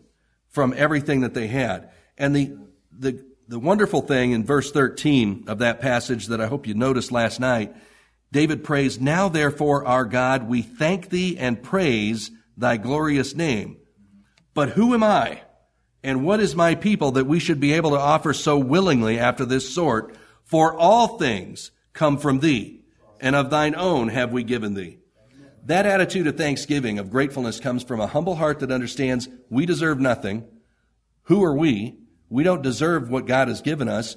from 0.49 0.73
everything 0.75 1.21
that 1.21 1.33
they 1.33 1.47
had. 1.47 1.89
And 2.17 2.35
the, 2.35 2.57
the, 2.91 3.25
the 3.47 3.59
wonderful 3.59 4.01
thing 4.01 4.31
in 4.31 4.43
verse 4.43 4.71
13 4.71 5.45
of 5.47 5.59
that 5.59 5.81
passage 5.81 6.27
that 6.27 6.41
I 6.41 6.47
hope 6.47 6.67
you 6.67 6.73
noticed 6.73 7.11
last 7.11 7.39
night, 7.39 7.75
David 8.31 8.63
prays, 8.63 8.99
Now 8.99 9.29
therefore, 9.29 9.85
our 9.85 10.05
God, 10.05 10.47
we 10.47 10.61
thank 10.61 11.09
thee 11.09 11.37
and 11.37 11.63
praise 11.63 12.31
thy 12.57 12.77
glorious 12.77 13.35
name. 13.35 13.77
But 14.53 14.69
who 14.69 14.93
am 14.93 15.03
I? 15.03 15.41
And 16.03 16.25
what 16.25 16.39
is 16.39 16.55
my 16.55 16.75
people 16.75 17.11
that 17.11 17.25
we 17.25 17.39
should 17.39 17.59
be 17.59 17.73
able 17.73 17.91
to 17.91 17.99
offer 17.99 18.33
so 18.33 18.57
willingly 18.57 19.19
after 19.19 19.45
this 19.45 19.73
sort? 19.73 20.15
For 20.43 20.73
all 20.73 21.17
things 21.17 21.71
come 21.93 22.17
from 22.17 22.39
thee, 22.39 22.76
and 23.19 23.35
of 23.35 23.49
thine 23.49 23.75
own 23.75 24.09
have 24.09 24.31
we 24.31 24.43
given 24.43 24.73
thee. 24.73 24.99
That 25.65 25.85
attitude 25.85 26.27
of 26.27 26.37
thanksgiving, 26.37 26.97
of 26.97 27.11
gratefulness, 27.11 27.59
comes 27.59 27.83
from 27.83 27.99
a 27.99 28.07
humble 28.07 28.35
heart 28.35 28.59
that 28.59 28.71
understands 28.71 29.27
we 29.49 29.65
deserve 29.65 29.99
nothing. 29.99 30.45
Who 31.23 31.43
are 31.43 31.55
we? 31.55 31.97
We 32.29 32.43
don't 32.43 32.61
deserve 32.61 33.09
what 33.09 33.25
God 33.25 33.49
has 33.49 33.61
given 33.61 33.89
us. 33.89 34.15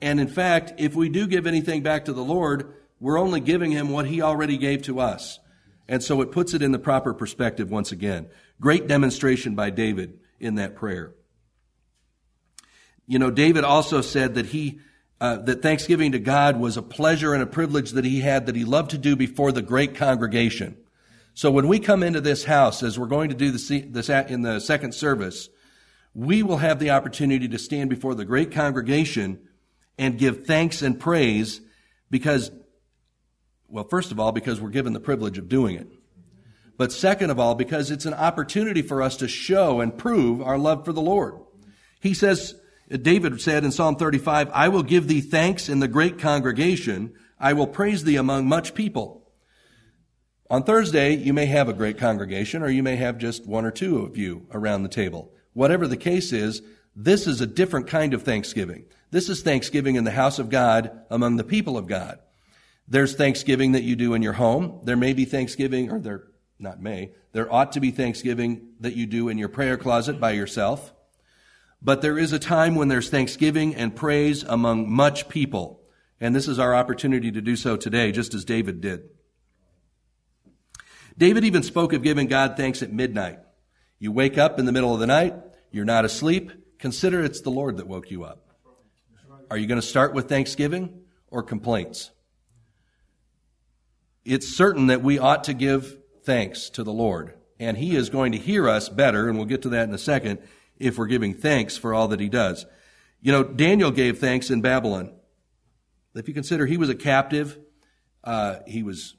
And 0.00 0.20
in 0.20 0.28
fact, 0.28 0.74
if 0.78 0.94
we 0.94 1.08
do 1.08 1.26
give 1.26 1.46
anything 1.46 1.82
back 1.82 2.04
to 2.04 2.12
the 2.12 2.24
Lord, 2.24 2.74
we're 3.00 3.18
only 3.18 3.40
giving 3.40 3.72
him 3.72 3.90
what 3.90 4.06
he 4.06 4.22
already 4.22 4.56
gave 4.56 4.82
to 4.82 5.00
us. 5.00 5.40
And 5.88 6.02
so 6.02 6.20
it 6.20 6.30
puts 6.30 6.54
it 6.54 6.62
in 6.62 6.72
the 6.72 6.78
proper 6.78 7.12
perspective 7.12 7.70
once 7.70 7.90
again. 7.90 8.28
Great 8.60 8.86
demonstration 8.86 9.54
by 9.54 9.70
David 9.70 10.20
in 10.38 10.54
that 10.54 10.76
prayer. 10.76 11.14
You 13.06 13.18
know, 13.18 13.30
David 13.30 13.64
also 13.64 14.00
said 14.00 14.36
that 14.36 14.46
he, 14.46 14.78
uh, 15.22 15.36
that 15.36 15.62
thanksgiving 15.62 16.10
to 16.10 16.18
God 16.18 16.58
was 16.58 16.76
a 16.76 16.82
pleasure 16.82 17.32
and 17.32 17.44
a 17.44 17.46
privilege 17.46 17.92
that 17.92 18.04
he 18.04 18.18
had 18.18 18.46
that 18.46 18.56
he 18.56 18.64
loved 18.64 18.90
to 18.90 18.98
do 18.98 19.14
before 19.14 19.52
the 19.52 19.62
great 19.62 19.94
congregation. 19.94 20.76
So 21.34 21.48
when 21.48 21.68
we 21.68 21.78
come 21.78 22.02
into 22.02 22.20
this 22.20 22.42
house, 22.42 22.82
as 22.82 22.98
we're 22.98 23.06
going 23.06 23.28
to 23.28 23.36
do 23.36 23.52
this, 23.52 23.68
this 23.68 24.08
in 24.08 24.42
the 24.42 24.58
second 24.58 24.96
service, 24.96 25.48
we 26.12 26.42
will 26.42 26.56
have 26.56 26.80
the 26.80 26.90
opportunity 26.90 27.46
to 27.46 27.58
stand 27.60 27.88
before 27.88 28.16
the 28.16 28.24
great 28.24 28.50
congregation 28.50 29.38
and 29.96 30.18
give 30.18 30.44
thanks 30.44 30.82
and 30.82 30.98
praise 30.98 31.60
because, 32.10 32.50
well, 33.68 33.84
first 33.84 34.10
of 34.10 34.18
all, 34.18 34.32
because 34.32 34.60
we're 34.60 34.70
given 34.70 34.92
the 34.92 34.98
privilege 34.98 35.38
of 35.38 35.48
doing 35.48 35.76
it. 35.76 35.86
But 36.76 36.90
second 36.90 37.30
of 37.30 37.38
all, 37.38 37.54
because 37.54 37.92
it's 37.92 38.06
an 38.06 38.14
opportunity 38.14 38.82
for 38.82 39.00
us 39.00 39.18
to 39.18 39.28
show 39.28 39.80
and 39.80 39.96
prove 39.96 40.42
our 40.42 40.58
love 40.58 40.84
for 40.84 40.92
the 40.92 41.00
Lord. 41.00 41.34
He 42.00 42.12
says, 42.12 42.56
David 43.00 43.40
said 43.40 43.64
in 43.64 43.72
Psalm 43.72 43.96
35, 43.96 44.50
I 44.52 44.68
will 44.68 44.82
give 44.82 45.08
thee 45.08 45.22
thanks 45.22 45.68
in 45.68 45.80
the 45.80 45.88
great 45.88 46.18
congregation. 46.18 47.14
I 47.38 47.54
will 47.54 47.66
praise 47.66 48.04
thee 48.04 48.16
among 48.16 48.46
much 48.46 48.74
people. 48.74 49.22
On 50.50 50.62
Thursday, 50.62 51.14
you 51.14 51.32
may 51.32 51.46
have 51.46 51.70
a 51.70 51.72
great 51.72 51.96
congregation, 51.96 52.62
or 52.62 52.68
you 52.68 52.82
may 52.82 52.96
have 52.96 53.16
just 53.16 53.46
one 53.46 53.64
or 53.64 53.70
two 53.70 54.00
of 54.00 54.18
you 54.18 54.46
around 54.52 54.82
the 54.82 54.88
table. 54.90 55.32
Whatever 55.54 55.88
the 55.88 55.96
case 55.96 56.32
is, 56.32 56.60
this 56.94 57.26
is 57.26 57.40
a 57.40 57.46
different 57.46 57.86
kind 57.86 58.12
of 58.12 58.22
thanksgiving. 58.22 58.84
This 59.10 59.30
is 59.30 59.40
thanksgiving 59.40 59.96
in 59.96 60.04
the 60.04 60.10
house 60.10 60.38
of 60.38 60.50
God 60.50 60.90
among 61.08 61.36
the 61.36 61.44
people 61.44 61.78
of 61.78 61.86
God. 61.86 62.18
There's 62.86 63.14
thanksgiving 63.14 63.72
that 63.72 63.84
you 63.84 63.96
do 63.96 64.12
in 64.12 64.20
your 64.20 64.34
home. 64.34 64.80
There 64.84 64.96
may 64.96 65.14
be 65.14 65.24
thanksgiving, 65.24 65.90
or 65.90 65.98
there, 65.98 66.24
not 66.58 66.82
may, 66.82 67.12
there 67.32 67.50
ought 67.50 67.72
to 67.72 67.80
be 67.80 67.90
thanksgiving 67.90 68.74
that 68.80 68.94
you 68.94 69.06
do 69.06 69.30
in 69.30 69.38
your 69.38 69.48
prayer 69.48 69.78
closet 69.78 70.20
by 70.20 70.32
yourself. 70.32 70.92
But 71.84 72.00
there 72.00 72.18
is 72.18 72.32
a 72.32 72.38
time 72.38 72.76
when 72.76 72.88
there's 72.88 73.10
thanksgiving 73.10 73.74
and 73.74 73.96
praise 73.96 74.44
among 74.44 74.90
much 74.90 75.28
people. 75.28 75.80
And 76.20 76.34
this 76.34 76.46
is 76.46 76.60
our 76.60 76.74
opportunity 76.74 77.32
to 77.32 77.40
do 77.40 77.56
so 77.56 77.76
today, 77.76 78.12
just 78.12 78.34
as 78.34 78.44
David 78.44 78.80
did. 78.80 79.08
David 81.18 81.44
even 81.44 81.62
spoke 81.62 81.92
of 81.92 82.02
giving 82.02 82.28
God 82.28 82.56
thanks 82.56 82.82
at 82.82 82.92
midnight. 82.92 83.40
You 83.98 84.12
wake 84.12 84.38
up 84.38 84.58
in 84.58 84.64
the 84.64 84.72
middle 84.72 84.94
of 84.94 85.00
the 85.00 85.06
night, 85.06 85.34
you're 85.70 85.84
not 85.84 86.04
asleep, 86.04 86.52
consider 86.78 87.22
it's 87.22 87.40
the 87.40 87.50
Lord 87.50 87.76
that 87.76 87.86
woke 87.86 88.10
you 88.10 88.24
up. 88.24 88.48
Are 89.50 89.56
you 89.56 89.66
going 89.66 89.80
to 89.80 89.86
start 89.86 90.14
with 90.14 90.28
thanksgiving 90.28 91.02
or 91.30 91.42
complaints? 91.42 92.10
It's 94.24 94.56
certain 94.56 94.86
that 94.86 95.02
we 95.02 95.18
ought 95.18 95.44
to 95.44 95.54
give 95.54 95.98
thanks 96.22 96.70
to 96.70 96.84
the 96.84 96.92
Lord, 96.92 97.34
and 97.58 97.76
He 97.76 97.96
is 97.96 98.08
going 98.08 98.32
to 98.32 98.38
hear 98.38 98.68
us 98.68 98.88
better, 98.88 99.28
and 99.28 99.36
we'll 99.36 99.46
get 99.46 99.62
to 99.62 99.68
that 99.70 99.88
in 99.88 99.94
a 99.94 99.98
second, 99.98 100.38
if 100.78 100.98
we're 100.98 101.06
giving 101.06 101.34
thanks 101.34 101.76
for 101.76 101.94
all 101.94 102.08
that 102.08 102.20
he 102.20 102.28
does. 102.28 102.66
You 103.20 103.32
know, 103.32 103.44
Daniel 103.44 103.90
gave 103.90 104.18
thanks 104.18 104.50
in 104.50 104.60
Babylon. 104.62 105.12
If 106.14 106.28
you 106.28 106.34
consider 106.34 106.66
he 106.66 106.76
was 106.76 106.88
a 106.88 106.94
captive, 106.94 107.58
uh, 108.24 108.56
he 108.66 108.82
was 108.82 109.14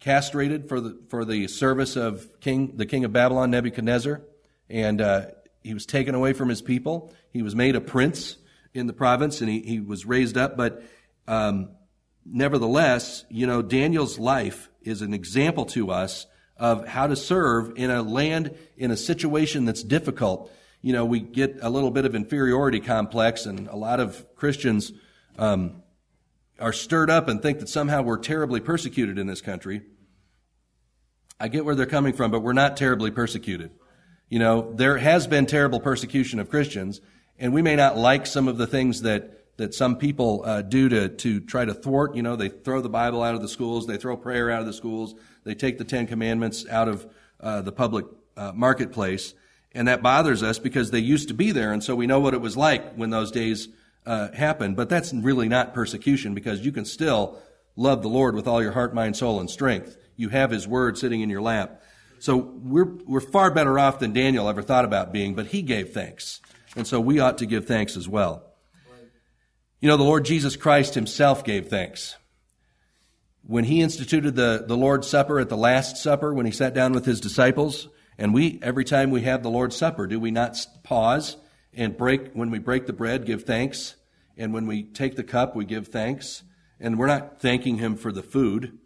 castrated 0.00 0.68
for 0.68 0.80
the 0.80 1.00
for 1.08 1.24
the 1.24 1.48
service 1.48 1.96
of 1.96 2.28
king 2.40 2.76
the 2.76 2.86
king 2.86 3.04
of 3.04 3.12
Babylon 3.12 3.50
Nebuchadnezzar, 3.50 4.20
and 4.68 5.00
uh, 5.00 5.26
he 5.62 5.72
was 5.72 5.86
taken 5.86 6.14
away 6.14 6.32
from 6.32 6.48
his 6.48 6.60
people. 6.60 7.12
He 7.30 7.42
was 7.42 7.54
made 7.54 7.74
a 7.74 7.80
prince 7.80 8.36
in 8.74 8.86
the 8.86 8.92
province, 8.92 9.40
and 9.40 9.48
he, 9.48 9.60
he 9.60 9.80
was 9.80 10.04
raised 10.04 10.36
up. 10.36 10.56
But 10.56 10.82
um, 11.26 11.70
nevertheless, 12.26 13.24
you 13.30 13.46
know, 13.46 13.62
Daniel's 13.62 14.18
life 14.18 14.68
is 14.82 15.00
an 15.00 15.14
example 15.14 15.64
to 15.66 15.90
us 15.90 16.26
of 16.56 16.86
how 16.86 17.06
to 17.06 17.16
serve 17.16 17.72
in 17.76 17.90
a 17.90 18.02
land 18.02 18.56
in 18.76 18.90
a 18.90 18.96
situation 18.96 19.64
that's 19.64 19.82
difficult 19.82 20.50
you 20.84 20.92
know, 20.92 21.06
we 21.06 21.20
get 21.20 21.60
a 21.62 21.70
little 21.70 21.90
bit 21.90 22.04
of 22.04 22.14
inferiority 22.14 22.78
complex, 22.78 23.46
and 23.46 23.68
a 23.68 23.74
lot 23.74 24.00
of 24.00 24.22
Christians 24.36 24.92
um, 25.38 25.82
are 26.60 26.74
stirred 26.74 27.08
up 27.08 27.26
and 27.26 27.40
think 27.40 27.60
that 27.60 27.70
somehow 27.70 28.02
we're 28.02 28.18
terribly 28.18 28.60
persecuted 28.60 29.18
in 29.18 29.26
this 29.26 29.40
country. 29.40 29.80
I 31.40 31.48
get 31.48 31.64
where 31.64 31.74
they're 31.74 31.86
coming 31.86 32.12
from, 32.12 32.30
but 32.30 32.40
we're 32.40 32.52
not 32.52 32.76
terribly 32.76 33.10
persecuted. 33.10 33.70
You 34.28 34.38
know, 34.38 34.74
there 34.74 34.98
has 34.98 35.26
been 35.26 35.46
terrible 35.46 35.80
persecution 35.80 36.38
of 36.38 36.50
Christians, 36.50 37.00
and 37.38 37.54
we 37.54 37.62
may 37.62 37.76
not 37.76 37.96
like 37.96 38.26
some 38.26 38.46
of 38.46 38.58
the 38.58 38.66
things 38.66 39.00
that, 39.02 39.43
that 39.56 39.74
some 39.74 39.96
people 39.96 40.42
uh, 40.44 40.62
do 40.62 40.88
to, 40.88 41.08
to 41.08 41.40
try 41.40 41.64
to 41.64 41.74
thwart. 41.74 42.16
You 42.16 42.22
know, 42.22 42.36
they 42.36 42.48
throw 42.48 42.80
the 42.80 42.88
Bible 42.88 43.22
out 43.22 43.34
of 43.34 43.42
the 43.42 43.48
schools, 43.48 43.86
they 43.86 43.96
throw 43.96 44.16
prayer 44.16 44.50
out 44.50 44.60
of 44.60 44.66
the 44.66 44.72
schools, 44.72 45.14
they 45.44 45.54
take 45.54 45.78
the 45.78 45.84
Ten 45.84 46.06
Commandments 46.06 46.66
out 46.68 46.88
of 46.88 47.06
uh, 47.40 47.62
the 47.62 47.72
public 47.72 48.06
uh, 48.36 48.52
marketplace. 48.54 49.34
And 49.72 49.88
that 49.88 50.02
bothers 50.02 50.42
us 50.42 50.58
because 50.58 50.90
they 50.90 51.00
used 51.00 51.28
to 51.28 51.34
be 51.34 51.50
there, 51.50 51.72
and 51.72 51.82
so 51.82 51.96
we 51.96 52.06
know 52.06 52.20
what 52.20 52.32
it 52.32 52.40
was 52.40 52.56
like 52.56 52.94
when 52.94 53.10
those 53.10 53.32
days 53.32 53.68
uh, 54.06 54.30
happened. 54.30 54.76
But 54.76 54.88
that's 54.88 55.12
really 55.12 55.48
not 55.48 55.74
persecution 55.74 56.32
because 56.32 56.64
you 56.64 56.70
can 56.70 56.84
still 56.84 57.38
love 57.74 58.02
the 58.02 58.08
Lord 58.08 58.36
with 58.36 58.46
all 58.46 58.62
your 58.62 58.70
heart, 58.70 58.94
mind, 58.94 59.16
soul, 59.16 59.40
and 59.40 59.50
strength. 59.50 59.96
You 60.16 60.28
have 60.28 60.52
His 60.52 60.68
Word 60.68 60.96
sitting 60.96 61.22
in 61.22 61.30
your 61.30 61.42
lap. 61.42 61.82
So 62.20 62.36
we're, 62.36 62.84
we're 63.06 63.20
far 63.20 63.50
better 63.50 63.78
off 63.78 63.98
than 63.98 64.12
Daniel 64.12 64.48
ever 64.48 64.62
thought 64.62 64.84
about 64.84 65.12
being, 65.12 65.34
but 65.34 65.48
he 65.48 65.60
gave 65.60 65.90
thanks. 65.92 66.40
And 66.74 66.86
so 66.86 66.98
we 66.98 67.18
ought 67.18 67.36
to 67.38 67.46
give 67.46 67.66
thanks 67.66 67.96
as 67.96 68.08
well. 68.08 68.53
You 69.80 69.88
know, 69.88 69.96
the 69.96 70.02
Lord 70.02 70.24
Jesus 70.24 70.56
Christ 70.56 70.94
himself 70.94 71.44
gave 71.44 71.68
thanks. 71.68 72.16
When 73.46 73.64
he 73.64 73.82
instituted 73.82 74.34
the, 74.34 74.64
the 74.66 74.76
Lord's 74.76 75.06
Supper 75.06 75.38
at 75.38 75.50
the 75.50 75.56
Last 75.56 75.98
Supper, 75.98 76.32
when 76.32 76.46
he 76.46 76.52
sat 76.52 76.72
down 76.72 76.92
with 76.92 77.04
his 77.04 77.20
disciples, 77.20 77.88
and 78.16 78.32
we, 78.32 78.58
every 78.62 78.84
time 78.84 79.10
we 79.10 79.22
have 79.22 79.42
the 79.42 79.50
Lord's 79.50 79.76
Supper, 79.76 80.06
do 80.06 80.18
we 80.18 80.30
not 80.30 80.56
pause 80.82 81.36
and 81.74 81.96
break, 81.96 82.32
when 82.32 82.50
we 82.50 82.58
break 82.58 82.86
the 82.86 82.92
bread, 82.92 83.26
give 83.26 83.42
thanks. 83.42 83.96
And 84.36 84.54
when 84.54 84.66
we 84.66 84.84
take 84.84 85.16
the 85.16 85.24
cup, 85.24 85.54
we 85.54 85.64
give 85.64 85.88
thanks. 85.88 86.42
And 86.80 86.98
we're 86.98 87.06
not 87.06 87.40
thanking 87.40 87.78
him 87.78 87.96
for 87.96 88.12
the 88.12 88.22
food. 88.22 88.78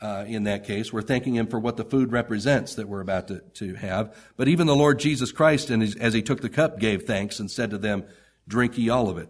Uh, 0.00 0.24
in 0.26 0.44
that 0.44 0.64
case, 0.64 0.92
we're 0.92 1.02
thanking 1.02 1.34
him 1.34 1.46
for 1.46 1.58
what 1.58 1.76
the 1.76 1.84
food 1.84 2.12
represents 2.12 2.74
that 2.74 2.88
we're 2.88 3.00
about 3.00 3.28
to, 3.28 3.40
to 3.54 3.74
have. 3.74 4.14
But 4.36 4.48
even 4.48 4.66
the 4.66 4.76
Lord 4.76 4.98
Jesus 4.98 5.32
Christ, 5.32 5.70
and 5.70 5.82
as 5.82 6.12
he 6.12 6.20
took 6.20 6.42
the 6.42 6.50
cup, 6.50 6.78
gave 6.78 7.04
thanks 7.04 7.40
and 7.40 7.50
said 7.50 7.70
to 7.70 7.78
them, 7.78 8.04
"Drink 8.46 8.76
ye 8.76 8.90
all 8.90 9.08
of 9.08 9.16
it." 9.16 9.28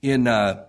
In 0.00 0.28
uh, 0.28 0.64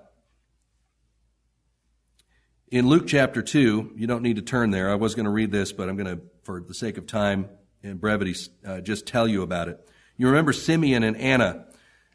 in 2.71 2.87
Luke 2.87 3.07
chapter 3.07 3.41
2, 3.41 3.93
you 3.95 4.07
don't 4.07 4.21
need 4.21 4.35
to 4.35 4.41
turn 4.41 4.71
there. 4.71 4.91
I 4.91 4.95
was 4.95 5.15
going 5.15 5.25
to 5.25 5.31
read 5.31 5.51
this, 5.51 5.71
but 5.71 5.89
I'm 5.89 5.97
going 5.97 6.17
to, 6.17 6.21
for 6.43 6.61
the 6.61 6.73
sake 6.73 6.97
of 6.97 7.07
time 7.07 7.49
and 7.81 7.99
brevity, 7.99 8.35
uh, 8.65 8.81
just 8.81 9.07
tell 9.07 9.27
you 9.27 9.41
about 9.41 9.67
it. 9.67 9.79
You 10.17 10.27
remember 10.27 10.53
Simeon 10.53 11.03
and 11.03 11.17
Anna 11.17 11.65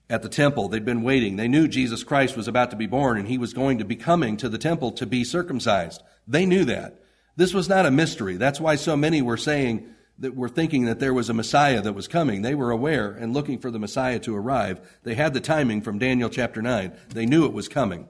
at 0.09 0.23
the 0.23 0.29
temple. 0.29 0.69
They'd 0.69 0.85
been 0.85 1.03
waiting. 1.03 1.37
They 1.37 1.49
knew 1.49 1.67
Jesus 1.67 2.05
Christ 2.05 2.37
was 2.37 2.47
about 2.47 2.71
to 2.71 2.77
be 2.77 2.87
born 2.87 3.19
and 3.19 3.27
he 3.27 3.39
was 3.39 3.53
going 3.53 3.79
to 3.79 3.85
be 3.85 3.97
coming 3.97 4.37
to 4.37 4.49
the 4.49 4.59
temple 4.59 4.93
to 4.93 5.07
be 5.07 5.25
circumcised. 5.25 6.03
They 6.29 6.47
knew 6.47 6.65
that. 6.67 7.01
This 7.37 7.55
was 7.55 7.69
not 7.69 7.87
a 7.87 7.91
mystery. 7.91 8.37
That's 8.37 8.61
why 8.61 8.77
so 8.77 8.97
many 8.97 9.23
were 9.23 9.37
saying 9.37 9.89
that 10.19 10.37
were 10.37 10.49
thinking 10.49 10.85
that 10.85 11.01
there 11.01 11.15
was 11.15 11.29
a 11.29 11.35
Messiah 11.35 11.83
that 11.83 11.93
was 11.95 12.09
coming. 12.09 12.43
They 12.43 12.55
were 12.55 12.71
aware 12.71 13.11
and 13.11 13.35
looking 13.35 13.59
for 13.59 13.71
the 13.71 13.79
Messiah 13.79 14.19
to 14.21 14.37
arrive. 14.37 14.81
They 15.03 15.15
had 15.15 15.35
the 15.35 15.41
timing 15.41 15.83
from 15.83 15.99
Daniel 15.99 16.31
chapter 16.31 16.63
9. 16.63 16.93
They 17.09 17.27
knew 17.27 17.45
it 17.47 17.53
was 17.53 17.69
coming. 17.69 18.09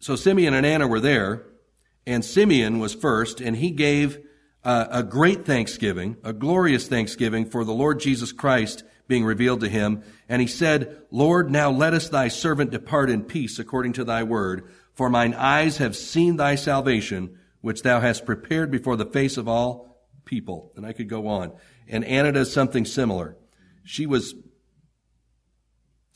So 0.00 0.16
Simeon 0.16 0.54
and 0.54 0.64
Anna 0.64 0.86
were 0.86 1.00
there, 1.00 1.44
and 2.06 2.24
Simeon 2.24 2.78
was 2.78 2.94
first, 2.94 3.40
and 3.40 3.56
he 3.56 3.70
gave 3.70 4.18
uh, 4.64 4.86
a 4.90 5.02
great 5.02 5.44
thanksgiving, 5.44 6.16
a 6.22 6.32
glorious 6.32 6.88
thanksgiving 6.88 7.44
for 7.44 7.64
the 7.64 7.72
Lord 7.72 8.00
Jesus 8.00 8.32
Christ 8.32 8.84
being 9.08 9.24
revealed 9.24 9.60
to 9.60 9.68
him. 9.68 10.02
And 10.28 10.40
he 10.40 10.46
said, 10.46 11.02
Lord, 11.10 11.50
now 11.50 11.70
lettest 11.70 12.12
thy 12.12 12.28
servant 12.28 12.70
depart 12.70 13.10
in 13.10 13.24
peace 13.24 13.58
according 13.58 13.94
to 13.94 14.04
thy 14.04 14.22
word, 14.22 14.68
for 14.94 15.10
mine 15.10 15.34
eyes 15.34 15.78
have 15.78 15.96
seen 15.96 16.36
thy 16.36 16.54
salvation, 16.54 17.38
which 17.60 17.82
thou 17.82 18.00
hast 18.00 18.26
prepared 18.26 18.70
before 18.70 18.96
the 18.96 19.06
face 19.06 19.36
of 19.36 19.48
all 19.48 19.88
people. 20.24 20.72
And 20.76 20.86
I 20.86 20.92
could 20.92 21.08
go 21.08 21.26
on. 21.26 21.52
And 21.86 22.04
Anna 22.04 22.32
does 22.32 22.52
something 22.52 22.84
similar. 22.84 23.36
She 23.84 24.06
was 24.06 24.34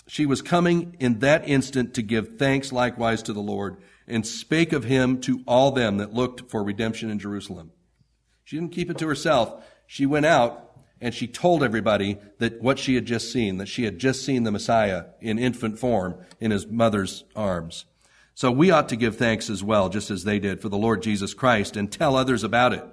she 0.08 0.26
was 0.26 0.42
coming 0.42 0.96
in 1.00 1.20
that 1.20 1.48
instant 1.48 1.94
to 1.94 2.02
give 2.02 2.36
thanks 2.36 2.72
likewise 2.72 3.22
to 3.22 3.32
the 3.32 3.40
Lord, 3.40 3.78
and 4.06 4.26
spake 4.26 4.72
of 4.72 4.84
him 4.84 5.20
to 5.22 5.42
all 5.46 5.70
them 5.70 5.98
that 5.98 6.12
looked 6.12 6.50
for 6.50 6.62
redemption 6.62 7.08
in 7.08 7.18
Jerusalem. 7.18 7.70
She 8.44 8.56
didn't 8.56 8.72
keep 8.72 8.90
it 8.90 8.98
to 8.98 9.08
herself. 9.08 9.64
She 9.86 10.04
went 10.04 10.26
out 10.26 10.72
and 11.00 11.14
she 11.14 11.26
told 11.26 11.62
everybody 11.62 12.18
that 12.38 12.60
what 12.60 12.78
she 12.78 12.94
had 12.94 13.06
just 13.06 13.32
seen, 13.32 13.56
that 13.58 13.68
she 13.68 13.84
had 13.84 13.98
just 13.98 14.24
seen 14.24 14.44
the 14.44 14.52
Messiah 14.52 15.06
in 15.20 15.38
infant 15.38 15.78
form 15.78 16.16
in 16.40 16.50
his 16.50 16.66
mother's 16.66 17.24
arms. 17.34 17.86
So 18.34 18.50
we 18.50 18.70
ought 18.70 18.88
to 18.88 18.96
give 18.96 19.16
thanks 19.16 19.50
as 19.50 19.62
well, 19.62 19.88
just 19.88 20.10
as 20.10 20.24
they 20.24 20.38
did 20.38 20.60
for 20.62 20.68
the 20.68 20.78
Lord 20.78 21.02
Jesus 21.02 21.34
Christ 21.34 21.76
and 21.76 21.90
tell 21.90 22.16
others 22.16 22.44
about 22.44 22.72
it. 22.72 22.84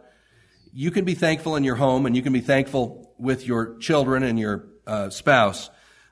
You 0.73 0.91
can 0.91 1.05
be 1.05 1.15
thankful 1.15 1.55
in 1.55 1.63
your 1.63 1.75
home 1.75 2.05
and 2.05 2.15
you 2.15 2.21
can 2.21 2.33
be 2.33 2.41
thankful 2.41 3.13
with 3.17 3.47
your 3.47 3.77
children 3.77 4.23
and 4.23 4.39
your 4.39 4.67
uh, 4.85 5.09
spouse 5.09 5.69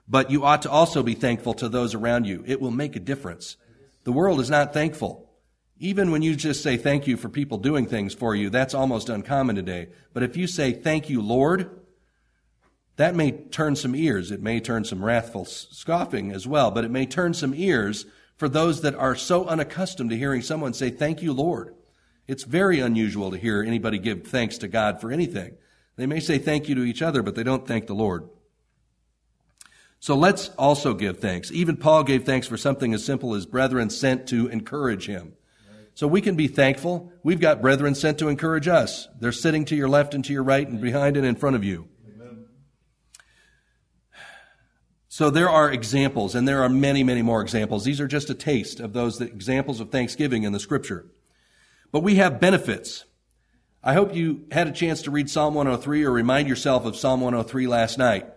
but 0.07 0.31
you 0.31 0.45
ought 0.45 0.61
to 0.61 0.71
also 0.71 1.03
be 1.03 1.15
thankful 1.15 1.53
to 1.55 1.67
those 1.67 1.93
around 1.93 2.25
you. 2.25 2.43
It 2.47 2.61
will 2.61 2.71
make 2.71 2.95
a 2.95 3.01
difference. 3.01 3.57
The 4.05 4.11
world 4.11 4.39
is 4.39 4.49
not 4.49 4.73
thankful. 4.73 5.29
Even 5.79 6.11
when 6.11 6.21
you 6.21 6.35
just 6.35 6.63
say 6.63 6.77
thank 6.77 7.07
you 7.07 7.17
for 7.17 7.29
people 7.29 7.57
doing 7.57 7.85
things 7.85 8.13
for 8.13 8.33
you, 8.33 8.49
that's 8.49 8.73
almost 8.73 9.09
uncommon 9.09 9.55
today. 9.55 9.89
But 10.13 10.23
if 10.23 10.37
you 10.37 10.47
say 10.47 10.71
thank 10.71 11.09
you, 11.09 11.21
Lord, 11.21 11.69
that 12.95 13.15
may 13.15 13.31
turn 13.31 13.75
some 13.75 13.95
ears. 13.95 14.31
It 14.31 14.41
may 14.41 14.59
turn 14.59 14.85
some 14.85 15.03
wrathful 15.03 15.45
scoffing 15.45 16.31
as 16.31 16.47
well, 16.47 16.71
but 16.71 16.85
it 16.85 16.89
may 16.89 17.05
turn 17.05 17.33
some 17.33 17.53
ears 17.53 18.05
for 18.37 18.47
those 18.47 18.81
that 18.81 18.95
are 18.95 19.15
so 19.15 19.45
unaccustomed 19.45 20.09
to 20.11 20.17
hearing 20.17 20.41
someone 20.41 20.73
say 20.73 20.89
thank 20.89 21.21
you, 21.21 21.33
Lord. 21.33 21.75
It's 22.27 22.43
very 22.43 22.79
unusual 22.79 23.31
to 23.31 23.37
hear 23.37 23.63
anybody 23.63 23.99
give 23.99 24.27
thanks 24.27 24.57
to 24.59 24.67
God 24.67 25.01
for 25.01 25.11
anything. 25.11 25.55
They 25.95 26.05
may 26.05 26.19
say 26.19 26.37
thank 26.37 26.69
you 26.69 26.75
to 26.75 26.83
each 26.83 27.01
other, 27.01 27.23
but 27.23 27.35
they 27.35 27.43
don't 27.43 27.67
thank 27.67 27.87
the 27.87 27.95
Lord. 27.95 28.29
So 29.99 30.15
let's 30.15 30.49
also 30.49 30.93
give 30.93 31.19
thanks. 31.19 31.51
Even 31.51 31.75
Paul 31.77 32.03
gave 32.03 32.23
thanks 32.23 32.47
for 32.47 32.57
something 32.57 32.93
as 32.93 33.03
simple 33.03 33.33
as 33.33 33.45
brethren 33.45 33.89
sent 33.89 34.27
to 34.27 34.47
encourage 34.47 35.07
him. 35.07 35.33
So 35.95 36.07
we 36.07 36.21
can 36.21 36.35
be 36.35 36.47
thankful. 36.47 37.11
We've 37.23 37.39
got 37.39 37.59
brethren 37.59 37.95
sent 37.95 38.19
to 38.19 38.27
encourage 38.27 38.67
us. 38.67 39.07
They're 39.19 39.31
sitting 39.31 39.65
to 39.65 39.75
your 39.75 39.89
left 39.89 40.13
and 40.13 40.23
to 40.25 40.33
your 40.33 40.43
right 40.43 40.67
and 40.67 40.79
behind 40.79 41.17
and 41.17 41.25
in 41.25 41.35
front 41.35 41.55
of 41.55 41.63
you. 41.63 41.87
Amen. 42.07 42.45
So 45.17 45.31
there 45.31 45.49
are 45.49 45.71
examples, 45.71 46.35
and 46.35 46.47
there 46.47 46.61
are 46.61 46.69
many, 46.69 47.03
many 47.03 47.23
more 47.23 47.41
examples. 47.41 47.83
These 47.83 47.99
are 47.99 48.07
just 48.07 48.29
a 48.29 48.35
taste 48.35 48.79
of 48.79 48.93
those 48.93 49.19
examples 49.19 49.79
of 49.79 49.89
thanksgiving 49.89 50.43
in 50.43 50.53
the 50.53 50.59
scripture. 50.59 51.07
But 51.91 52.03
we 52.03 52.17
have 52.17 52.39
benefits. 52.39 53.03
I 53.83 53.95
hope 53.95 54.13
you 54.13 54.45
had 54.51 54.67
a 54.67 54.71
chance 54.71 55.01
to 55.01 55.09
read 55.09 55.27
Psalm 55.27 55.55
103 55.55 56.03
or 56.03 56.11
remind 56.11 56.47
yourself 56.47 56.85
of 56.85 56.95
Psalm 56.95 57.21
103 57.21 57.65
last 57.65 57.97
night 57.97 58.27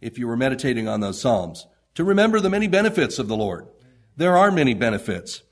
if 0.00 0.18
you 0.18 0.26
were 0.26 0.36
meditating 0.38 0.88
on 0.88 1.00
those 1.00 1.20
Psalms, 1.20 1.66
to 1.94 2.04
remember 2.04 2.40
the 2.40 2.48
many 2.48 2.68
benefits 2.68 3.18
of 3.18 3.28
the 3.28 3.36
Lord. 3.36 3.68
There 4.16 4.38
are 4.38 4.50
many 4.50 4.72
benefits. 4.72 5.42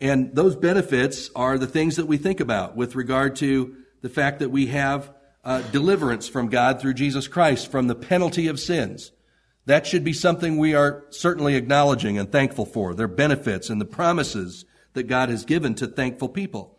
And 0.00 0.34
those 0.34 0.56
benefits 0.56 1.28
are 1.36 1.58
the 1.58 1.66
things 1.66 1.96
that 1.96 2.06
we 2.06 2.16
think 2.16 2.40
about 2.40 2.74
with 2.74 2.96
regard 2.96 3.36
to 3.36 3.76
the 4.00 4.08
fact 4.08 4.38
that 4.38 4.48
we 4.48 4.68
have 4.68 5.12
uh, 5.44 5.60
deliverance 5.60 6.26
from 6.26 6.48
God 6.48 6.80
through 6.80 6.94
Jesus 6.94 7.28
Christ 7.28 7.70
from 7.70 7.86
the 7.86 7.94
penalty 7.94 8.48
of 8.48 8.58
sins. 8.58 9.12
That 9.66 9.86
should 9.86 10.04
be 10.04 10.12
something 10.12 10.58
we 10.58 10.74
are 10.74 11.04
certainly 11.10 11.54
acknowledging 11.54 12.18
and 12.18 12.30
thankful 12.30 12.66
for. 12.66 12.94
Their 12.94 13.08
benefits 13.08 13.70
and 13.70 13.80
the 13.80 13.86
promises 13.86 14.64
that 14.94 15.04
God 15.04 15.28
has 15.28 15.44
given 15.44 15.74
to 15.76 15.86
thankful 15.86 16.28
people. 16.28 16.78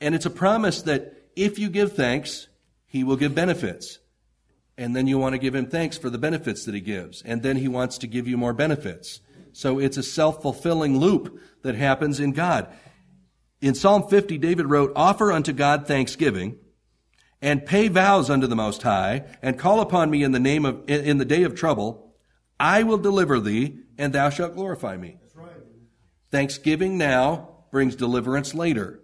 And 0.00 0.14
it's 0.14 0.26
a 0.26 0.30
promise 0.30 0.82
that 0.82 1.28
if 1.36 1.58
you 1.58 1.68
give 1.68 1.92
thanks, 1.92 2.48
He 2.86 3.04
will 3.04 3.16
give 3.16 3.34
benefits. 3.34 3.98
And 4.78 4.94
then 4.94 5.06
you 5.06 5.18
want 5.18 5.32
to 5.32 5.38
give 5.38 5.54
him 5.54 5.66
thanks 5.66 5.96
for 5.96 6.10
the 6.10 6.18
benefits 6.18 6.64
that 6.64 6.74
he 6.74 6.80
gives. 6.80 7.22
And 7.22 7.42
then 7.42 7.56
he 7.56 7.68
wants 7.68 7.98
to 7.98 8.06
give 8.06 8.28
you 8.28 8.36
more 8.36 8.52
benefits. 8.52 9.20
So 9.52 9.78
it's 9.78 9.96
a 9.96 10.02
self-fulfilling 10.02 10.98
loop 10.98 11.40
that 11.62 11.74
happens 11.74 12.20
in 12.20 12.32
God. 12.32 12.68
In 13.62 13.74
Psalm 13.74 14.06
50, 14.06 14.36
David 14.36 14.66
wrote, 14.66 14.92
Offer 14.94 15.32
unto 15.32 15.54
God 15.54 15.86
thanksgiving, 15.86 16.58
and 17.42 17.66
pay 17.66 17.88
vows 17.88 18.30
unto 18.30 18.46
the 18.46 18.56
Most 18.56 18.82
High, 18.82 19.24
and 19.42 19.58
call 19.58 19.80
upon 19.80 20.10
me 20.10 20.22
in 20.22 20.32
the 20.32 20.40
name 20.40 20.64
of, 20.64 20.88
in 20.88 21.18
the 21.18 21.24
day 21.24 21.42
of 21.42 21.54
trouble. 21.54 22.14
I 22.58 22.82
will 22.82 22.98
deliver 22.98 23.38
thee, 23.40 23.80
and 23.98 24.12
thou 24.12 24.30
shalt 24.30 24.54
glorify 24.54 24.96
me. 24.96 25.18
Right. 25.34 25.50
Thanksgiving 26.30 26.96
now 26.96 27.50
brings 27.70 27.94
deliverance 27.94 28.54
later, 28.54 29.00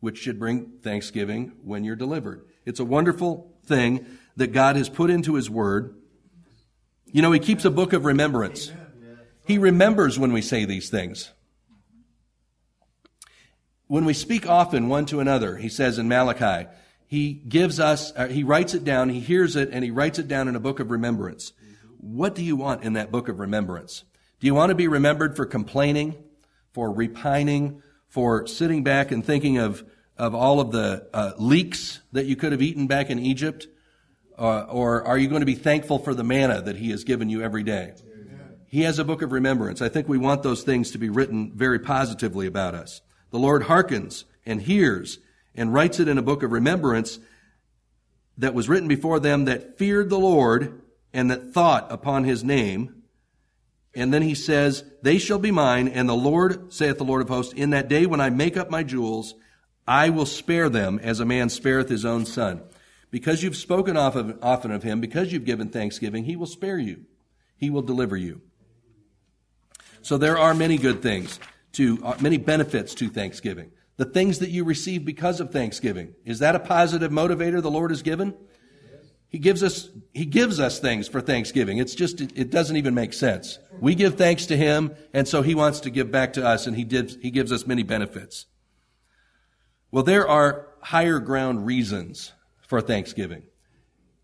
which 0.00 0.18
should 0.18 0.38
bring 0.38 0.78
thanksgiving 0.82 1.52
when 1.64 1.82
you're 1.82 1.96
delivered. 1.96 2.46
It's 2.64 2.80
a 2.80 2.84
wonderful 2.84 3.56
thing 3.64 4.06
that 4.36 4.52
God 4.52 4.76
has 4.76 4.88
put 4.88 5.10
into 5.10 5.34
His 5.34 5.50
Word. 5.50 5.96
You 7.06 7.22
know, 7.22 7.32
He 7.32 7.40
keeps 7.40 7.64
a 7.64 7.70
book 7.70 7.92
of 7.92 8.04
remembrance. 8.04 8.70
He 9.46 9.58
remembers 9.58 10.18
when 10.18 10.32
we 10.32 10.42
say 10.42 10.64
these 10.64 10.90
things. 10.90 11.32
When 13.86 14.04
we 14.04 14.14
speak 14.14 14.48
often 14.48 14.88
one 14.88 15.06
to 15.06 15.20
another, 15.20 15.56
he 15.56 15.68
says 15.68 15.98
in 15.98 16.08
Malachi, 16.08 16.68
he 17.06 17.34
gives 17.34 17.78
us, 17.78 18.12
uh, 18.16 18.26
he 18.26 18.42
writes 18.42 18.74
it 18.74 18.84
down, 18.84 19.08
he 19.08 19.20
hears 19.20 19.56
it, 19.56 19.70
and 19.72 19.84
he 19.84 19.90
writes 19.90 20.18
it 20.18 20.28
down 20.28 20.48
in 20.48 20.56
a 20.56 20.60
book 20.60 20.80
of 20.80 20.90
remembrance. 20.90 21.52
What 21.98 22.34
do 22.34 22.42
you 22.42 22.56
want 22.56 22.82
in 22.82 22.94
that 22.94 23.12
book 23.12 23.28
of 23.28 23.38
remembrance? 23.38 24.04
Do 24.40 24.46
you 24.46 24.54
want 24.54 24.70
to 24.70 24.74
be 24.74 24.88
remembered 24.88 25.36
for 25.36 25.46
complaining, 25.46 26.16
for 26.72 26.92
repining, 26.92 27.82
for 28.08 28.46
sitting 28.46 28.82
back 28.82 29.10
and 29.10 29.24
thinking 29.24 29.58
of, 29.58 29.84
of 30.18 30.34
all 30.34 30.60
of 30.60 30.72
the 30.72 31.08
uh, 31.14 31.32
leeks 31.38 32.00
that 32.12 32.26
you 32.26 32.36
could 32.36 32.52
have 32.52 32.62
eaten 32.62 32.86
back 32.86 33.08
in 33.08 33.18
Egypt? 33.18 33.66
Uh, 34.38 34.62
or 34.62 35.02
are 35.04 35.16
you 35.16 35.28
going 35.28 35.40
to 35.40 35.46
be 35.46 35.54
thankful 35.54 35.98
for 35.98 36.12
the 36.12 36.24
manna 36.24 36.60
that 36.60 36.76
He 36.76 36.90
has 36.90 37.04
given 37.04 37.30
you 37.30 37.40
every 37.40 37.62
day? 37.62 37.94
He 38.66 38.82
has 38.82 38.98
a 38.98 39.04
book 39.04 39.22
of 39.22 39.32
remembrance. 39.32 39.80
I 39.80 39.88
think 39.88 40.08
we 40.08 40.18
want 40.18 40.42
those 40.42 40.64
things 40.64 40.90
to 40.90 40.98
be 40.98 41.08
written 41.08 41.52
very 41.54 41.78
positively 41.78 42.46
about 42.46 42.74
us. 42.74 43.00
The 43.30 43.38
Lord 43.38 43.64
hearkens 43.64 44.24
and 44.44 44.60
hears 44.60 45.18
and 45.56 45.72
writes 45.72 46.00
it 46.00 46.08
in 46.08 46.18
a 46.18 46.22
book 46.22 46.42
of 46.42 46.52
remembrance 46.52 47.18
that 48.38 48.54
was 48.54 48.68
written 48.68 48.88
before 48.88 49.18
them 49.18 49.46
that 49.46 49.78
feared 49.78 50.10
the 50.10 50.18
Lord 50.18 50.82
and 51.12 51.30
that 51.30 51.52
thought 51.52 51.90
upon 51.90 52.24
his 52.24 52.44
name. 52.44 53.02
And 53.94 54.12
then 54.12 54.22
he 54.22 54.34
says, 54.34 54.84
They 55.02 55.18
shall 55.18 55.38
be 55.38 55.50
mine, 55.50 55.88
and 55.88 56.08
the 56.08 56.14
Lord, 56.14 56.72
saith 56.72 56.98
the 56.98 57.04
Lord 57.04 57.22
of 57.22 57.28
hosts, 57.28 57.54
in 57.54 57.70
that 57.70 57.88
day 57.88 58.04
when 58.04 58.20
I 58.20 58.28
make 58.28 58.56
up 58.56 58.70
my 58.70 58.82
jewels, 58.82 59.34
I 59.88 60.10
will 60.10 60.26
spare 60.26 60.68
them 60.68 60.98
as 61.02 61.20
a 61.20 61.24
man 61.24 61.48
spareth 61.48 61.88
his 61.88 62.04
own 62.04 62.26
son. 62.26 62.62
Because 63.10 63.42
you've 63.42 63.56
spoken 63.56 63.96
often 63.96 64.70
of 64.70 64.82
him, 64.82 65.00
because 65.00 65.32
you've 65.32 65.44
given 65.44 65.70
thanksgiving, 65.70 66.24
he 66.24 66.36
will 66.36 66.46
spare 66.46 66.78
you. 66.78 67.06
He 67.56 67.70
will 67.70 67.82
deliver 67.82 68.16
you. 68.16 68.42
So 70.02 70.18
there 70.18 70.36
are 70.36 70.54
many 70.54 70.76
good 70.76 71.02
things 71.02 71.40
to, 71.72 72.04
uh, 72.04 72.16
many 72.20 72.36
benefits 72.36 72.94
to 72.96 73.08
thanksgiving. 73.08 73.70
The 73.96 74.04
things 74.04 74.40
that 74.40 74.50
you 74.50 74.64
receive 74.64 75.04
because 75.04 75.40
of 75.40 75.50
thanksgiving. 75.50 76.14
Is 76.24 76.40
that 76.40 76.54
a 76.54 76.60
positive 76.60 77.10
motivator 77.10 77.62
the 77.62 77.70
Lord 77.70 77.90
has 77.90 78.02
given? 78.02 78.34
He 79.28 79.38
gives 79.38 79.62
us, 79.62 79.90
he 80.14 80.24
gives 80.24 80.60
us 80.60 80.78
things 80.78 81.08
for 81.08 81.20
Thanksgiving. 81.20 81.78
It's 81.78 81.94
just, 81.94 82.20
it, 82.20 82.50
doesn't 82.50 82.76
even 82.76 82.94
make 82.94 83.12
sense. 83.12 83.58
We 83.80 83.94
give 83.94 84.14
thanks 84.14 84.46
to 84.46 84.56
him, 84.56 84.94
and 85.12 85.26
so 85.26 85.42
he 85.42 85.54
wants 85.54 85.80
to 85.80 85.90
give 85.90 86.10
back 86.10 86.34
to 86.34 86.46
us, 86.46 86.66
and 86.66 86.76
he 86.76 86.84
did, 86.84 87.18
he 87.20 87.30
gives 87.30 87.50
us 87.50 87.66
many 87.66 87.82
benefits. 87.82 88.46
Well, 89.90 90.04
there 90.04 90.28
are 90.28 90.68
higher 90.80 91.18
ground 91.18 91.66
reasons 91.66 92.32
for 92.66 92.80
Thanksgiving. 92.80 93.42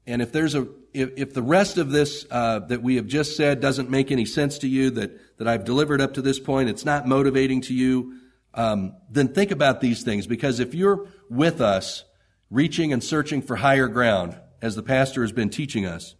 And 0.06 0.22
if 0.22 0.32
there's 0.32 0.54
a, 0.54 0.68
if, 0.92 1.10
if 1.16 1.34
the 1.34 1.42
rest 1.42 1.78
of 1.78 1.90
this 1.90 2.26
uh, 2.30 2.60
that 2.60 2.82
we 2.82 2.96
have 2.96 3.06
just 3.06 3.36
said 3.36 3.60
doesn't 3.60 3.90
make 3.90 4.10
any 4.10 4.24
sense 4.24 4.58
to 4.58 4.68
you, 4.68 4.90
that, 4.90 5.38
that 5.38 5.48
I've 5.48 5.64
delivered 5.64 6.00
up 6.00 6.14
to 6.14 6.22
this 6.22 6.38
point, 6.38 6.68
it's 6.68 6.84
not 6.84 7.06
motivating 7.06 7.60
to 7.62 7.74
you, 7.74 8.18
um, 8.54 8.94
then 9.10 9.28
think 9.28 9.50
about 9.50 9.80
these 9.80 10.02
things. 10.02 10.26
Because 10.26 10.60
if 10.60 10.74
you're 10.74 11.06
with 11.30 11.60
us, 11.60 12.04
reaching 12.50 12.92
and 12.92 13.02
searching 13.02 13.42
for 13.42 13.56
higher 13.56 13.88
ground, 13.88 14.36
as 14.60 14.76
the 14.76 14.82
pastor 14.82 15.22
has 15.22 15.32
been 15.32 15.50
teaching 15.50 15.86
us, 15.86 16.14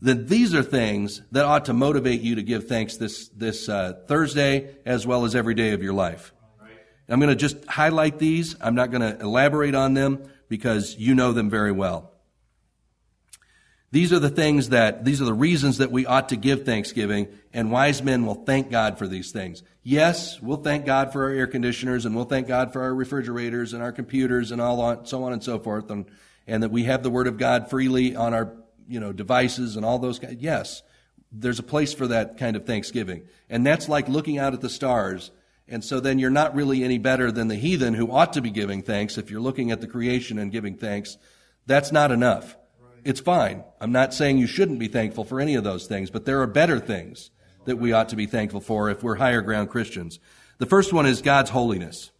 then 0.00 0.26
these 0.26 0.52
are 0.54 0.62
things 0.62 1.22
that 1.30 1.44
ought 1.44 1.64
to 1.66 1.72
motivate 1.72 2.20
you 2.20 2.34
to 2.34 2.42
give 2.42 2.66
thanks 2.66 2.96
this, 2.96 3.28
this 3.28 3.68
uh, 3.68 3.94
Thursday 4.08 4.74
as 4.84 5.06
well 5.06 5.24
as 5.24 5.34
every 5.36 5.54
day 5.54 5.72
of 5.72 5.82
your 5.82 5.92
life. 5.92 6.34
I'm 7.08 7.20
going 7.20 7.30
to 7.30 7.36
just 7.36 7.64
highlight 7.66 8.18
these. 8.18 8.56
I'm 8.60 8.74
not 8.74 8.90
going 8.90 9.02
to 9.02 9.20
elaborate 9.20 9.74
on 9.74 9.94
them 9.94 10.24
because 10.48 10.96
you 10.96 11.14
know 11.14 11.32
them 11.32 11.50
very 11.50 11.72
well. 11.72 12.11
These 13.92 14.10
are 14.14 14.18
the 14.18 14.30
things 14.30 14.70
that, 14.70 15.04
these 15.04 15.20
are 15.20 15.26
the 15.26 15.34
reasons 15.34 15.76
that 15.76 15.92
we 15.92 16.06
ought 16.06 16.30
to 16.30 16.36
give 16.36 16.64
thanksgiving, 16.64 17.28
and 17.52 17.70
wise 17.70 18.02
men 18.02 18.24
will 18.24 18.42
thank 18.46 18.70
God 18.70 18.96
for 18.96 19.06
these 19.06 19.32
things. 19.32 19.62
Yes, 19.82 20.40
we'll 20.40 20.56
thank 20.56 20.86
God 20.86 21.12
for 21.12 21.24
our 21.24 21.30
air 21.30 21.46
conditioners, 21.46 22.06
and 22.06 22.16
we'll 22.16 22.24
thank 22.24 22.48
God 22.48 22.72
for 22.72 22.82
our 22.82 22.94
refrigerators 22.94 23.74
and 23.74 23.82
our 23.82 23.92
computers 23.92 24.50
and 24.50 24.62
all 24.62 24.80
on, 24.80 25.04
so 25.04 25.24
on 25.24 25.34
and 25.34 25.44
so 25.44 25.58
forth, 25.58 25.90
and, 25.90 26.06
and 26.46 26.62
that 26.62 26.70
we 26.70 26.84
have 26.84 27.02
the 27.02 27.10
Word 27.10 27.26
of 27.26 27.36
God 27.36 27.68
freely 27.68 28.16
on 28.16 28.32
our, 28.32 28.54
you 28.88 28.98
know, 28.98 29.12
devices 29.12 29.76
and 29.76 29.84
all 29.84 29.98
those. 29.98 30.18
Yes, 30.38 30.82
there's 31.30 31.58
a 31.58 31.62
place 31.62 31.92
for 31.92 32.06
that 32.06 32.38
kind 32.38 32.56
of 32.56 32.64
thanksgiving. 32.64 33.26
And 33.50 33.66
that's 33.66 33.90
like 33.90 34.08
looking 34.08 34.38
out 34.38 34.54
at 34.54 34.62
the 34.62 34.70
stars. 34.70 35.30
And 35.68 35.84
so 35.84 36.00
then 36.00 36.18
you're 36.18 36.30
not 36.30 36.54
really 36.54 36.82
any 36.82 36.96
better 36.96 37.30
than 37.30 37.48
the 37.48 37.56
heathen 37.56 37.92
who 37.92 38.10
ought 38.10 38.32
to 38.32 38.40
be 38.40 38.50
giving 38.50 38.82
thanks 38.82 39.18
if 39.18 39.30
you're 39.30 39.40
looking 39.40 39.70
at 39.70 39.82
the 39.82 39.86
creation 39.86 40.38
and 40.38 40.50
giving 40.50 40.76
thanks. 40.76 41.18
That's 41.66 41.92
not 41.92 42.10
enough 42.10 42.56
it's 43.04 43.20
fine. 43.20 43.64
I'm 43.80 43.92
not 43.92 44.14
saying 44.14 44.38
you 44.38 44.46
shouldn't 44.46 44.78
be 44.78 44.88
thankful 44.88 45.24
for 45.24 45.40
any 45.40 45.54
of 45.54 45.64
those 45.64 45.86
things, 45.86 46.10
but 46.10 46.24
there 46.24 46.40
are 46.40 46.46
better 46.46 46.78
things 46.78 47.30
that 47.64 47.76
we 47.76 47.92
ought 47.92 48.08
to 48.10 48.16
be 48.16 48.26
thankful 48.26 48.60
for 48.60 48.90
if 48.90 49.02
we're 49.02 49.16
higher 49.16 49.40
ground 49.40 49.70
Christians. 49.70 50.18
The 50.58 50.66
first 50.66 50.92
one 50.92 51.06
is 51.06 51.22
God's 51.22 51.50
holiness. 51.50 52.10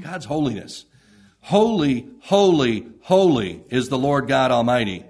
God's 0.00 0.24
holiness. 0.24 0.84
Holy, 1.40 2.08
holy, 2.22 2.86
holy 3.02 3.62
is 3.70 3.88
the 3.88 3.98
Lord 3.98 4.28
God 4.28 4.50
Almighty. 4.50 5.04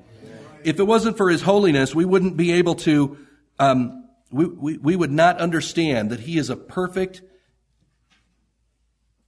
If 0.65 0.79
it 0.79 0.85
wasn't 0.85 1.17
for 1.17 1.31
His 1.31 1.43
holiness, 1.43 1.95
we 1.95 2.05
wouldn't 2.05 2.37
be 2.37 2.53
able 2.53 2.75
to, 2.77 3.17
um, 3.59 4.09
we, 4.31 4.47
we, 4.47 4.79
we 4.79 4.97
would 4.97 5.11
not 5.11 5.39
understand 5.39 6.11
that 6.11 6.21
He 6.21 6.39
is 6.39 6.51
a 6.51 6.57
perfect 6.57 7.23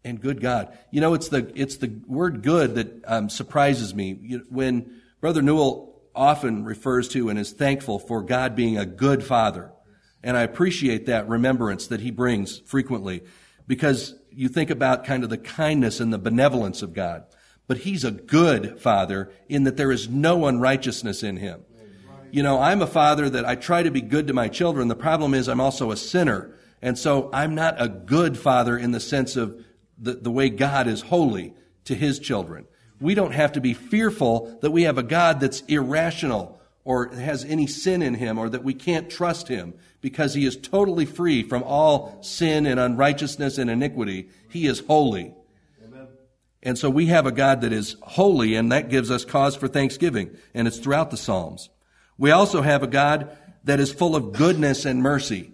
and 0.05 0.21
good 0.21 0.41
God. 0.41 0.77
You 0.91 1.01
know, 1.01 1.15
it's 1.15 1.29
the, 1.29 1.53
it's 1.55 1.77
the 1.77 2.01
word 2.07 2.43
good 2.43 2.75
that 2.77 3.03
um, 3.07 3.29
surprises 3.29 3.95
me. 3.95 4.41
When 4.49 5.01
Brother 5.21 5.43
Newell 5.43 6.01
often 6.15 6.65
refers 6.65 7.09
to 7.09 7.29
and 7.29 7.39
is 7.39 7.53
thankful 7.53 7.99
for 7.99 8.23
God 8.23 8.57
being 8.57 8.79
a 8.79 8.87
good 8.87 9.23
father. 9.23 9.73
And 10.23 10.37
I 10.37 10.43
appreciate 10.43 11.07
that 11.07 11.29
remembrance 11.29 11.87
that 11.89 12.01
he 12.01 12.11
brings 12.11 12.59
frequently 12.59 13.23
because 13.67 14.15
you 14.31 14.49
think 14.49 14.71
about 14.71 15.05
kind 15.05 15.25
of 15.25 15.31
the 15.31 15.39
kindness 15.39 16.01
and 16.01 16.13
the 16.13 16.19
benevolence 16.19 16.83
of 16.83 16.93
God. 16.93 17.25
But 17.67 17.79
he's 17.79 18.05
a 18.05 18.11
good 18.11 18.81
father 18.81 19.33
in 19.49 19.65
that 19.65 19.77
there 19.77 19.93
is 19.93 20.09
no 20.09 20.47
unrighteousness 20.47 21.23
in 21.23 21.37
him. 21.37 21.63
You 22.33 22.43
know, 22.43 22.61
I'm 22.61 22.83
a 22.83 22.87
father 22.87 23.31
that 23.31 23.45
I 23.45 23.55
try 23.55 23.83
to 23.83 23.91
be 23.91 24.01
good 24.01 24.27
to 24.27 24.33
my 24.33 24.49
children. 24.49 24.89
The 24.89 24.97
problem 24.97 25.35
is 25.35 25.49
I'm 25.49 25.61
also 25.61 25.91
a 25.91 25.97
sinner. 25.97 26.57
And 26.83 26.99
so 26.99 27.31
I'm 27.33 27.55
not 27.55 27.81
a 27.81 27.89
good 27.89 28.39
father 28.39 28.77
in 28.77 28.93
the 28.93 29.01
sense 29.01 29.37
of 29.37 29.65
the, 30.01 30.15
the 30.15 30.31
way 30.31 30.49
God 30.49 30.87
is 30.87 31.03
holy 31.03 31.55
to 31.85 31.95
his 31.95 32.19
children. 32.19 32.67
We 33.01 33.15
don't 33.15 33.33
have 33.33 33.53
to 33.53 33.61
be 33.61 33.75
fearful 33.75 34.59
that 34.63 34.71
we 34.71 34.83
have 34.83 34.99
a 34.99 35.03
God 35.03 35.41
that's 35.41 35.61
irrational 35.63 36.61
or 36.85 37.09
has 37.09 37.45
any 37.45 37.67
sin 37.67 38.03
in 38.03 38.15
him 38.15 38.39
or 38.39 38.49
that 38.49 38.65
we 38.65 38.75
can't 38.75 39.11
trust 39.11 39.49
him 39.49 39.75
because 40.01 40.35
he 40.35 40.45
is 40.45 40.57
totally 40.57 41.05
free 41.05 41.43
from 41.43 41.63
all 41.63 42.23
sin 42.23 42.67
and 42.67 42.81
unrighteousness 42.81 43.59
and 43.59 43.71
iniquity. 43.71 44.29
He 44.49 44.67
is 44.67 44.81
holy. 44.81 45.35
And 46.63 46.79
so 46.79 46.91
we 46.91 47.07
have 47.07 47.25
a 47.25 47.33
God 47.33 47.63
that 47.63 47.73
is 47.73 47.97
holy 48.03 48.55
and 48.55 48.71
that 48.71 48.91
gives 48.91 49.11
us 49.11 49.25
cause 49.25 49.57
for 49.57 49.67
thanksgiving 49.67 50.37
and 50.53 50.69
it's 50.69 50.79
throughout 50.79 51.11
the 51.11 51.17
Psalms. 51.17 51.71
We 52.19 52.31
also 52.31 52.61
have 52.61 52.83
a 52.83 52.87
God 52.87 53.35
that 53.65 53.81
is 53.81 53.93
full 53.93 54.15
of 54.15 54.33
goodness 54.33 54.85
and 54.85 55.03
mercy. 55.03 55.50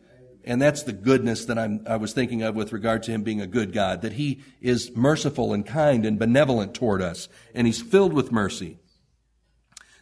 And 0.47 0.63
that's 0.63 0.85
the 0.85 0.93
goodness 0.93 1.47
that 1.47 1.59
I'm, 1.59 1.83
I 1.89 1.97
was 1.97 2.13
thinking 2.13 2.43
of 2.43 2.55
with 2.55 2.73
regard 2.73 3.03
to 3.05 3.11
him 3.11 3.25
being 3.25 3.41
a 3.41 3.49
good 3.49 3.73
God, 3.73 4.03
that 4.03 4.13
he 4.13 4.43
is 4.61 4.95
merciful 4.95 5.53
and 5.53 5.67
kind 5.67 6.07
and 6.07 6.21
benevolent 6.21 6.73
toward 6.73 7.03
us, 7.03 7.29
and 7.53 7.67
he's 7.67 7.83
filled 7.83 8.13
with 8.13 8.31
mercy. 8.31 8.79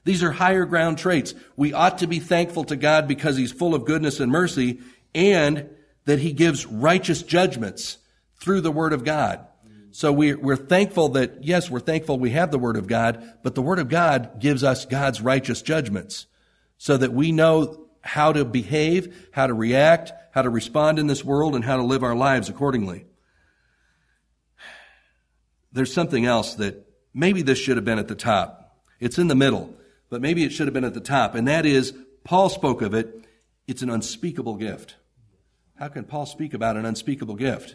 These 0.04 0.22
are 0.22 0.32
higher 0.32 0.66
ground 0.66 0.98
traits. 0.98 1.32
We 1.56 1.72
ought 1.72 1.98
to 1.98 2.06
be 2.06 2.20
thankful 2.20 2.64
to 2.64 2.76
God 2.76 3.08
because 3.08 3.38
he's 3.38 3.52
full 3.52 3.74
of 3.74 3.86
goodness 3.86 4.20
and 4.20 4.30
mercy, 4.30 4.80
and 5.14 5.70
that 6.04 6.18
he 6.18 6.34
gives 6.34 6.66
righteous 6.66 7.22
judgments 7.22 7.96
through 8.38 8.60
the 8.60 8.70
Word 8.70 8.92
of 8.92 9.02
God. 9.02 9.46
So 9.92 10.12
we're, 10.12 10.38
we're 10.38 10.56
thankful 10.56 11.10
that, 11.10 11.44
yes, 11.44 11.70
we're 11.70 11.80
thankful 11.80 12.18
we 12.18 12.30
have 12.30 12.50
the 12.50 12.58
Word 12.58 12.76
of 12.76 12.86
God, 12.86 13.32
but 13.42 13.54
the 13.54 13.62
Word 13.62 13.78
of 13.78 13.88
God 13.88 14.40
gives 14.40 14.62
us 14.62 14.84
God's 14.84 15.22
righteous 15.22 15.62
judgments 15.62 16.26
so 16.76 16.98
that 16.98 17.14
we 17.14 17.32
know 17.32 17.83
how 18.04 18.32
to 18.32 18.44
behave, 18.44 19.28
how 19.32 19.46
to 19.46 19.54
react, 19.54 20.12
how 20.32 20.42
to 20.42 20.50
respond 20.50 20.98
in 20.98 21.06
this 21.06 21.24
world, 21.24 21.54
and 21.54 21.64
how 21.64 21.76
to 21.76 21.82
live 21.82 22.02
our 22.02 22.14
lives 22.14 22.48
accordingly. 22.48 23.06
There's 25.72 25.92
something 25.92 26.26
else 26.26 26.54
that 26.56 26.86
maybe 27.14 27.42
this 27.42 27.58
should 27.58 27.76
have 27.76 27.84
been 27.84 27.98
at 27.98 28.08
the 28.08 28.14
top. 28.14 28.78
It's 29.00 29.18
in 29.18 29.28
the 29.28 29.34
middle, 29.34 29.74
but 30.10 30.20
maybe 30.20 30.44
it 30.44 30.52
should 30.52 30.66
have 30.66 30.74
been 30.74 30.84
at 30.84 30.94
the 30.94 31.00
top, 31.00 31.34
and 31.34 31.48
that 31.48 31.64
is 31.64 31.94
Paul 32.24 32.48
spoke 32.50 32.82
of 32.82 32.94
it. 32.94 33.24
It's 33.66 33.82
an 33.82 33.90
unspeakable 33.90 34.56
gift. 34.56 34.96
How 35.76 35.88
can 35.88 36.04
Paul 36.04 36.26
speak 36.26 36.52
about 36.52 36.76
an 36.76 36.84
unspeakable 36.84 37.36
gift? 37.36 37.74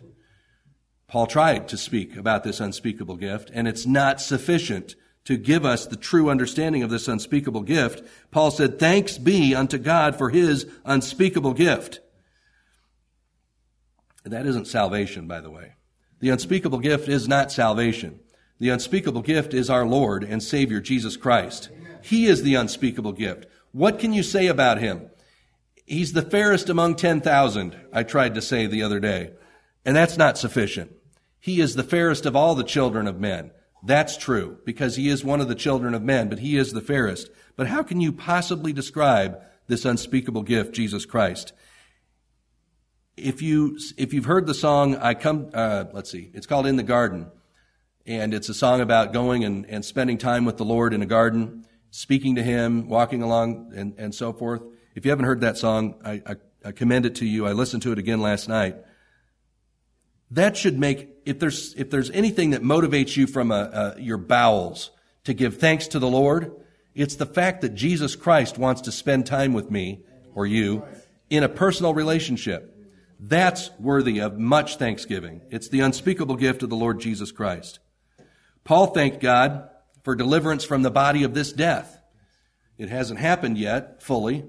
Paul 1.08 1.26
tried 1.26 1.68
to 1.70 1.78
speak 1.78 2.16
about 2.16 2.44
this 2.44 2.60
unspeakable 2.60 3.18
gift, 3.18 3.50
and 3.52 3.68
it's 3.68 3.88
not 3.88 4.22
sufficient 4.22 4.96
to 5.26 5.38
give 5.38 5.66
us 5.66 5.86
the 5.86 5.96
true 5.96 6.30
understanding 6.30 6.84
of 6.84 6.90
this 6.90 7.08
unspeakable 7.08 7.62
gift. 7.62 8.04
Paul 8.32 8.52
said, 8.52 8.80
Thanks 8.80 9.18
be 9.18 9.54
unto 9.54 9.78
God 9.78 10.18
for 10.18 10.30
his 10.30 10.66
unspeakable 10.86 11.54
gift. 11.54 12.00
That 14.24 14.46
isn't 14.46 14.68
salvation, 14.68 15.28
by 15.28 15.42
the 15.42 15.52
way. 15.52 15.74
The 16.20 16.30
unspeakable 16.30 16.80
gift 16.80 17.08
is 17.08 17.28
not 17.28 17.52
salvation. 17.52 18.20
The 18.60 18.70
unspeakable 18.70 19.22
gift 19.22 19.54
is 19.54 19.70
our 19.70 19.86
Lord 19.86 20.24
and 20.24 20.44
Savior, 20.44 20.82
Jesus 20.82 21.16
Christ. 21.16 21.70
He 22.02 22.26
is 22.26 22.44
the 22.44 22.56
unspeakable 22.56 23.14
gift. 23.14 23.46
What 23.72 24.00
can 24.00 24.14
you 24.14 24.24
say 24.24 24.48
about 24.48 24.80
him? 24.80 25.10
He's 25.86 26.14
the 26.14 26.22
fairest 26.22 26.70
among 26.70 26.96
10,000, 26.96 27.76
I 27.94 28.04
tried 28.04 28.36
to 28.36 28.42
say 28.42 28.68
the 28.68 28.84
other 28.84 29.00
day. 29.00 29.32
And 29.86 29.96
that's 29.96 30.18
not 30.18 30.38
sufficient. 30.38 30.92
He 31.40 31.62
is 31.62 31.76
the 31.76 31.84
fairest 31.84 32.26
of 32.26 32.36
all 32.36 32.54
the 32.54 32.64
children 32.64 33.08
of 33.08 33.20
men. 33.20 33.52
That's 33.84 34.18
true, 34.18 34.58
because 34.66 34.96
he 34.96 35.08
is 35.08 35.24
one 35.24 35.40
of 35.40 35.48
the 35.48 35.56
children 35.56 35.94
of 35.94 36.04
men, 36.04 36.30
but 36.30 36.40
he 36.40 36.58
is 36.58 36.74
the 36.74 36.82
fairest. 36.82 37.30
But 37.56 37.68
how 37.68 37.84
can 37.84 38.02
you 38.02 38.12
possibly 38.12 38.74
describe 38.74 39.40
this 39.68 39.86
unspeakable 39.86 40.44
gift, 40.44 40.76
Jesus 40.76 41.06
Christ? 41.06 41.54
if 43.24 43.42
you 43.42 43.78
if 43.98 44.14
you've 44.14 44.26
heard 44.26 44.48
the 44.48 44.54
song 44.54 44.96
I 44.96 45.14
come 45.14 45.50
uh, 45.54 45.86
let's 45.94 46.10
see 46.10 46.30
it's 46.34 46.48
called 46.48 46.66
in 46.66 46.76
the 46.76 46.84
garden 46.84 47.28
and 48.06 48.34
it's 48.34 48.50
a 48.50 48.54
song 48.54 48.82
about 48.82 49.14
going 49.14 49.44
and, 49.44 49.66
and 49.66 49.84
spending 49.84 50.18
time 50.18 50.46
with 50.46 50.58
the 50.58 50.66
Lord 50.66 50.94
in 50.94 51.02
a 51.02 51.06
garden 51.06 51.66
speaking 51.92 52.36
to 52.36 52.44
him 52.44 52.88
walking 52.88 53.22
along 53.22 53.74
and, 53.76 53.96
and 53.98 54.16
so 54.16 54.34
forth 54.34 54.62
if 54.96 55.06
you 55.06 55.12
haven't 55.12 55.26
heard 55.26 55.42
that 55.42 55.58
song 55.58 55.96
I, 56.04 56.22
I, 56.26 56.36
I 56.66 56.72
commend 56.72 57.06
it 57.06 57.16
to 57.16 57.26
you 57.26 57.46
I 57.46 57.52
listened 57.52 57.84
to 57.84 57.92
it 57.92 58.00
again 58.00 58.22
last 58.22 58.48
night 58.48 58.78
that 60.32 60.58
should 60.58 60.78
make 60.78 61.10
if 61.26 61.40
there's 61.40 61.74
if 61.76 61.90
there's 61.90 62.10
anything 62.12 62.52
that 62.52 62.62
motivates 62.62 63.16
you 63.16 63.28
from 63.28 63.52
a, 63.52 63.96
a, 63.98 64.02
your 64.02 64.18
bowels 64.18 64.92
to 65.24 65.34
give 65.34 65.58
thanks 65.58 65.88
to 65.90 66.00
the 66.00 66.08
Lord 66.08 66.52
it's 66.96 67.16
the 67.16 67.26
fact 67.26 67.62
that 67.62 67.76
Jesus 67.76 68.16
Christ 68.16 68.58
wants 68.58 68.82
to 68.82 68.92
spend 68.92 69.26
time 69.26 69.54
with 69.54 69.72
me 69.72 70.02
or 70.34 70.46
you 70.46 70.84
in 71.30 71.44
a 71.44 71.50
personal 71.50 71.94
relationship 71.94 72.76
that's 73.20 73.70
worthy 73.80 74.20
of 74.20 74.40
much 74.40 74.78
thanksgiving. 74.78 75.42
It's 75.50 75.68
the 75.68 75.82
unspeakable 75.82 76.38
gift 76.38 76.64
of 76.64 76.70
the 76.70 76.76
Lord 76.76 77.00
Jesus 77.00 77.32
Christ. 77.32 77.80
Paul 78.64 78.88
thanked 78.88 79.20
God 79.20 79.70
for 80.04 80.16
deliverance 80.16 80.64
from 80.64 80.84
the 80.84 80.92
body 80.92 81.24
of 81.24 81.34
this 81.34 81.52
death. 81.52 82.02
It 82.78 82.90
hasn't 82.90 83.20
happened 83.20 83.58
yet 83.58 84.02
fully, 84.02 84.46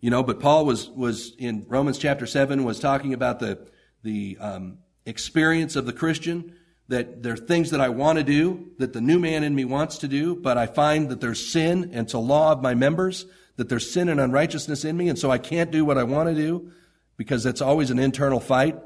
you 0.00 0.10
know, 0.10 0.22
but 0.22 0.38
Paul 0.38 0.66
was, 0.66 0.88
was 0.90 1.32
in 1.38 1.64
Romans 1.66 1.96
chapter 1.96 2.26
7 2.26 2.62
was 2.62 2.78
talking 2.78 3.14
about 3.14 3.40
the, 3.40 3.66
the 4.02 4.36
um, 4.38 4.78
experience 5.06 5.76
of 5.76 5.86
the 5.86 5.92
Christian 5.92 6.54
that 6.88 7.22
there 7.22 7.32
are 7.32 7.36
things 7.36 7.70
that 7.70 7.80
I 7.80 7.88
want 7.88 8.18
to 8.18 8.24
do, 8.24 8.72
that 8.78 8.92
the 8.92 9.00
new 9.00 9.18
man 9.18 9.42
in 9.42 9.54
me 9.54 9.64
wants 9.64 9.98
to 9.98 10.08
do, 10.08 10.36
but 10.36 10.58
I 10.58 10.66
find 10.66 11.08
that 11.08 11.20
there's 11.20 11.44
sin 11.50 11.84
and 11.84 12.00
it's 12.00 12.12
a 12.12 12.18
law 12.18 12.52
of 12.52 12.62
my 12.62 12.74
members, 12.74 13.24
that 13.56 13.68
there's 13.68 13.90
sin 13.90 14.08
and 14.08 14.20
unrighteousness 14.20 14.84
in 14.84 14.96
me, 14.96 15.08
and 15.08 15.18
so 15.18 15.30
I 15.30 15.38
can't 15.38 15.70
do 15.70 15.84
what 15.84 15.96
I 15.96 16.02
want 16.02 16.28
to 16.28 16.34
do 16.34 16.72
because 17.16 17.42
that's 17.42 17.62
always 17.62 17.90
an 17.90 17.98
internal 17.98 18.40
fight. 18.40 18.78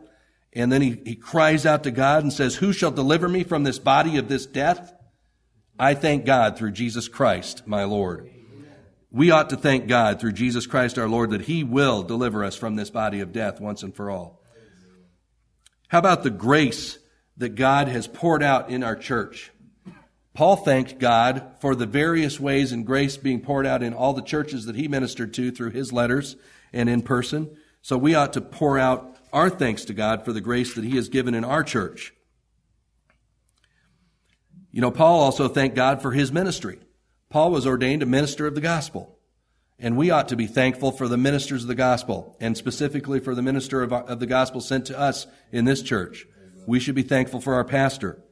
And 0.53 0.71
then 0.73 0.81
he, 0.81 1.01
he 1.05 1.16
cries 1.16 1.66
out 1.66 1.83
to 1.85 1.91
God 1.91 2.23
and 2.23 2.33
says, 2.33 2.57
Who 2.57 2.73
shall 2.73 2.91
deliver 2.91 3.29
me 3.29 3.43
from 3.43 3.64
this 3.64 3.79
body 3.79 4.16
of 4.16 4.29
this 4.29 4.47
death? 4.47 4.95
I 5.79 5.95
thank 5.95 6.25
God 6.25 6.57
through 6.57 6.73
Jesus 6.73 7.09
Christ, 7.09 7.66
my 7.66 7.85
Lord. 7.85 8.31
We 9.11 9.31
ought 9.31 9.51
to 9.51 9.57
thank 9.57 9.87
God 9.87 10.21
through 10.21 10.33
Jesus 10.33 10.66
Christ 10.66 10.99
our 10.99 11.09
Lord 11.09 11.31
that 11.31 11.43
He 11.43 11.64
will 11.64 12.03
deliver 12.03 12.45
us 12.45 12.57
from 12.57 12.77
this 12.77 12.91
body 12.91 13.21
of 13.21 13.33
death 13.33 13.61
once 13.61 13.83
and 13.83 13.95
for 13.95 14.11
all. 14.11 14.43
How 15.89 15.99
about 15.99 16.22
the 16.22 16.30
grace 16.30 16.99
that 17.39 17.51
God 17.51 17.89
has 17.89 18.07
poured 18.07 18.43
out 18.43 18.70
in 18.70 18.82
our 18.82 18.97
church? 18.97 19.51
Paul 20.34 20.57
thanked 20.57 20.99
God 20.99 21.57
for 21.61 21.74
the 21.74 21.86
various 21.86 22.39
ways 22.39 22.70
and 22.70 22.86
grace 22.86 23.16
being 23.16 23.41
poured 23.41 23.66
out 23.66 23.82
in 23.82 23.93
all 23.93 24.12
the 24.12 24.22
churches 24.22 24.66
that 24.66 24.76
he 24.76 24.86
ministered 24.86 25.34
to 25.34 25.51
through 25.51 25.70
his 25.70 25.93
letters 25.93 26.36
and 26.72 26.89
in 26.89 27.03
person. 27.03 27.57
So 27.82 27.99
we 27.99 28.14
ought 28.14 28.34
to 28.34 28.41
pour 28.41 28.78
out 28.78 29.16
our 29.32 29.51
thanks 29.51 29.84
to 29.86 29.95
God 29.95 30.24
for 30.24 30.32
the 30.32 30.41
grace 30.41 30.74
that 30.74 30.84
he 30.84 30.97
has 30.97 31.09
given 31.09 31.34
in 31.34 31.45
our 31.45 31.64
church. 31.64 32.14
You 34.70 34.80
know, 34.80 34.91
Paul 34.91 35.20
also 35.20 35.49
thanked 35.49 35.74
God 35.74 36.03
for 36.03 36.12
his 36.12 36.30
ministry. 36.30 36.78
Paul 37.30 37.51
was 37.51 37.66
ordained 37.66 38.03
a 38.03 38.07
minister 38.07 38.47
of 38.47 38.55
the 38.55 38.61
gospel. 38.61 39.18
And 39.79 39.97
we 39.97 40.11
ought 40.11 40.29
to 40.29 40.37
be 40.37 40.47
thankful 40.47 40.91
for 40.91 41.07
the 41.07 41.16
ministers 41.16 41.62
of 41.62 41.68
the 41.68 41.74
gospel, 41.74 42.37
and 42.41 42.57
specifically 42.57 43.20
for 43.20 43.35
the 43.35 43.43
minister 43.43 43.83
of, 43.83 43.93
of 43.93 44.18
the 44.18 44.26
gospel 44.26 44.61
sent 44.61 44.87
to 44.87 44.99
us 44.99 45.26
in 45.53 45.64
this 45.64 45.83
church. 45.83 46.26
We 46.66 46.81
should 46.81 46.97
be 46.97 47.03
thankful 47.03 47.41
for 47.41 47.55
our 47.55 47.64
pastor. 47.64 48.22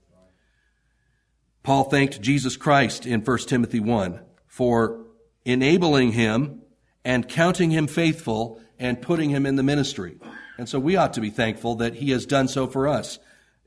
Paul 1.62 1.84
thanked 1.84 2.20
Jesus 2.20 2.56
Christ 2.56 3.06
in 3.06 3.20
1 3.22 3.38
Timothy 3.38 3.80
1 3.80 4.20
for 4.46 5.06
enabling 5.44 6.12
him 6.12 6.62
and 7.04 7.28
counting 7.28 7.70
him 7.70 7.86
faithful 7.86 8.60
and 8.78 9.00
putting 9.00 9.30
him 9.30 9.46
in 9.46 9.56
the 9.56 9.62
ministry. 9.62 10.18
And 10.58 10.68
so 10.68 10.78
we 10.78 10.96
ought 10.96 11.14
to 11.14 11.20
be 11.20 11.30
thankful 11.30 11.76
that 11.76 11.94
he 11.94 12.10
has 12.10 12.26
done 12.26 12.48
so 12.48 12.66
for 12.66 12.88
us 12.88 13.18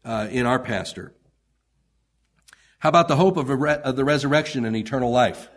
uh, 0.04 0.28
in 0.30 0.46
our 0.46 0.60
pastor. 0.60 1.14
How 2.80 2.90
about 2.90 3.08
the 3.08 3.16
hope 3.16 3.38
of, 3.38 3.50
re- 3.50 3.74
of 3.74 3.96
the 3.96 4.06
resurrection 4.06 4.66
and 4.66 4.76
eternal 4.76 5.12
life? 5.12 5.50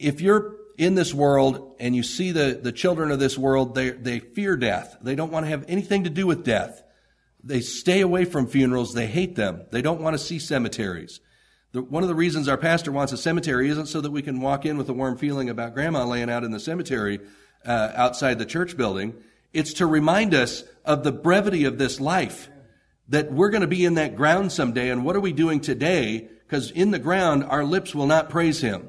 If 0.00 0.20
you're 0.20 0.56
in 0.78 0.94
this 0.94 1.12
world 1.12 1.76
and 1.78 1.94
you 1.94 2.02
see 2.02 2.32
the, 2.32 2.58
the 2.60 2.72
children 2.72 3.10
of 3.10 3.18
this 3.18 3.36
world, 3.36 3.74
they, 3.74 3.90
they 3.90 4.18
fear 4.18 4.56
death. 4.56 4.96
They 5.02 5.14
don't 5.14 5.30
want 5.30 5.44
to 5.44 5.50
have 5.50 5.66
anything 5.68 6.04
to 6.04 6.10
do 6.10 6.26
with 6.26 6.42
death. 6.42 6.82
They 7.44 7.60
stay 7.60 8.00
away 8.00 8.24
from 8.24 8.46
funerals. 8.46 8.94
They 8.94 9.06
hate 9.06 9.36
them. 9.36 9.66
They 9.70 9.82
don't 9.82 10.00
want 10.00 10.14
to 10.14 10.18
see 10.18 10.38
cemeteries. 10.38 11.20
The, 11.72 11.82
one 11.82 12.02
of 12.02 12.08
the 12.08 12.14
reasons 12.14 12.48
our 12.48 12.56
pastor 12.56 12.92
wants 12.92 13.12
a 13.12 13.18
cemetery 13.18 13.68
isn't 13.68 13.86
so 13.86 14.00
that 14.00 14.10
we 14.10 14.22
can 14.22 14.40
walk 14.40 14.64
in 14.64 14.78
with 14.78 14.88
a 14.88 14.94
warm 14.94 15.18
feeling 15.18 15.50
about 15.50 15.74
grandma 15.74 16.04
laying 16.04 16.30
out 16.30 16.44
in 16.44 16.50
the 16.50 16.60
cemetery 16.60 17.20
uh, 17.64 17.92
outside 17.94 18.38
the 18.38 18.46
church 18.46 18.76
building. 18.76 19.14
It's 19.52 19.74
to 19.74 19.86
remind 19.86 20.34
us 20.34 20.64
of 20.84 21.04
the 21.04 21.12
brevity 21.12 21.64
of 21.64 21.78
this 21.78 22.00
life 22.00 22.48
that 23.08 23.32
we're 23.32 23.50
going 23.50 23.60
to 23.60 23.66
be 23.66 23.84
in 23.84 23.94
that 23.94 24.16
ground 24.16 24.50
someday. 24.50 24.88
And 24.88 25.04
what 25.04 25.14
are 25.14 25.20
we 25.20 25.32
doing 25.32 25.60
today? 25.60 26.28
Because 26.46 26.70
in 26.70 26.90
the 26.90 26.98
ground, 26.98 27.44
our 27.44 27.64
lips 27.64 27.94
will 27.94 28.06
not 28.06 28.30
praise 28.30 28.60
him. 28.60 28.88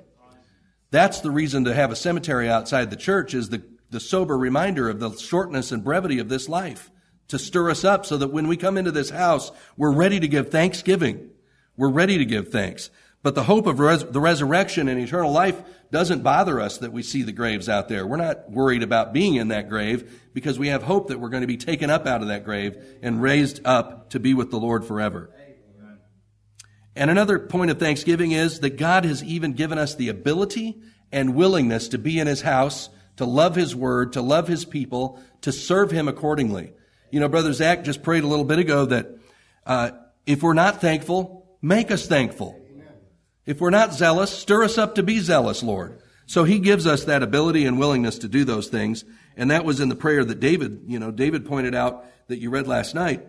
That's 0.92 1.22
the 1.22 1.32
reason 1.32 1.66
to 1.66 1.74
have 1.74 1.92
a 1.92 1.96
cemetery 1.96 2.50
outside 2.50 2.90
the 2.90 2.98
church 2.98 3.34
is 3.34 3.50
the, 3.50 3.64
the 3.90 4.00
sober 4.00 4.38
reminder 4.38 4.90
of 4.90 5.00
the 5.00 5.12
shortness 5.12 5.72
and 5.72 5.84
brevity 5.84 6.20
of 6.20 6.30
this 6.30 6.48
life 6.50 6.92
to 7.30 7.40
stir 7.40 7.70
us 7.70 7.86
up 7.86 8.06
so 8.06 8.18
that 8.18 8.28
when 8.28 8.50
we 8.50 8.58
come 8.58 8.78
into 8.78 8.92
this 8.92 9.10
house, 9.10 9.52
we're 9.78 9.94
ready 9.94 10.20
to 10.20 10.28
give 10.28 10.50
thanksgiving. 10.50 11.30
We're 11.78 11.90
ready 11.90 12.18
to 12.18 12.26
give 12.26 12.50
thanks. 12.50 12.90
But 13.24 13.36
the 13.36 13.44
hope 13.44 13.68
of 13.68 13.80
res- 13.80 14.04
the 14.04 14.20
resurrection 14.20 14.90
and 14.90 15.00
eternal 15.00 15.32
life 15.32 15.62
doesn't 15.92 16.24
bother 16.24 16.60
us 16.60 16.80
that 16.80 16.92
we 16.92 17.04
see 17.04 17.22
the 17.22 17.32
graves 17.32 17.70
out 17.70 17.88
there. 17.88 18.06
We're 18.06 18.18
not 18.18 18.50
worried 18.50 18.84
about 18.84 19.14
being 19.14 19.36
in 19.36 19.50
that 19.50 19.70
grave 19.70 20.22
because 20.34 20.58
we 20.60 20.70
have 20.70 20.84
hope 20.84 21.08
that 21.08 21.20
we're 21.20 21.30
going 21.30 21.42
to 21.42 21.48
be 21.48 21.58
taken 21.58 21.90
up 21.90 22.08
out 22.08 22.22
of 22.22 22.30
that 22.30 22.44
grave 22.44 22.78
and 23.02 23.22
raised 23.22 23.62
up 23.66 24.10
to 24.10 24.20
be 24.20 24.34
with 24.34 24.50
the 24.50 24.60
Lord 24.60 24.84
forever. 24.84 25.30
And 26.96 27.10
another 27.10 27.40
point 27.40 27.72
of 27.72 27.80
thanksgiving 27.80 28.32
is 28.32 28.60
that 28.60 28.78
God 28.78 29.06
has 29.06 29.24
even 29.24 29.54
given 29.54 29.78
us 29.78 29.96
the 29.96 30.10
ability 30.10 30.82
and 31.12 31.36
willingness 31.36 31.88
to 31.90 31.98
be 31.98 32.20
in 32.20 32.28
His 32.28 32.42
house, 32.42 32.90
to 33.18 33.26
love 33.26 33.56
His 33.56 33.76
word, 33.76 34.14
to 34.14 34.22
love 34.22 34.48
His 34.48 34.66
people, 34.66 35.20
to 35.42 35.52
serve 35.52 35.92
Him 35.92 36.08
accordingly. 36.08 36.74
You 37.12 37.20
know, 37.20 37.30
Brother 37.30 37.54
Zach 37.54 37.84
just 37.84 38.04
prayed 38.04 38.24
a 38.24 38.28
little 38.28 38.46
bit 38.46 38.60
ago 38.60 38.86
that 38.86 39.08
uh, 39.66 39.92
if 40.26 40.44
we're 40.44 40.54
not 40.54 40.82
thankful, 40.82 41.58
make 41.62 41.92
us 41.92 42.08
thankful. 42.08 42.58
If 43.46 43.60
we're 43.60 43.72
not 43.72 43.94
zealous, 43.94 44.32
stir 44.32 44.64
us 44.64 44.78
up 44.78 44.96
to 44.96 45.04
be 45.04 45.20
zealous, 45.20 45.64
Lord. 45.64 46.00
So 46.26 46.44
he 46.44 46.60
gives 46.60 46.88
us 46.88 47.06
that 47.06 47.24
ability 47.24 47.66
and 47.66 47.80
willingness 47.80 48.20
to 48.20 48.28
do 48.28 48.46
those 48.46 48.68
things. 48.70 49.04
And 49.36 49.52
that 49.52 49.66
was 49.66 49.80
in 49.80 49.90
the 49.90 49.96
prayer 49.96 50.24
that 50.24 50.40
David, 50.40 50.84
you 50.88 51.00
know, 51.00 51.12
David 51.12 51.46
pointed 51.46 51.76
out 51.76 52.06
that 52.28 52.40
you 52.40 52.50
read 52.50 52.68
last 52.68 52.96
night. 52.96 53.26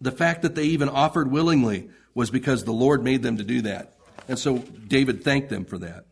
The 0.00 0.10
fact 0.10 0.42
that 0.42 0.54
they 0.54 0.64
even 0.64 0.88
offered 0.88 1.30
willingly 1.30 1.88
was 2.16 2.30
because 2.30 2.64
the 2.64 2.72
Lord 2.72 3.04
made 3.04 3.22
them 3.22 3.36
to 3.36 3.44
do 3.44 3.60
that. 3.60 3.92
And 4.26 4.38
so 4.38 4.56
David 4.58 5.22
thanked 5.22 5.50
them 5.50 5.66
for 5.66 5.76
that. 5.78 6.06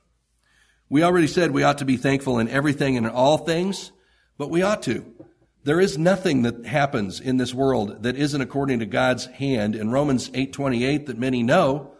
We 0.90 1.02
already 1.02 1.26
said 1.26 1.50
we 1.50 1.62
ought 1.62 1.78
to 1.78 1.86
be 1.86 1.96
thankful 1.96 2.38
in 2.38 2.48
everything 2.48 2.98
and 2.98 3.06
in 3.06 3.12
all 3.12 3.38
things, 3.38 3.90
but 4.36 4.50
we 4.50 4.60
ought 4.60 4.82
to. 4.82 5.02
There 5.64 5.80
is 5.80 5.96
nothing 5.96 6.42
that 6.42 6.66
happens 6.66 7.20
in 7.20 7.38
this 7.38 7.54
world 7.54 8.02
that 8.02 8.16
isn't 8.16 8.40
according 8.42 8.80
to 8.80 8.86
God's 8.86 9.24
hand. 9.24 9.74
In 9.74 9.90
Romans 9.90 10.28
8:28 10.34 11.06
that 11.06 11.18
many 11.18 11.42
know, 11.42 11.94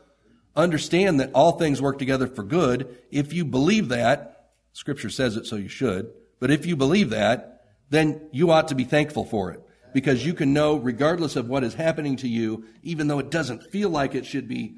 understand 0.55 1.19
that 1.19 1.33
all 1.33 1.53
things 1.53 1.81
work 1.81 1.99
together 1.99 2.27
for 2.27 2.43
good. 2.43 2.99
If 3.11 3.33
you 3.33 3.47
believe 3.47 3.89
that, 3.89 4.51
scripture 4.75 5.09
says 5.09 5.35
it 5.35 5.47
so 5.47 5.57
you 5.57 5.69
should, 5.69 6.13
but 6.41 6.51
if 6.51 6.67
you 6.67 6.77
believe 6.77 7.09
that, 7.09 7.63
then 7.89 8.29
you 8.33 8.51
ought 8.51 8.69
to 8.69 8.75
be 8.75 8.85
thankful 8.85 9.25
for 9.25 9.51
it 9.51 9.64
because 9.95 10.27
you 10.27 10.35
can 10.35 10.53
know 10.53 10.77
regardless 10.77 11.37
of 11.37 11.49
what 11.49 11.65
is 11.65 11.75
happening 11.75 12.17
to 12.17 12.29
you, 12.29 12.65
even 12.83 13.07
though 13.07 13.21
it 13.21 13.31
doesn't 13.31 13.71
feel 13.71 13.89
like 13.89 14.15
it 14.15 14.27
should 14.27 14.49
be 14.49 14.77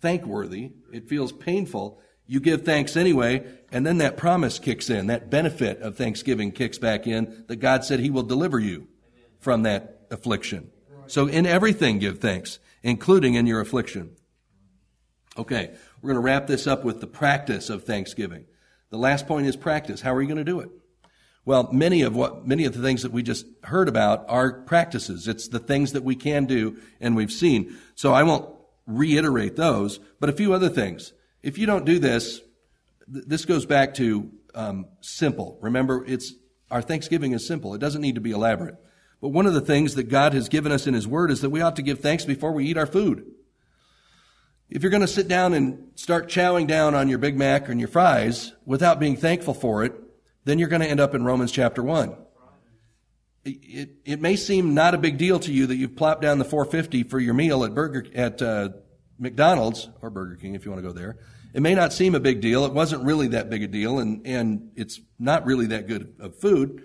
thankworthy, 0.00 0.70
it 0.92 1.08
feels 1.08 1.32
painful, 1.32 2.00
you 2.26 2.40
give 2.40 2.64
thanks 2.64 2.96
anyway, 2.96 3.44
and 3.72 3.84
then 3.84 3.98
that 3.98 4.16
promise 4.16 4.58
kicks 4.60 4.88
in. 4.88 5.08
That 5.08 5.28
benefit 5.28 5.80
of 5.82 5.96
thanksgiving 5.96 6.52
kicks 6.52 6.78
back 6.78 7.06
in 7.06 7.44
that 7.48 7.56
God 7.56 7.84
said 7.84 8.00
He 8.00 8.08
will 8.08 8.22
deliver 8.22 8.58
you 8.58 8.86
from 9.40 9.64
that 9.64 10.06
affliction. 10.10 10.70
So 11.08 11.26
in 11.26 11.44
everything 11.44 11.98
give 11.98 12.20
thanks, 12.20 12.60
including 12.82 13.34
in 13.34 13.46
your 13.46 13.60
affliction. 13.60 14.16
Okay, 15.36 15.74
we're 16.00 16.08
going 16.08 16.22
to 16.22 16.24
wrap 16.24 16.46
this 16.46 16.66
up 16.66 16.84
with 16.84 17.00
the 17.00 17.06
practice 17.06 17.68
of 17.68 17.84
thanksgiving. 17.84 18.44
The 18.90 18.98
last 18.98 19.26
point 19.26 19.46
is 19.46 19.56
practice. 19.56 20.00
How 20.00 20.14
are 20.14 20.22
you 20.22 20.28
going 20.28 20.38
to 20.38 20.44
do 20.44 20.60
it? 20.60 20.70
Well, 21.44 21.68
many 21.72 22.02
of 22.02 22.14
what, 22.14 22.46
many 22.46 22.64
of 22.64 22.74
the 22.74 22.82
things 22.82 23.02
that 23.02 23.12
we 23.12 23.22
just 23.22 23.46
heard 23.64 23.88
about 23.88 24.24
are 24.28 24.60
practices. 24.62 25.26
It's 25.26 25.48
the 25.48 25.58
things 25.58 25.92
that 25.92 26.04
we 26.04 26.14
can 26.14 26.44
do 26.46 26.76
and 27.00 27.16
we've 27.16 27.32
seen. 27.32 27.76
So 27.96 28.12
I 28.12 28.22
won't 28.22 28.48
reiterate 28.86 29.56
those, 29.56 29.98
but 30.20 30.28
a 30.28 30.32
few 30.32 30.52
other 30.52 30.68
things. 30.68 31.12
If 31.42 31.58
you 31.58 31.66
don't 31.66 31.84
do 31.84 31.98
this, 31.98 32.40
th- 33.12 33.24
this 33.26 33.44
goes 33.44 33.66
back 33.66 33.94
to 33.94 34.30
um, 34.54 34.86
simple. 35.00 35.58
Remember, 35.60 36.04
it's 36.06 36.34
our 36.70 36.82
Thanksgiving 36.82 37.32
is 37.32 37.46
simple. 37.46 37.74
It 37.74 37.80
doesn't 37.80 38.00
need 38.00 38.14
to 38.14 38.20
be 38.20 38.30
elaborate. 38.30 38.76
But 39.20 39.28
one 39.28 39.46
of 39.46 39.54
the 39.54 39.60
things 39.60 39.94
that 39.94 40.04
God 40.04 40.32
has 40.34 40.48
given 40.48 40.72
us 40.72 40.86
in 40.86 40.94
His 40.94 41.06
Word 41.06 41.30
is 41.30 41.40
that 41.42 41.50
we 41.50 41.60
ought 41.60 41.76
to 41.76 41.82
give 41.82 42.00
thanks 42.00 42.24
before 42.24 42.52
we 42.52 42.66
eat 42.66 42.76
our 42.76 42.86
food. 42.86 43.24
If 44.70 44.82
you're 44.82 44.90
going 44.90 45.02
to 45.02 45.08
sit 45.08 45.28
down 45.28 45.52
and 45.52 45.90
start 45.96 46.28
chowing 46.28 46.66
down 46.66 46.94
on 46.94 47.08
your 47.08 47.18
Big 47.18 47.36
Mac 47.36 47.68
and 47.68 47.78
your 47.78 47.88
fries 47.88 48.52
without 48.64 48.98
being 48.98 49.16
thankful 49.16 49.54
for 49.54 49.84
it, 49.84 49.92
then 50.44 50.58
you're 50.58 50.68
going 50.68 50.82
to 50.82 50.88
end 50.88 51.00
up 51.00 51.14
in 51.14 51.24
Romans 51.24 51.52
chapter 51.52 51.82
1. 51.82 52.16
It, 53.44 53.90
it, 54.04 54.20
may 54.20 54.36
seem 54.36 54.72
not 54.72 54.94
a 54.94 54.98
big 54.98 55.18
deal 55.18 55.40
to 55.40 55.52
you 55.52 55.66
that 55.66 55.74
you've 55.74 55.96
plopped 55.96 56.22
down 56.22 56.38
the 56.38 56.44
450 56.44 57.02
for 57.04 57.18
your 57.18 57.34
meal 57.34 57.64
at 57.64 57.74
Burger 57.74 58.06
at 58.14 58.40
uh, 58.40 58.68
McDonald's 59.18 59.88
or 60.00 60.10
Burger 60.10 60.36
King 60.36 60.54
if 60.54 60.64
you 60.64 60.70
want 60.70 60.82
to 60.82 60.88
go 60.88 60.94
there. 60.94 61.18
It 61.52 61.60
may 61.60 61.74
not 61.74 61.92
seem 61.92 62.14
a 62.14 62.20
big 62.20 62.40
deal. 62.40 62.64
It 62.64 62.72
wasn't 62.72 63.02
really 63.02 63.28
that 63.28 63.50
big 63.50 63.64
a 63.64 63.66
deal, 63.66 63.98
and 63.98 64.24
and 64.26 64.70
it's 64.76 65.00
not 65.18 65.44
really 65.44 65.66
that 65.66 65.88
good 65.88 66.14
of 66.20 66.36
food. 66.36 66.82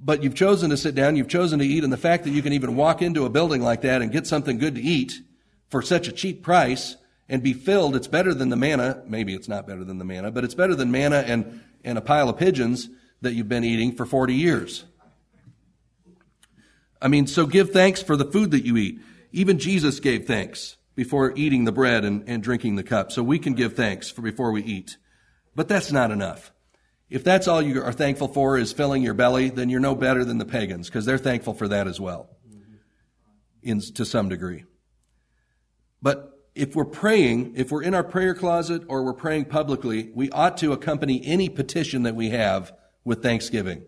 But 0.00 0.22
you've 0.22 0.34
chosen 0.34 0.70
to 0.70 0.76
sit 0.76 0.94
down. 0.94 1.16
You've 1.16 1.28
chosen 1.28 1.58
to 1.58 1.64
eat, 1.64 1.82
and 1.82 1.92
the 1.92 1.98
fact 1.98 2.24
that 2.24 2.30
you 2.30 2.40
can 2.40 2.52
even 2.52 2.76
walk 2.76 3.02
into 3.02 3.26
a 3.26 3.28
building 3.28 3.60
like 3.60 3.82
that 3.82 4.02
and 4.02 4.12
get 4.12 4.26
something 4.26 4.56
good 4.56 4.76
to 4.76 4.80
eat 4.80 5.14
for 5.68 5.82
such 5.82 6.06
a 6.06 6.12
cheap 6.12 6.42
price 6.42 6.96
and 7.28 7.42
be 7.42 7.52
filled, 7.52 7.96
it's 7.96 8.08
better 8.08 8.34
than 8.34 8.48
the 8.48 8.56
manna. 8.56 9.02
Maybe 9.06 9.34
it's 9.34 9.48
not 9.48 9.66
better 9.66 9.84
than 9.84 9.98
the 9.98 10.04
manna, 10.04 10.30
but 10.30 10.44
it's 10.44 10.54
better 10.54 10.74
than 10.74 10.90
manna 10.90 11.24
and, 11.26 11.62
and 11.84 11.98
a 11.98 12.02
pile 12.02 12.28
of 12.28 12.38
pigeons 12.38 12.88
that 13.20 13.34
you've 13.34 13.48
been 13.48 13.64
eating 13.64 13.92
for 13.92 14.06
40 14.06 14.34
years. 14.34 14.84
I 17.00 17.08
mean, 17.08 17.26
so 17.26 17.46
give 17.46 17.70
thanks 17.70 18.02
for 18.02 18.16
the 18.16 18.24
food 18.24 18.52
that 18.52 18.64
you 18.64 18.76
eat. 18.76 19.00
Even 19.32 19.58
Jesus 19.58 19.98
gave 20.00 20.26
thanks 20.26 20.76
before 20.94 21.32
eating 21.36 21.64
the 21.64 21.72
bread 21.72 22.04
and, 22.04 22.28
and 22.28 22.42
drinking 22.42 22.76
the 22.76 22.82
cup. 22.82 23.10
So 23.10 23.22
we 23.22 23.38
can 23.38 23.54
give 23.54 23.74
thanks 23.74 24.10
for 24.10 24.22
before 24.22 24.52
we 24.52 24.62
eat. 24.62 24.98
But 25.54 25.68
that's 25.68 25.90
not 25.90 26.10
enough. 26.10 26.52
If 27.10 27.24
that's 27.24 27.48
all 27.48 27.60
you 27.60 27.82
are 27.82 27.92
thankful 27.92 28.28
for 28.28 28.56
is 28.56 28.72
filling 28.72 29.02
your 29.02 29.14
belly, 29.14 29.50
then 29.50 29.68
you're 29.68 29.80
no 29.80 29.94
better 29.94 30.24
than 30.24 30.38
the 30.38 30.44
pagans 30.44 30.88
because 30.88 31.04
they're 31.04 31.18
thankful 31.18 31.54
for 31.54 31.68
that 31.68 31.86
as 31.86 32.00
well. 32.00 32.30
in, 33.62 33.80
to 33.80 34.04
some 34.04 34.28
degree. 34.28 34.64
But 36.00 36.31
if 36.54 36.76
we're 36.76 36.84
praying, 36.84 37.54
if 37.56 37.70
we're 37.70 37.82
in 37.82 37.94
our 37.94 38.04
prayer 38.04 38.34
closet 38.34 38.82
or 38.88 39.04
we're 39.04 39.14
praying 39.14 39.46
publicly, 39.46 40.10
we 40.14 40.30
ought 40.30 40.58
to 40.58 40.72
accompany 40.72 41.24
any 41.24 41.48
petition 41.48 42.02
that 42.02 42.14
we 42.14 42.30
have 42.30 42.72
with 43.04 43.22
thanksgiving. 43.22 43.82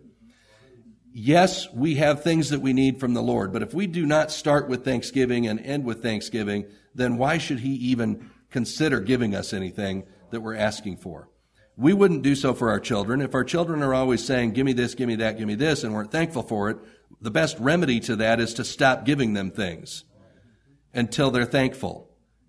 Yes, 1.13 1.73
we 1.73 1.97
have 1.97 2.23
things 2.23 2.51
that 2.51 2.61
we 2.61 2.73
need 2.73 2.99
from 2.99 3.15
the 3.15 3.23
Lord, 3.23 3.53
but 3.53 3.63
if 3.63 3.73
we 3.73 3.87
do 3.87 4.05
not 4.05 4.33
start 4.33 4.69
with 4.69 4.85
thanksgiving 4.85 5.47
and 5.47 5.61
end 5.61 5.85
with 5.85 6.03
thanksgiving, 6.03 6.65
then 6.95 7.19
why 7.19 7.39
should 7.39 7.61
He 7.61 7.75
even 7.75 8.31
consider 8.51 9.01
giving 9.01 9.35
us 9.35 9.53
anything 9.53 10.05
that 10.31 10.41
we're 10.41 10.57
asking 10.57 10.97
for? 10.97 11.29
We 11.77 11.93
wouldn't 11.93 12.23
do 12.23 12.35
so 12.35 12.55
for 12.55 12.71
our 12.71 12.81
children. 12.81 13.21
If 13.21 13.35
our 13.35 13.45
children 13.45 13.83
are 13.83 13.95
always 13.95 14.25
saying, 14.25 14.53
give 14.53 14.65
me 14.65 14.73
this, 14.73 14.95
give 14.95 15.09
me 15.09 15.17
that, 15.17 15.39
give 15.39 15.47
me 15.47 15.55
this, 15.55 15.85
and 15.85 15.93
weren't 15.93 16.13
thankful 16.13 16.43
for 16.43 16.71
it, 16.71 16.79
the 17.21 17.31
best 17.31 17.59
remedy 17.59 18.01
to 18.01 18.17
that 18.17 18.41
is 18.41 18.55
to 18.55 18.65
stop 18.65 19.05
giving 19.05 19.35
them 19.35 19.51
things 19.51 20.05
until 20.93 21.31
they're 21.31 21.45
thankful. 21.45 22.04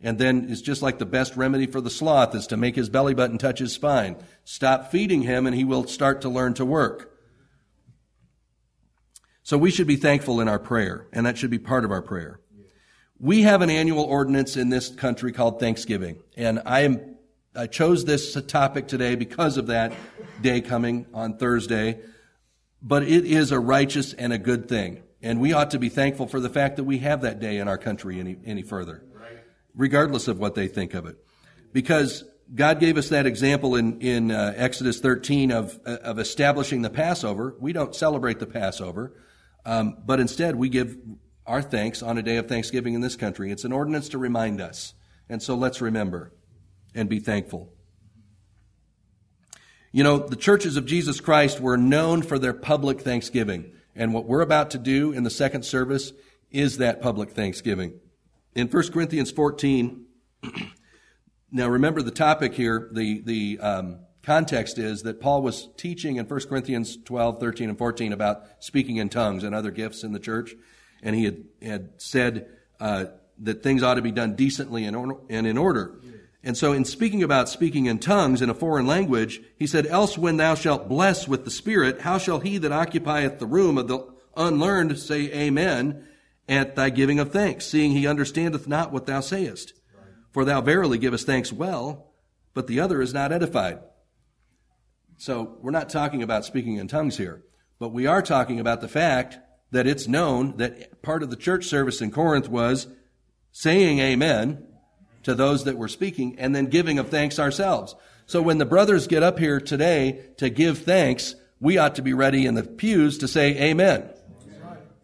And 0.05 0.19
then 0.19 0.51
it's 0.51 0.61
just 0.61 0.83
like 0.83 0.99
the 0.99 1.05
best 1.05 1.35
remedy 1.35 1.65
for 1.65 1.81
the 1.81 1.89
sloth 1.89 2.35
is 2.35 2.45
to 2.47 2.57
make 2.57 2.75
his 2.75 2.89
belly 2.89 3.15
button 3.15 3.39
touch 3.39 3.57
his 3.57 3.73
spine. 3.73 4.15
Stop 4.43 4.91
feeding 4.91 5.23
him 5.23 5.47
and 5.47 5.55
he 5.55 5.63
will 5.63 5.87
start 5.87 6.21
to 6.21 6.29
learn 6.29 6.53
to 6.53 6.63
work. 6.63 7.11
So 9.41 9.57
we 9.57 9.71
should 9.71 9.87
be 9.87 9.95
thankful 9.95 10.39
in 10.41 10.47
our 10.47 10.59
prayer, 10.59 11.07
and 11.11 11.25
that 11.25 11.39
should 11.39 11.49
be 11.49 11.57
part 11.57 11.85
of 11.85 11.91
our 11.91 12.03
prayer. 12.03 12.39
We 13.19 13.41
have 13.43 13.63
an 13.63 13.71
annual 13.71 14.03
ordinance 14.03 14.55
in 14.55 14.69
this 14.69 14.89
country 14.89 15.31
called 15.31 15.59
Thanksgiving, 15.59 16.19
and 16.37 16.61
I 16.65 16.81
am 16.81 17.15
I 17.55 17.67
chose 17.67 18.05
this 18.05 18.39
topic 18.47 18.87
today 18.87 19.15
because 19.15 19.57
of 19.57 19.67
that 19.67 19.93
day 20.41 20.61
coming 20.61 21.05
on 21.13 21.37
Thursday, 21.37 21.99
but 22.81 23.03
it 23.03 23.25
is 23.25 23.51
a 23.51 23.59
righteous 23.59 24.13
and 24.13 24.33
a 24.33 24.37
good 24.37 24.67
thing. 24.67 25.03
And 25.21 25.39
we 25.39 25.53
ought 25.53 25.71
to 25.71 25.79
be 25.79 25.89
thankful 25.89 26.27
for 26.27 26.39
the 26.39 26.49
fact 26.49 26.75
that 26.75 26.83
we 26.83 26.99
have 26.99 27.21
that 27.21 27.39
day 27.39 27.57
in 27.57 27.67
our 27.67 27.77
country 27.77 28.19
any, 28.19 28.35
any 28.45 28.61
further 28.61 29.03
regardless 29.75 30.27
of 30.27 30.39
what 30.39 30.55
they 30.55 30.67
think 30.67 30.93
of 30.93 31.05
it. 31.05 31.17
Because 31.73 32.23
God 32.53 32.79
gave 32.79 32.97
us 32.97 33.09
that 33.09 33.25
example 33.25 33.75
in, 33.75 33.99
in 34.01 34.31
uh, 34.31 34.53
Exodus 34.55 34.99
13 34.99 35.51
of, 35.51 35.79
uh, 35.85 35.97
of 36.03 36.19
establishing 36.19 36.81
the 36.81 36.89
Passover. 36.89 37.55
We 37.59 37.73
don't 37.73 37.95
celebrate 37.95 38.39
the 38.39 38.45
Passover, 38.45 39.13
um, 39.65 39.97
but 40.05 40.19
instead 40.19 40.55
we 40.55 40.69
give 40.69 40.97
our 41.45 41.61
thanks 41.61 42.03
on 42.03 42.17
a 42.17 42.23
day 42.23 42.37
of 42.37 42.47
thanksgiving 42.47 42.93
in 42.93 43.01
this 43.01 43.15
country. 43.15 43.51
It's 43.51 43.65
an 43.65 43.71
ordinance 43.71 44.09
to 44.09 44.17
remind 44.17 44.61
us. 44.61 44.93
And 45.29 45.41
so 45.41 45.55
let's 45.55 45.81
remember 45.81 46.33
and 46.93 47.09
be 47.09 47.19
thankful. 47.19 47.71
You 49.91 50.03
know, 50.03 50.19
the 50.19 50.35
churches 50.35 50.75
of 50.77 50.85
Jesus 50.85 51.19
Christ 51.19 51.59
were 51.59 51.77
known 51.77 52.21
for 52.21 52.37
their 52.37 52.53
public 52.53 53.01
thanksgiving. 53.01 53.71
And 53.95 54.13
what 54.13 54.25
we're 54.25 54.41
about 54.41 54.71
to 54.71 54.77
do 54.77 55.11
in 55.11 55.23
the 55.23 55.29
second 55.29 55.63
service 55.63 56.11
is 56.51 56.77
that 56.77 57.01
public 57.01 57.31
thanksgiving. 57.31 57.99
In 58.55 58.69
1 58.69 58.91
Corinthians 58.93 59.31
14, 59.31 60.05
now 61.51 61.67
remember 61.67 62.01
the 62.01 62.09
topic 62.09 62.53
here, 62.53 62.89
the, 62.93 63.19
the 63.19 63.59
um, 63.59 63.99
context 64.23 64.79
is 64.79 65.03
that 65.03 65.19
Paul 65.19 65.41
was 65.41 65.67
teaching 65.75 66.15
in 66.15 66.25
1 66.25 66.39
Corinthians 66.47 66.97
12, 67.03 67.41
13, 67.41 67.67
and 67.67 67.77
14 67.77 68.13
about 68.13 68.45
speaking 68.59 68.95
in 68.95 69.09
tongues 69.09 69.43
and 69.43 69.53
other 69.53 69.71
gifts 69.71 70.05
in 70.05 70.13
the 70.13 70.19
church. 70.19 70.55
And 71.03 71.17
he 71.17 71.25
had, 71.25 71.43
had 71.61 71.89
said 72.01 72.47
uh, 72.79 73.07
that 73.39 73.61
things 73.61 73.83
ought 73.83 73.95
to 73.95 74.01
be 74.01 74.13
done 74.13 74.35
decently 74.35 74.85
and, 74.85 74.95
or, 74.95 75.19
and 75.29 75.45
in 75.45 75.57
order. 75.57 75.99
And 76.41 76.55
so, 76.55 76.71
in 76.71 76.85
speaking 76.85 77.23
about 77.23 77.49
speaking 77.49 77.87
in 77.87 77.99
tongues 77.99 78.41
in 78.41 78.49
a 78.49 78.53
foreign 78.53 78.87
language, 78.87 79.41
he 79.57 79.67
said, 79.67 79.85
Else 79.87 80.17
when 80.17 80.37
thou 80.37 80.55
shalt 80.55 80.87
bless 80.87 81.27
with 81.27 81.43
the 81.43 81.51
Spirit, 81.51 82.01
how 82.01 82.19
shall 82.19 82.39
he 82.39 82.59
that 82.59 82.71
occupieth 82.71 83.39
the 83.39 83.47
room 83.47 83.77
of 83.77 83.87
the 83.87 84.07
unlearned 84.37 84.97
say 84.99 85.29
Amen? 85.33 86.07
At 86.47 86.75
thy 86.75 86.89
giving 86.89 87.19
of 87.19 87.31
thanks, 87.31 87.65
seeing 87.65 87.91
he 87.91 88.07
understandeth 88.07 88.67
not 88.67 88.91
what 88.91 89.05
thou 89.05 89.19
sayest. 89.19 89.73
For 90.31 90.45
thou 90.45 90.61
verily 90.61 90.97
givest 90.97 91.25
thanks 91.25 91.51
well, 91.51 92.11
but 92.53 92.67
the 92.67 92.79
other 92.79 93.01
is 93.01 93.13
not 93.13 93.31
edified. 93.31 93.79
So 95.17 95.57
we're 95.61 95.71
not 95.71 95.89
talking 95.89 96.21
about 96.21 96.45
speaking 96.45 96.75
in 96.75 96.87
tongues 96.87 97.17
here, 97.17 97.43
but 97.79 97.93
we 97.93 98.05
are 98.05 98.21
talking 98.21 98.59
about 98.59 98.81
the 98.81 98.87
fact 98.87 99.37
that 99.71 99.87
it's 99.87 100.07
known 100.07 100.57
that 100.57 101.01
part 101.01 101.23
of 101.23 101.29
the 101.29 101.35
church 101.35 101.65
service 101.65 102.01
in 102.01 102.11
Corinth 102.11 102.49
was 102.49 102.87
saying 103.51 103.99
amen 103.99 104.67
to 105.23 105.33
those 105.33 105.63
that 105.63 105.77
were 105.77 105.87
speaking 105.87 106.37
and 106.37 106.53
then 106.53 106.65
giving 106.65 106.99
of 106.99 107.09
thanks 107.09 107.39
ourselves. 107.39 107.95
So 108.25 108.41
when 108.41 108.57
the 108.57 108.65
brothers 108.65 109.07
get 109.07 109.23
up 109.23 109.39
here 109.39 109.59
today 109.59 110.25
to 110.37 110.49
give 110.49 110.79
thanks, 110.79 111.35
we 111.59 111.77
ought 111.77 111.95
to 111.95 112.01
be 112.01 112.13
ready 112.13 112.45
in 112.45 112.55
the 112.55 112.63
pews 112.63 113.17
to 113.19 113.27
say 113.27 113.57
amen. 113.69 114.09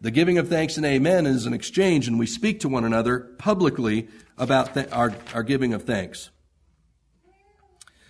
The 0.02 0.10
giving 0.10 0.36
of 0.36 0.48
thanks 0.48 0.76
and 0.76 0.84
amen 0.84 1.26
is 1.26 1.46
an 1.46 1.54
exchange, 1.54 2.08
and 2.08 2.18
we 2.18 2.26
speak 2.26 2.58
to 2.60 2.68
one 2.68 2.82
another 2.82 3.20
publicly 3.38 4.08
about 4.36 4.74
th- 4.74 4.88
our, 4.90 5.14
our 5.32 5.44
giving 5.44 5.74
of 5.74 5.84
thanks. 5.84 6.30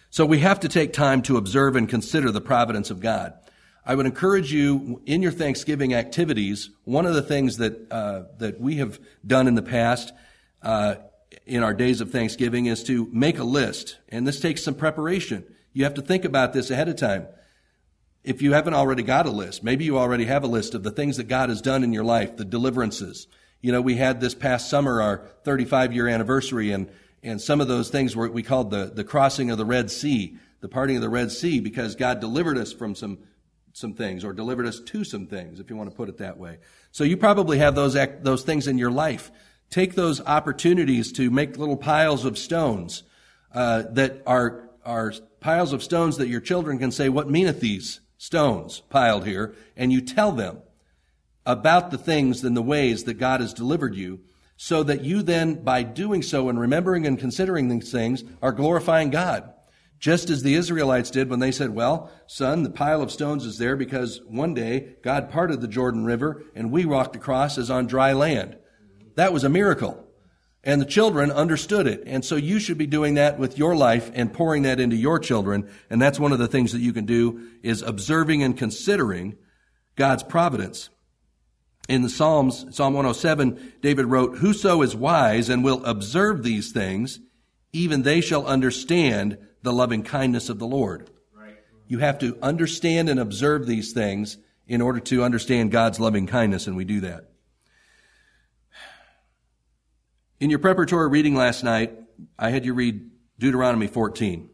So 0.08 0.24
we 0.24 0.38
have 0.38 0.60
to 0.60 0.70
take 0.70 0.94
time 0.94 1.20
to 1.22 1.36
observe 1.36 1.76
and 1.76 1.86
consider 1.86 2.30
the 2.30 2.40
providence 2.40 2.90
of 2.90 3.00
God. 3.00 3.34
I 3.84 3.94
would 3.94 4.06
encourage 4.06 4.50
you 4.54 5.02
in 5.04 5.20
your 5.20 5.32
Thanksgiving 5.32 5.92
activities. 5.92 6.70
One 6.84 7.04
of 7.04 7.12
the 7.12 7.20
things 7.20 7.58
that 7.58 7.92
uh, 7.92 8.22
that 8.38 8.58
we 8.58 8.76
have 8.76 8.98
done 9.26 9.46
in 9.46 9.54
the 9.54 9.60
past 9.62 10.14
uh, 10.62 10.94
in 11.44 11.62
our 11.62 11.74
days 11.74 12.00
of 12.00 12.10
Thanksgiving 12.10 12.66
is 12.66 12.82
to 12.84 13.06
make 13.12 13.38
a 13.38 13.44
list, 13.44 13.98
and 14.08 14.26
this 14.26 14.40
takes 14.40 14.64
some 14.64 14.74
preparation. 14.74 15.44
You 15.74 15.84
have 15.84 15.94
to 15.94 16.02
think 16.02 16.24
about 16.24 16.54
this 16.54 16.70
ahead 16.70 16.88
of 16.88 16.96
time 16.96 17.26
if 18.24 18.40
you 18.40 18.52
haven't 18.52 18.74
already 18.74 19.02
got 19.02 19.26
a 19.26 19.30
list, 19.30 19.64
maybe 19.64 19.84
you 19.84 19.98
already 19.98 20.26
have 20.26 20.44
a 20.44 20.48
list 20.48 20.74
of 20.74 20.82
the 20.82 20.90
things 20.90 21.16
that 21.16 21.28
God 21.28 21.48
has 21.48 21.60
done 21.60 21.82
in 21.82 21.92
your 21.92 22.04
life, 22.04 22.36
the 22.36 22.44
deliverances. 22.44 23.26
You 23.60 23.72
know, 23.72 23.80
we 23.80 23.96
had 23.96 24.20
this 24.20 24.34
past 24.34 24.70
summer 24.70 25.02
our 25.02 25.28
35 25.44 25.92
year 25.92 26.08
anniversary, 26.08 26.70
and, 26.70 26.88
and 27.22 27.40
some 27.40 27.60
of 27.60 27.68
those 27.68 27.90
things 27.90 28.14
were 28.14 28.30
we 28.30 28.42
called 28.42 28.70
the, 28.70 28.92
the 28.94 29.04
crossing 29.04 29.50
of 29.50 29.58
the 29.58 29.64
Red 29.64 29.90
Sea, 29.90 30.36
the 30.60 30.68
parting 30.68 30.96
of 30.96 31.02
the 31.02 31.08
Red 31.08 31.32
Sea, 31.32 31.60
because 31.60 31.96
God 31.96 32.20
delivered 32.20 32.58
us 32.58 32.72
from 32.72 32.94
some 32.94 33.18
some 33.74 33.94
things 33.94 34.22
or 34.22 34.34
delivered 34.34 34.66
us 34.66 34.80
to 34.80 35.02
some 35.02 35.26
things, 35.26 35.58
if 35.58 35.70
you 35.70 35.76
want 35.76 35.90
to 35.90 35.96
put 35.96 36.10
it 36.10 36.18
that 36.18 36.36
way. 36.36 36.58
So 36.90 37.04
you 37.04 37.16
probably 37.16 37.58
have 37.58 37.74
those 37.74 37.96
those 38.20 38.42
things 38.42 38.68
in 38.68 38.78
your 38.78 38.90
life. 38.90 39.30
Take 39.70 39.94
those 39.94 40.20
opportunities 40.20 41.10
to 41.12 41.30
make 41.30 41.56
little 41.56 41.78
piles 41.78 42.24
of 42.24 42.36
stones 42.36 43.02
uh, 43.54 43.84
that 43.92 44.22
are 44.26 44.68
are 44.84 45.14
piles 45.40 45.72
of 45.72 45.82
stones 45.82 46.18
that 46.18 46.28
your 46.28 46.40
children 46.40 46.78
can 46.78 46.90
say, 46.90 47.08
"What 47.08 47.30
meaneth 47.30 47.60
these?" 47.60 48.00
Stones 48.22 48.78
piled 48.88 49.26
here, 49.26 49.52
and 49.76 49.92
you 49.92 50.00
tell 50.00 50.30
them 50.30 50.56
about 51.44 51.90
the 51.90 51.98
things 51.98 52.44
and 52.44 52.56
the 52.56 52.62
ways 52.62 53.02
that 53.02 53.14
God 53.14 53.40
has 53.40 53.52
delivered 53.52 53.96
you, 53.96 54.20
so 54.56 54.84
that 54.84 55.02
you 55.02 55.22
then, 55.22 55.64
by 55.64 55.82
doing 55.82 56.22
so 56.22 56.48
and 56.48 56.60
remembering 56.60 57.04
and 57.04 57.18
considering 57.18 57.66
these 57.66 57.90
things, 57.90 58.22
are 58.40 58.52
glorifying 58.52 59.10
God. 59.10 59.52
Just 59.98 60.30
as 60.30 60.44
the 60.44 60.54
Israelites 60.54 61.10
did 61.10 61.30
when 61.30 61.40
they 61.40 61.50
said, 61.50 61.70
Well, 61.70 62.12
son, 62.28 62.62
the 62.62 62.70
pile 62.70 63.02
of 63.02 63.10
stones 63.10 63.44
is 63.44 63.58
there 63.58 63.74
because 63.74 64.20
one 64.28 64.54
day 64.54 64.94
God 65.02 65.28
parted 65.28 65.60
the 65.60 65.66
Jordan 65.66 66.04
River 66.04 66.44
and 66.54 66.70
we 66.70 66.84
walked 66.84 67.16
across 67.16 67.58
as 67.58 67.70
on 67.70 67.88
dry 67.88 68.12
land. 68.12 68.56
That 69.16 69.32
was 69.32 69.42
a 69.42 69.48
miracle. 69.48 70.01
And 70.64 70.80
the 70.80 70.86
children 70.86 71.32
understood 71.32 71.88
it. 71.88 72.04
And 72.06 72.24
so 72.24 72.36
you 72.36 72.60
should 72.60 72.78
be 72.78 72.86
doing 72.86 73.14
that 73.14 73.38
with 73.38 73.58
your 73.58 73.74
life 73.74 74.12
and 74.14 74.32
pouring 74.32 74.62
that 74.62 74.78
into 74.78 74.94
your 74.94 75.18
children. 75.18 75.68
And 75.90 76.00
that's 76.00 76.20
one 76.20 76.32
of 76.32 76.38
the 76.38 76.46
things 76.46 76.72
that 76.72 76.80
you 76.80 76.92
can 76.92 77.04
do 77.04 77.48
is 77.62 77.82
observing 77.82 78.44
and 78.44 78.56
considering 78.56 79.36
God's 79.96 80.22
providence. 80.22 80.88
In 81.88 82.02
the 82.02 82.08
Psalms, 82.08 82.64
Psalm 82.76 82.94
107, 82.94 83.74
David 83.80 84.06
wrote, 84.06 84.38
Whoso 84.38 84.82
is 84.82 84.94
wise 84.94 85.48
and 85.48 85.64
will 85.64 85.84
observe 85.84 86.44
these 86.44 86.70
things, 86.70 87.18
even 87.72 88.02
they 88.02 88.20
shall 88.20 88.46
understand 88.46 89.38
the 89.62 89.72
loving 89.72 90.04
kindness 90.04 90.48
of 90.48 90.60
the 90.60 90.66
Lord. 90.66 91.10
Right. 91.36 91.56
You 91.88 91.98
have 91.98 92.20
to 92.20 92.38
understand 92.40 93.08
and 93.08 93.18
observe 93.18 93.66
these 93.66 93.92
things 93.92 94.38
in 94.68 94.80
order 94.80 95.00
to 95.00 95.24
understand 95.24 95.72
God's 95.72 95.98
loving 95.98 96.28
kindness, 96.28 96.68
and 96.68 96.76
we 96.76 96.84
do 96.84 97.00
that. 97.00 97.31
In 100.42 100.50
your 100.50 100.58
preparatory 100.58 101.08
reading 101.08 101.36
last 101.36 101.62
night, 101.62 101.96
I 102.36 102.50
had 102.50 102.64
you 102.64 102.74
read 102.74 103.12
Deuteronomy 103.38 103.86
14. 103.86 104.50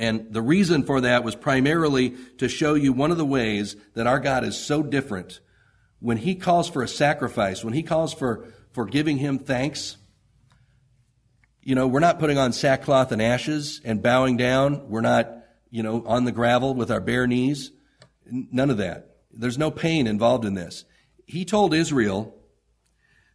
And 0.00 0.32
the 0.32 0.42
reason 0.42 0.82
for 0.82 1.02
that 1.02 1.22
was 1.22 1.36
primarily 1.36 2.16
to 2.38 2.48
show 2.48 2.74
you 2.74 2.92
one 2.92 3.12
of 3.12 3.18
the 3.18 3.24
ways 3.24 3.76
that 3.94 4.08
our 4.08 4.18
God 4.18 4.42
is 4.42 4.58
so 4.58 4.82
different. 4.82 5.38
When 6.00 6.16
He 6.16 6.34
calls 6.34 6.68
for 6.68 6.82
a 6.82 6.88
sacrifice, 6.88 7.62
when 7.62 7.72
He 7.72 7.84
calls 7.84 8.12
for, 8.12 8.48
for 8.72 8.84
giving 8.84 9.18
Him 9.18 9.38
thanks, 9.38 9.96
you 11.62 11.76
know, 11.76 11.86
we're 11.86 12.00
not 12.00 12.18
putting 12.18 12.36
on 12.36 12.52
sackcloth 12.52 13.12
and 13.12 13.22
ashes 13.22 13.80
and 13.84 14.02
bowing 14.02 14.36
down. 14.36 14.88
We're 14.88 15.02
not, 15.02 15.30
you 15.70 15.84
know, 15.84 16.02
on 16.04 16.24
the 16.24 16.32
gravel 16.32 16.74
with 16.74 16.90
our 16.90 17.00
bare 17.00 17.28
knees. 17.28 17.70
None 18.26 18.70
of 18.70 18.78
that. 18.78 19.18
There's 19.30 19.56
no 19.56 19.70
pain 19.70 20.08
involved 20.08 20.44
in 20.44 20.54
this. 20.54 20.84
He 21.26 21.44
told 21.44 21.74
Israel 21.74 22.34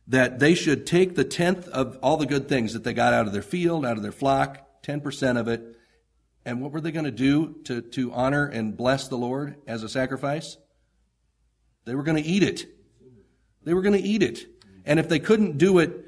that 0.07 0.39
they 0.39 0.53
should 0.53 0.85
take 0.85 1.15
the 1.15 1.23
tenth 1.23 1.67
of 1.69 1.97
all 2.01 2.17
the 2.17 2.25
good 2.25 2.49
things 2.49 2.73
that 2.73 2.83
they 2.83 2.93
got 2.93 3.13
out 3.13 3.25
of 3.25 3.33
their 3.33 3.41
field, 3.41 3.85
out 3.85 3.97
of 3.97 4.03
their 4.03 4.11
flock, 4.11 4.59
10% 4.83 5.39
of 5.39 5.47
it. 5.47 5.77
And 6.45 6.61
what 6.61 6.71
were 6.71 6.81
they 6.81 6.91
going 6.91 7.05
to 7.05 7.11
do 7.11 7.61
to, 7.65 7.81
to 7.81 8.11
honor 8.11 8.45
and 8.45 8.75
bless 8.75 9.07
the 9.07 9.17
Lord 9.17 9.55
as 9.65 9.83
a 9.83 9.89
sacrifice? 9.89 10.57
They 11.85 11.95
were 11.95 12.03
going 12.03 12.21
to 12.21 12.29
eat 12.29 12.43
it. 12.43 12.65
They 13.63 13.73
were 13.73 13.81
going 13.81 13.99
to 13.99 14.07
eat 14.07 14.23
it. 14.23 14.45
And 14.85 14.99
if 14.99 15.07
they 15.07 15.19
couldn't 15.19 15.57
do 15.57 15.79
it 15.79 16.03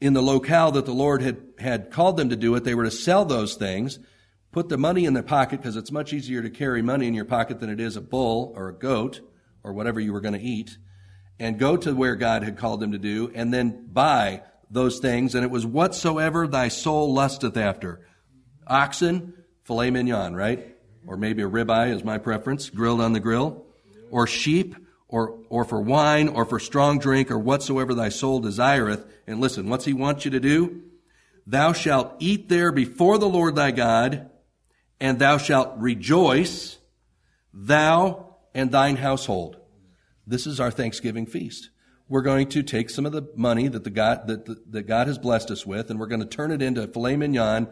in 0.00 0.12
the 0.12 0.22
locale 0.22 0.72
that 0.72 0.84
the 0.84 0.92
Lord 0.92 1.22
had, 1.22 1.42
had 1.58 1.90
called 1.90 2.18
them 2.18 2.28
to 2.28 2.36
do 2.36 2.54
it, 2.54 2.64
they 2.64 2.74
were 2.74 2.84
to 2.84 2.90
sell 2.90 3.24
those 3.24 3.54
things, 3.54 3.98
put 4.52 4.68
the 4.68 4.76
money 4.76 5.06
in 5.06 5.14
their 5.14 5.22
pocket 5.22 5.58
because 5.58 5.76
it's 5.76 5.90
much 5.90 6.12
easier 6.12 6.42
to 6.42 6.50
carry 6.50 6.82
money 6.82 7.06
in 7.06 7.14
your 7.14 7.24
pocket 7.24 7.60
than 7.60 7.70
it 7.70 7.80
is 7.80 7.96
a 7.96 8.02
bull 8.02 8.52
or 8.56 8.68
a 8.68 8.74
goat 8.74 9.22
or 9.64 9.72
whatever 9.72 10.00
you 10.00 10.12
were 10.12 10.20
going 10.20 10.34
to 10.34 10.40
eat, 10.40 10.76
and 11.38 11.58
go 11.58 11.76
to 11.76 11.94
where 11.94 12.16
God 12.16 12.42
had 12.42 12.56
called 12.56 12.80
them 12.80 12.92
to 12.92 12.98
do, 12.98 13.30
and 13.34 13.52
then 13.52 13.88
buy 13.92 14.42
those 14.70 14.98
things. 14.98 15.34
And 15.34 15.44
it 15.44 15.50
was 15.50 15.66
whatsoever 15.66 16.46
thy 16.46 16.68
soul 16.68 17.12
lusteth 17.12 17.56
after. 17.56 18.00
Oxen, 18.66 19.34
filet 19.64 19.90
mignon, 19.90 20.34
right? 20.34 20.74
Or 21.06 21.16
maybe 21.16 21.42
a 21.42 21.48
ribeye 21.48 21.94
is 21.94 22.02
my 22.02 22.18
preference, 22.18 22.70
grilled 22.70 23.00
on 23.00 23.12
the 23.12 23.20
grill. 23.20 23.64
Or 24.10 24.26
sheep, 24.26 24.74
or, 25.08 25.38
or 25.48 25.64
for 25.64 25.80
wine, 25.80 26.28
or 26.28 26.44
for 26.44 26.58
strong 26.58 26.98
drink, 26.98 27.30
or 27.30 27.38
whatsoever 27.38 27.94
thy 27.94 28.08
soul 28.08 28.40
desireth. 28.40 29.04
And 29.26 29.40
listen, 29.40 29.68
what's 29.68 29.84
he 29.84 29.92
want 29.92 30.24
you 30.24 30.30
to 30.32 30.40
do? 30.40 30.82
Thou 31.46 31.72
shalt 31.72 32.14
eat 32.18 32.48
there 32.48 32.72
before 32.72 33.18
the 33.18 33.28
Lord 33.28 33.54
thy 33.54 33.70
God, 33.70 34.30
and 35.00 35.18
thou 35.18 35.38
shalt 35.38 35.76
rejoice, 35.76 36.78
thou 37.52 38.36
and 38.52 38.72
thine 38.72 38.96
household. 38.96 39.58
This 40.26 40.46
is 40.46 40.58
our 40.58 40.70
Thanksgiving 40.70 41.26
feast. 41.26 41.70
We're 42.08 42.22
going 42.22 42.48
to 42.50 42.62
take 42.62 42.90
some 42.90 43.06
of 43.06 43.12
the 43.12 43.28
money 43.36 43.68
that 43.68 43.84
the 43.84 43.90
God 43.90 44.26
that, 44.26 44.72
that 44.72 44.82
God 44.82 45.06
has 45.06 45.18
blessed 45.18 45.50
us 45.50 45.64
with, 45.64 45.90
and 45.90 46.00
we're 46.00 46.06
going 46.06 46.20
to 46.20 46.26
turn 46.26 46.50
it 46.50 46.62
into 46.62 46.86
filet 46.88 47.16
mignon, 47.16 47.68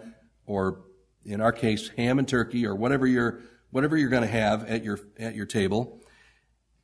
or 0.47 0.83
in 1.25 1.41
our 1.41 1.53
case, 1.53 1.89
ham 1.97 2.19
and 2.19 2.29
turkey, 2.29 2.67
or 2.67 2.75
whatever 2.75 3.07
you're 3.07 3.43
whatever 3.71 3.97
you're 3.97 4.09
going 4.09 4.23
to 4.23 4.29
have 4.29 4.65
at 4.65 4.85
your 4.85 5.01
at 5.19 5.35
your 5.35 5.47
table. 5.47 6.01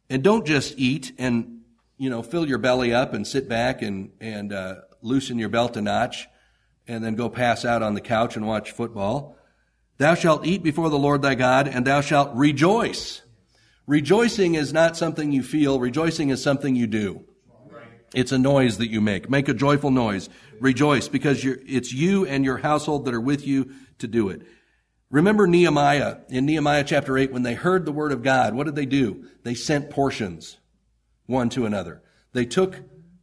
And 0.08 0.24
don't 0.24 0.44
just 0.46 0.74
eat 0.76 1.12
and 1.18 1.60
you 1.98 2.10
know 2.10 2.22
fill 2.22 2.48
your 2.48 2.58
belly 2.58 2.92
up 2.92 3.14
and 3.14 3.26
sit 3.26 3.48
back 3.48 3.82
and 3.82 4.10
and 4.20 4.52
uh, 4.52 4.74
loosen 5.02 5.38
your 5.38 5.48
belt 5.48 5.76
a 5.76 5.82
notch, 5.82 6.28
and 6.88 7.04
then 7.04 7.14
go 7.14 7.28
pass 7.28 7.64
out 7.64 7.82
on 7.82 7.94
the 7.94 8.00
couch 8.00 8.36
and 8.36 8.46
watch 8.46 8.72
football. 8.72 9.36
Thou 9.98 10.14
shalt 10.14 10.46
eat 10.46 10.62
before 10.62 10.88
the 10.88 10.98
Lord 10.98 11.22
thy 11.22 11.34
God, 11.34 11.68
and 11.68 11.86
thou 11.86 12.00
shalt 12.00 12.34
rejoice. 12.34 13.22
Rejoicing 13.90 14.54
is 14.54 14.72
not 14.72 14.96
something 14.96 15.32
you 15.32 15.42
feel, 15.42 15.80
rejoicing 15.80 16.28
is 16.28 16.40
something 16.40 16.76
you 16.76 16.86
do. 16.86 17.24
It's 18.14 18.30
a 18.30 18.38
noise 18.38 18.78
that 18.78 18.88
you 18.88 19.00
make. 19.00 19.28
Make 19.28 19.48
a 19.48 19.52
joyful 19.52 19.90
noise. 19.90 20.28
Rejoice 20.60 21.08
because 21.08 21.44
it's 21.44 21.92
you 21.92 22.24
and 22.24 22.44
your 22.44 22.58
household 22.58 23.06
that 23.06 23.14
are 23.14 23.20
with 23.20 23.44
you 23.44 23.72
to 23.98 24.06
do 24.06 24.28
it. 24.28 24.42
Remember 25.10 25.48
Nehemiah 25.48 26.18
in 26.28 26.46
Nehemiah 26.46 26.84
chapter 26.84 27.18
8 27.18 27.32
when 27.32 27.42
they 27.42 27.54
heard 27.54 27.84
the 27.84 27.90
word 27.90 28.12
of 28.12 28.22
God, 28.22 28.54
what 28.54 28.66
did 28.66 28.76
they 28.76 28.86
do? 28.86 29.24
They 29.42 29.54
sent 29.54 29.90
portions 29.90 30.58
one 31.26 31.48
to 31.48 31.66
another. 31.66 32.00
They 32.32 32.44
took 32.44 32.76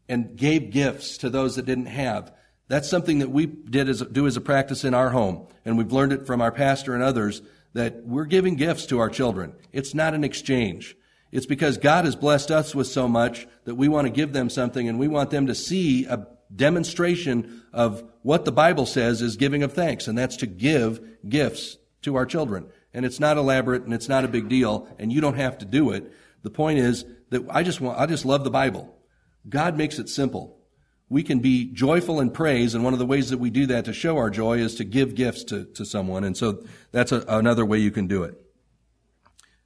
and 0.10 0.36
gave 0.36 0.72
gifts 0.72 1.18
to 1.20 1.30
those 1.30 1.56
that 1.56 1.66
didn't 1.66 1.86
have. 1.86 2.34
That's 2.68 2.90
something 2.90 3.20
that 3.20 3.32
we 3.32 3.46
did 3.46 3.88
as, 3.88 4.02
do 4.02 4.28
as 4.28 4.36
a 4.36 4.42
practice 4.42 4.84
in 4.84 4.94
our 4.94 5.12
home, 5.12 5.48
and 5.64 5.78
we've 5.78 5.94
learned 5.94 6.12
it 6.12 6.28
from 6.28 6.42
our 6.42 6.52
pastor 6.52 6.94
and 6.94 7.02
others 7.02 7.42
that 7.78 8.04
we're 8.04 8.26
giving 8.26 8.56
gifts 8.56 8.88
to 8.88 8.98
our 8.98 9.10
children. 9.10 9.54
It's 9.72 9.94
not 9.94 10.16
an 10.16 10.24
exchange. 10.24 10.98
It's 11.32 11.46
because 11.46 11.78
God 11.78 12.06
has 12.06 12.16
blessed 12.16 12.50
us 12.50 12.74
with 12.74 12.88
so 12.88 13.08
much 13.08 13.48
that 13.66 13.76
we 13.76 13.88
want 13.88 14.08
to 14.08 14.12
give 14.12 14.34
them 14.34 14.50
something 14.50 14.90
and 14.90 14.98
we 14.98 15.08
want 15.08 15.30
them 15.30 15.46
to 15.46 15.54
see 15.54 16.06
a 16.06 16.26
demonstration 16.56 17.64
of 17.72 18.04
what 18.24 18.46
the 18.46 18.52
Bible 18.52 18.88
says 18.88 19.22
is 19.22 19.38
giving 19.38 19.62
of 19.62 19.74
thanks, 19.74 20.08
and 20.08 20.18
that's 20.18 20.38
to 20.38 20.48
give 20.48 21.00
gifts 21.30 21.78
to 22.02 22.16
our 22.16 22.26
children. 22.26 22.66
And 22.96 23.06
it's 23.06 23.20
not 23.20 23.38
elaborate 23.38 23.84
and 23.84 23.94
it's 23.94 24.10
not 24.10 24.26
a 24.26 24.30
big 24.30 24.50
deal, 24.50 24.88
and 24.98 25.14
you 25.14 25.22
don't 25.22 25.38
have 25.38 25.60
to 25.60 25.66
do 25.66 25.92
it. 25.92 26.12
The 26.42 26.50
point 26.50 26.80
is 26.80 27.06
that 27.30 27.46
I 27.48 27.62
just 27.62 27.80
want, 27.80 28.00
I 28.00 28.08
just 28.08 28.26
love 28.26 28.44
the 28.44 28.50
Bible. 28.50 28.92
God 29.48 29.78
makes 29.78 30.00
it 30.00 30.10
simple 30.10 30.57
we 31.10 31.24
can 31.24 31.40
be 31.40 31.66
joyful 31.66 32.20
in 32.20 32.32
praise, 32.32 32.76
and 32.76 32.84
one 32.84 32.94
of 32.94 33.00
the 33.00 33.06
ways 33.06 33.30
that 33.30 33.38
we 33.38 33.50
do 33.50 33.66
that 33.68 33.86
to 33.86 33.94
show 33.94 34.18
our 34.18 34.30
joy 34.30 34.58
is 34.58 34.76
to 34.76 34.84
give 34.84 35.16
gifts 35.16 35.44
to, 35.46 35.66
to 35.66 35.86
someone, 35.86 36.24
and 36.24 36.36
so 36.36 36.64
that's 36.92 37.12
a, 37.12 37.24
another 37.28 37.66
way 37.66 37.78
you 37.78 37.92
can 37.92 38.08
do 38.08 38.24
it. 38.24 38.36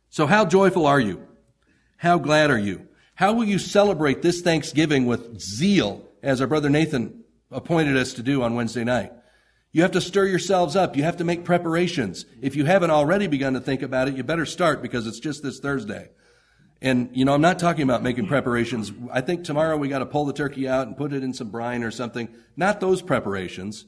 So 0.10 0.28
how 0.28 0.46
joyful 0.46 0.86
are 0.86 1.00
you? 1.00 1.26
How 1.98 2.20
glad 2.20 2.52
are 2.52 2.60
you? 2.60 2.88
How 3.16 3.34
will 3.34 3.46
you 3.46 3.60
celebrate 3.60 4.22
this 4.22 4.42
Thanksgiving 4.42 5.06
with 5.06 5.40
zeal, 5.40 6.08
as 6.22 6.42
our 6.42 6.48
brother 6.48 6.70
Nathan 6.70 7.24
appointed 7.50 7.98
us 7.98 8.14
to 8.14 8.24
do 8.24 8.44
on 8.44 8.56
Wednesday 8.56 8.84
night? 8.84 9.12
You 9.72 9.84
have 9.84 9.92
to 9.92 10.02
stir 10.02 10.26
yourselves 10.26 10.76
up. 10.76 10.98
You 10.98 11.04
have 11.04 11.18
to 11.18 11.24
make 11.24 11.46
preparations. 11.46 12.26
If 12.42 12.56
you 12.56 12.66
haven't 12.66 12.92
already 12.92 13.28
begun 13.28 13.54
to 13.54 13.62
think 13.62 13.82
about 13.82 14.10
it, 14.10 14.16
you 14.16 14.24
better 14.24 14.46
start 14.46 14.82
because 14.82 15.08
it's 15.08 15.20
just 15.20 15.44
this 15.44 15.60
Thursday. 15.60 16.10
And, 16.82 17.10
you 17.14 17.26
know, 17.26 17.34
I'm 17.34 17.42
not 17.42 17.60
talking 17.60 17.84
about 17.84 18.02
making 18.02 18.28
preparations. 18.28 18.92
I 19.12 19.22
think 19.22 19.44
tomorrow 19.44 19.78
we 19.78 19.88
got 19.88 20.00
to 20.00 20.06
pull 20.06 20.26
the 20.26 20.34
turkey 20.34 20.68
out 20.68 20.88
and 20.88 20.98
put 20.98 21.14
it 21.14 21.24
in 21.24 21.34
some 21.34 21.50
brine 21.50 21.84
or 21.84 21.92
something. 21.92 22.28
Not 22.58 22.80
those 22.80 23.04
preparations. 23.04 23.86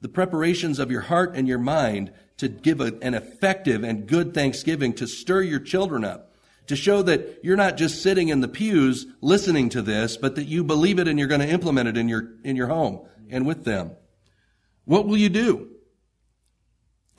The 0.00 0.08
preparations 0.08 0.80
of 0.80 0.90
your 0.90 1.02
heart 1.02 1.36
and 1.36 1.46
your 1.46 1.58
mind 1.58 2.12
to 2.38 2.48
give 2.48 2.80
a, 2.80 2.92
an 3.02 3.14
effective 3.14 3.84
and 3.84 4.08
good 4.08 4.34
Thanksgiving, 4.34 4.94
to 4.94 5.06
stir 5.06 5.42
your 5.42 5.60
children 5.60 6.04
up, 6.04 6.32
to 6.66 6.74
show 6.74 7.02
that 7.02 7.38
you're 7.44 7.56
not 7.56 7.76
just 7.76 8.02
sitting 8.02 8.28
in 8.28 8.40
the 8.40 8.48
pews 8.48 9.06
listening 9.20 9.68
to 9.68 9.80
this, 9.80 10.16
but 10.16 10.34
that 10.34 10.46
you 10.46 10.64
believe 10.64 10.98
it 10.98 11.06
and 11.06 11.20
you're 11.20 11.28
going 11.28 11.40
to 11.40 11.48
implement 11.48 11.88
it 11.88 11.96
in 11.96 12.08
your, 12.08 12.32
in 12.42 12.56
your 12.56 12.66
home 12.66 13.06
and 13.30 13.46
with 13.46 13.64
them. 13.64 13.92
What 14.86 15.06
will 15.06 15.16
you 15.16 15.28
do? 15.28 15.71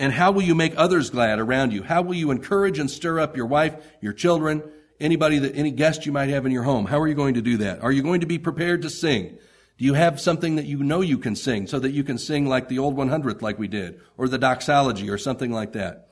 And 0.03 0.11
how 0.11 0.33
will 0.33 0.41
you 0.41 0.53
make 0.53 0.73
others 0.75 1.09
glad 1.11 1.39
around 1.39 1.71
you? 1.71 1.81
How 1.81 2.01
will 2.01 2.15
you 2.15 2.29
encourage 2.29 2.77
and 2.77 2.91
stir 2.91 3.21
up 3.21 3.37
your 3.37 3.45
wife, 3.45 3.73
your 4.01 4.11
children, 4.11 4.61
anybody 4.99 5.39
that, 5.39 5.55
any 5.55 5.71
guest 5.71 6.05
you 6.05 6.11
might 6.11 6.27
have 6.27 6.45
in 6.45 6.51
your 6.51 6.63
home? 6.63 6.87
How 6.87 6.99
are 6.99 7.07
you 7.07 7.13
going 7.13 7.35
to 7.35 7.41
do 7.41 7.55
that? 7.59 7.81
Are 7.81 7.91
you 7.91 8.03
going 8.03 8.19
to 8.19 8.27
be 8.27 8.37
prepared 8.37 8.81
to 8.81 8.89
sing? 8.89 9.37
Do 9.77 9.85
you 9.85 9.93
have 9.93 10.19
something 10.19 10.57
that 10.57 10.65
you 10.65 10.83
know 10.83 10.99
you 10.99 11.17
can 11.17 11.37
sing 11.37 11.67
so 11.67 11.79
that 11.79 11.91
you 11.91 12.03
can 12.03 12.17
sing 12.17 12.45
like 12.45 12.67
the 12.67 12.79
old 12.79 12.97
100th 12.97 13.41
like 13.41 13.57
we 13.57 13.69
did 13.69 14.01
or 14.17 14.27
the 14.27 14.37
doxology 14.37 15.09
or 15.09 15.17
something 15.17 15.53
like 15.53 15.71
that? 15.71 16.09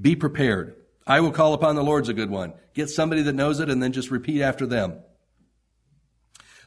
Be 0.00 0.16
prepared. 0.16 0.74
I 1.06 1.20
will 1.20 1.30
call 1.30 1.54
upon 1.54 1.76
the 1.76 1.84
Lord's 1.84 2.08
a 2.08 2.14
good 2.14 2.28
one. 2.28 2.54
Get 2.74 2.90
somebody 2.90 3.22
that 3.22 3.36
knows 3.36 3.60
it 3.60 3.70
and 3.70 3.80
then 3.80 3.92
just 3.92 4.10
repeat 4.10 4.42
after 4.42 4.66
them. 4.66 4.98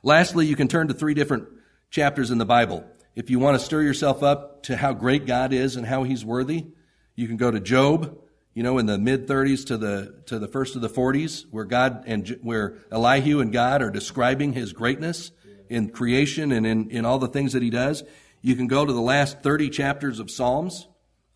Lastly, 0.04 0.46
you 0.46 0.56
can 0.56 0.70
turn 0.70 0.88
to 0.88 0.94
three 0.94 1.16
different 1.16 1.50
chapters 1.90 2.32
in 2.32 2.38
the 2.38 2.46
Bible. 2.46 2.86
If 3.16 3.30
you 3.30 3.40
want 3.40 3.58
to 3.58 3.66
stir 3.66 3.82
yourself 3.82 4.24
up 4.24 4.64
to 4.64 4.76
how 4.76 4.92
great 4.92 5.26
God 5.26 5.54
is 5.54 5.78
and 5.78 5.86
how 5.86 6.04
He's 6.04 6.26
worthy, 6.26 6.68
you 7.16 7.28
can 7.28 7.38
go 7.38 7.50
to 7.50 7.62
Job, 7.62 8.18
you 8.54 8.62
know, 8.62 8.78
in 8.78 8.88
the 8.88 8.98
mid 8.98 9.26
30s 9.26 9.68
to 9.68 9.78
the 9.78 10.22
to 10.26 10.38
the 10.38 10.50
first 10.50 10.76
of 10.76 10.82
the 10.82 10.90
40s, 10.90 11.46
where 11.50 11.64
God 11.64 12.04
and 12.08 12.28
where 12.42 12.78
Elihu 12.92 13.40
and 13.40 13.54
God 13.54 13.82
are 13.82 13.90
describing 13.90 14.52
His 14.52 14.74
greatness 14.74 15.32
in 15.70 15.90
creation 15.90 16.52
and 16.52 16.68
in, 16.68 16.90
in 16.90 17.06
all 17.06 17.18
the 17.18 17.30
things 17.30 17.54
that 17.54 17.64
He 17.64 17.70
does. 17.70 18.04
You 18.42 18.56
can 18.56 18.68
go 18.68 18.86
to 18.86 18.92
the 18.94 19.02
last 19.02 19.42
30 19.42 19.70
chapters 19.70 20.20
of 20.20 20.30
Psalms. 20.30 20.88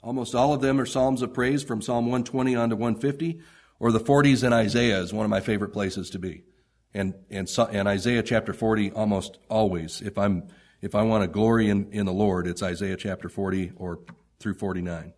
Almost 0.03 0.35
all 0.35 0.53
of 0.53 0.61
them 0.61 0.81
are 0.81 0.85
Psalms 0.85 1.21
of 1.21 1.33
praise 1.33 1.63
from 1.63 1.81
Psalm 1.81 2.05
120 2.05 2.55
on 2.55 2.69
to 2.71 2.75
150, 2.75 3.39
or 3.79 3.91
the 3.91 3.99
40s 3.99 4.43
in 4.43 4.51
Isaiah 4.51 4.99
is 4.99 5.13
one 5.13 5.25
of 5.25 5.29
my 5.29 5.39
favorite 5.39 5.71
places 5.71 6.09
to 6.11 6.19
be. 6.19 6.43
And, 6.93 7.15
and, 7.29 7.49
and 7.71 7.87
Isaiah 7.87 8.23
chapter 8.23 8.53
40 8.53 8.91
almost 8.91 9.39
always, 9.49 10.01
if 10.01 10.17
I'm 10.17 10.49
if 10.81 10.95
I 10.95 11.03
want 11.03 11.23
to 11.23 11.27
glory 11.27 11.69
in, 11.69 11.91
in 11.91 12.05
the 12.05 12.13
Lord, 12.13 12.47
it's 12.47 12.63
Isaiah 12.63 12.97
chapter 12.97 13.29
40 13.29 13.73
or 13.75 13.99
through 14.39 14.53
49. 14.53 15.13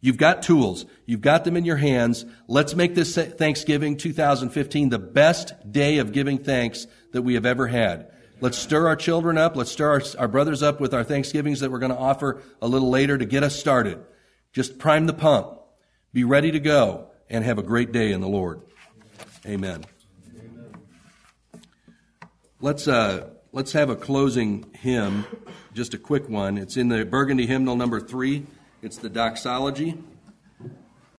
You've 0.00 0.16
got 0.16 0.42
tools. 0.42 0.84
You've 1.06 1.20
got 1.20 1.44
them 1.44 1.56
in 1.56 1.64
your 1.64 1.76
hands. 1.76 2.24
Let's 2.48 2.74
make 2.74 2.94
this 2.94 3.14
Thanksgiving 3.14 3.96
2015 3.96 4.88
the 4.88 4.98
best 4.98 5.54
day 5.70 5.98
of 5.98 6.12
giving 6.12 6.38
thanks 6.38 6.88
that 7.12 7.22
we 7.22 7.34
have 7.34 7.46
ever 7.46 7.68
had. 7.68 8.10
Let's 8.40 8.58
stir 8.58 8.88
our 8.88 8.96
children 8.96 9.38
up. 9.38 9.54
Let's 9.54 9.70
stir 9.70 9.90
our, 9.90 10.02
our 10.18 10.26
brothers 10.26 10.60
up 10.60 10.80
with 10.80 10.92
our 10.92 11.04
Thanksgivings 11.04 11.60
that 11.60 11.70
we're 11.70 11.78
going 11.78 11.92
to 11.92 11.98
offer 11.98 12.42
a 12.60 12.66
little 12.66 12.90
later 12.90 13.16
to 13.16 13.24
get 13.24 13.44
us 13.44 13.54
started. 13.54 14.04
Just 14.52 14.78
prime 14.78 15.06
the 15.06 15.12
pump. 15.12 15.60
Be 16.12 16.24
ready 16.24 16.50
to 16.50 16.58
go 16.58 17.06
and 17.30 17.44
have 17.44 17.58
a 17.58 17.62
great 17.62 17.92
day 17.92 18.10
in 18.10 18.20
the 18.20 18.28
Lord. 18.28 18.62
Amen. 19.46 19.84
Amen. 20.36 20.74
Let's, 22.60 22.88
uh, 22.88 23.30
let's 23.52 23.72
have 23.72 23.90
a 23.90 23.96
closing 23.96 24.64
hymn, 24.72 25.26
just 25.74 25.92
a 25.92 25.98
quick 25.98 26.28
one. 26.28 26.56
It's 26.56 26.76
in 26.78 26.88
the 26.88 27.04
Burgundy 27.04 27.46
hymnal 27.46 27.76
number 27.76 28.00
three. 28.00 28.46
It's 28.80 28.96
the 28.96 29.10
doxology. 29.10 29.98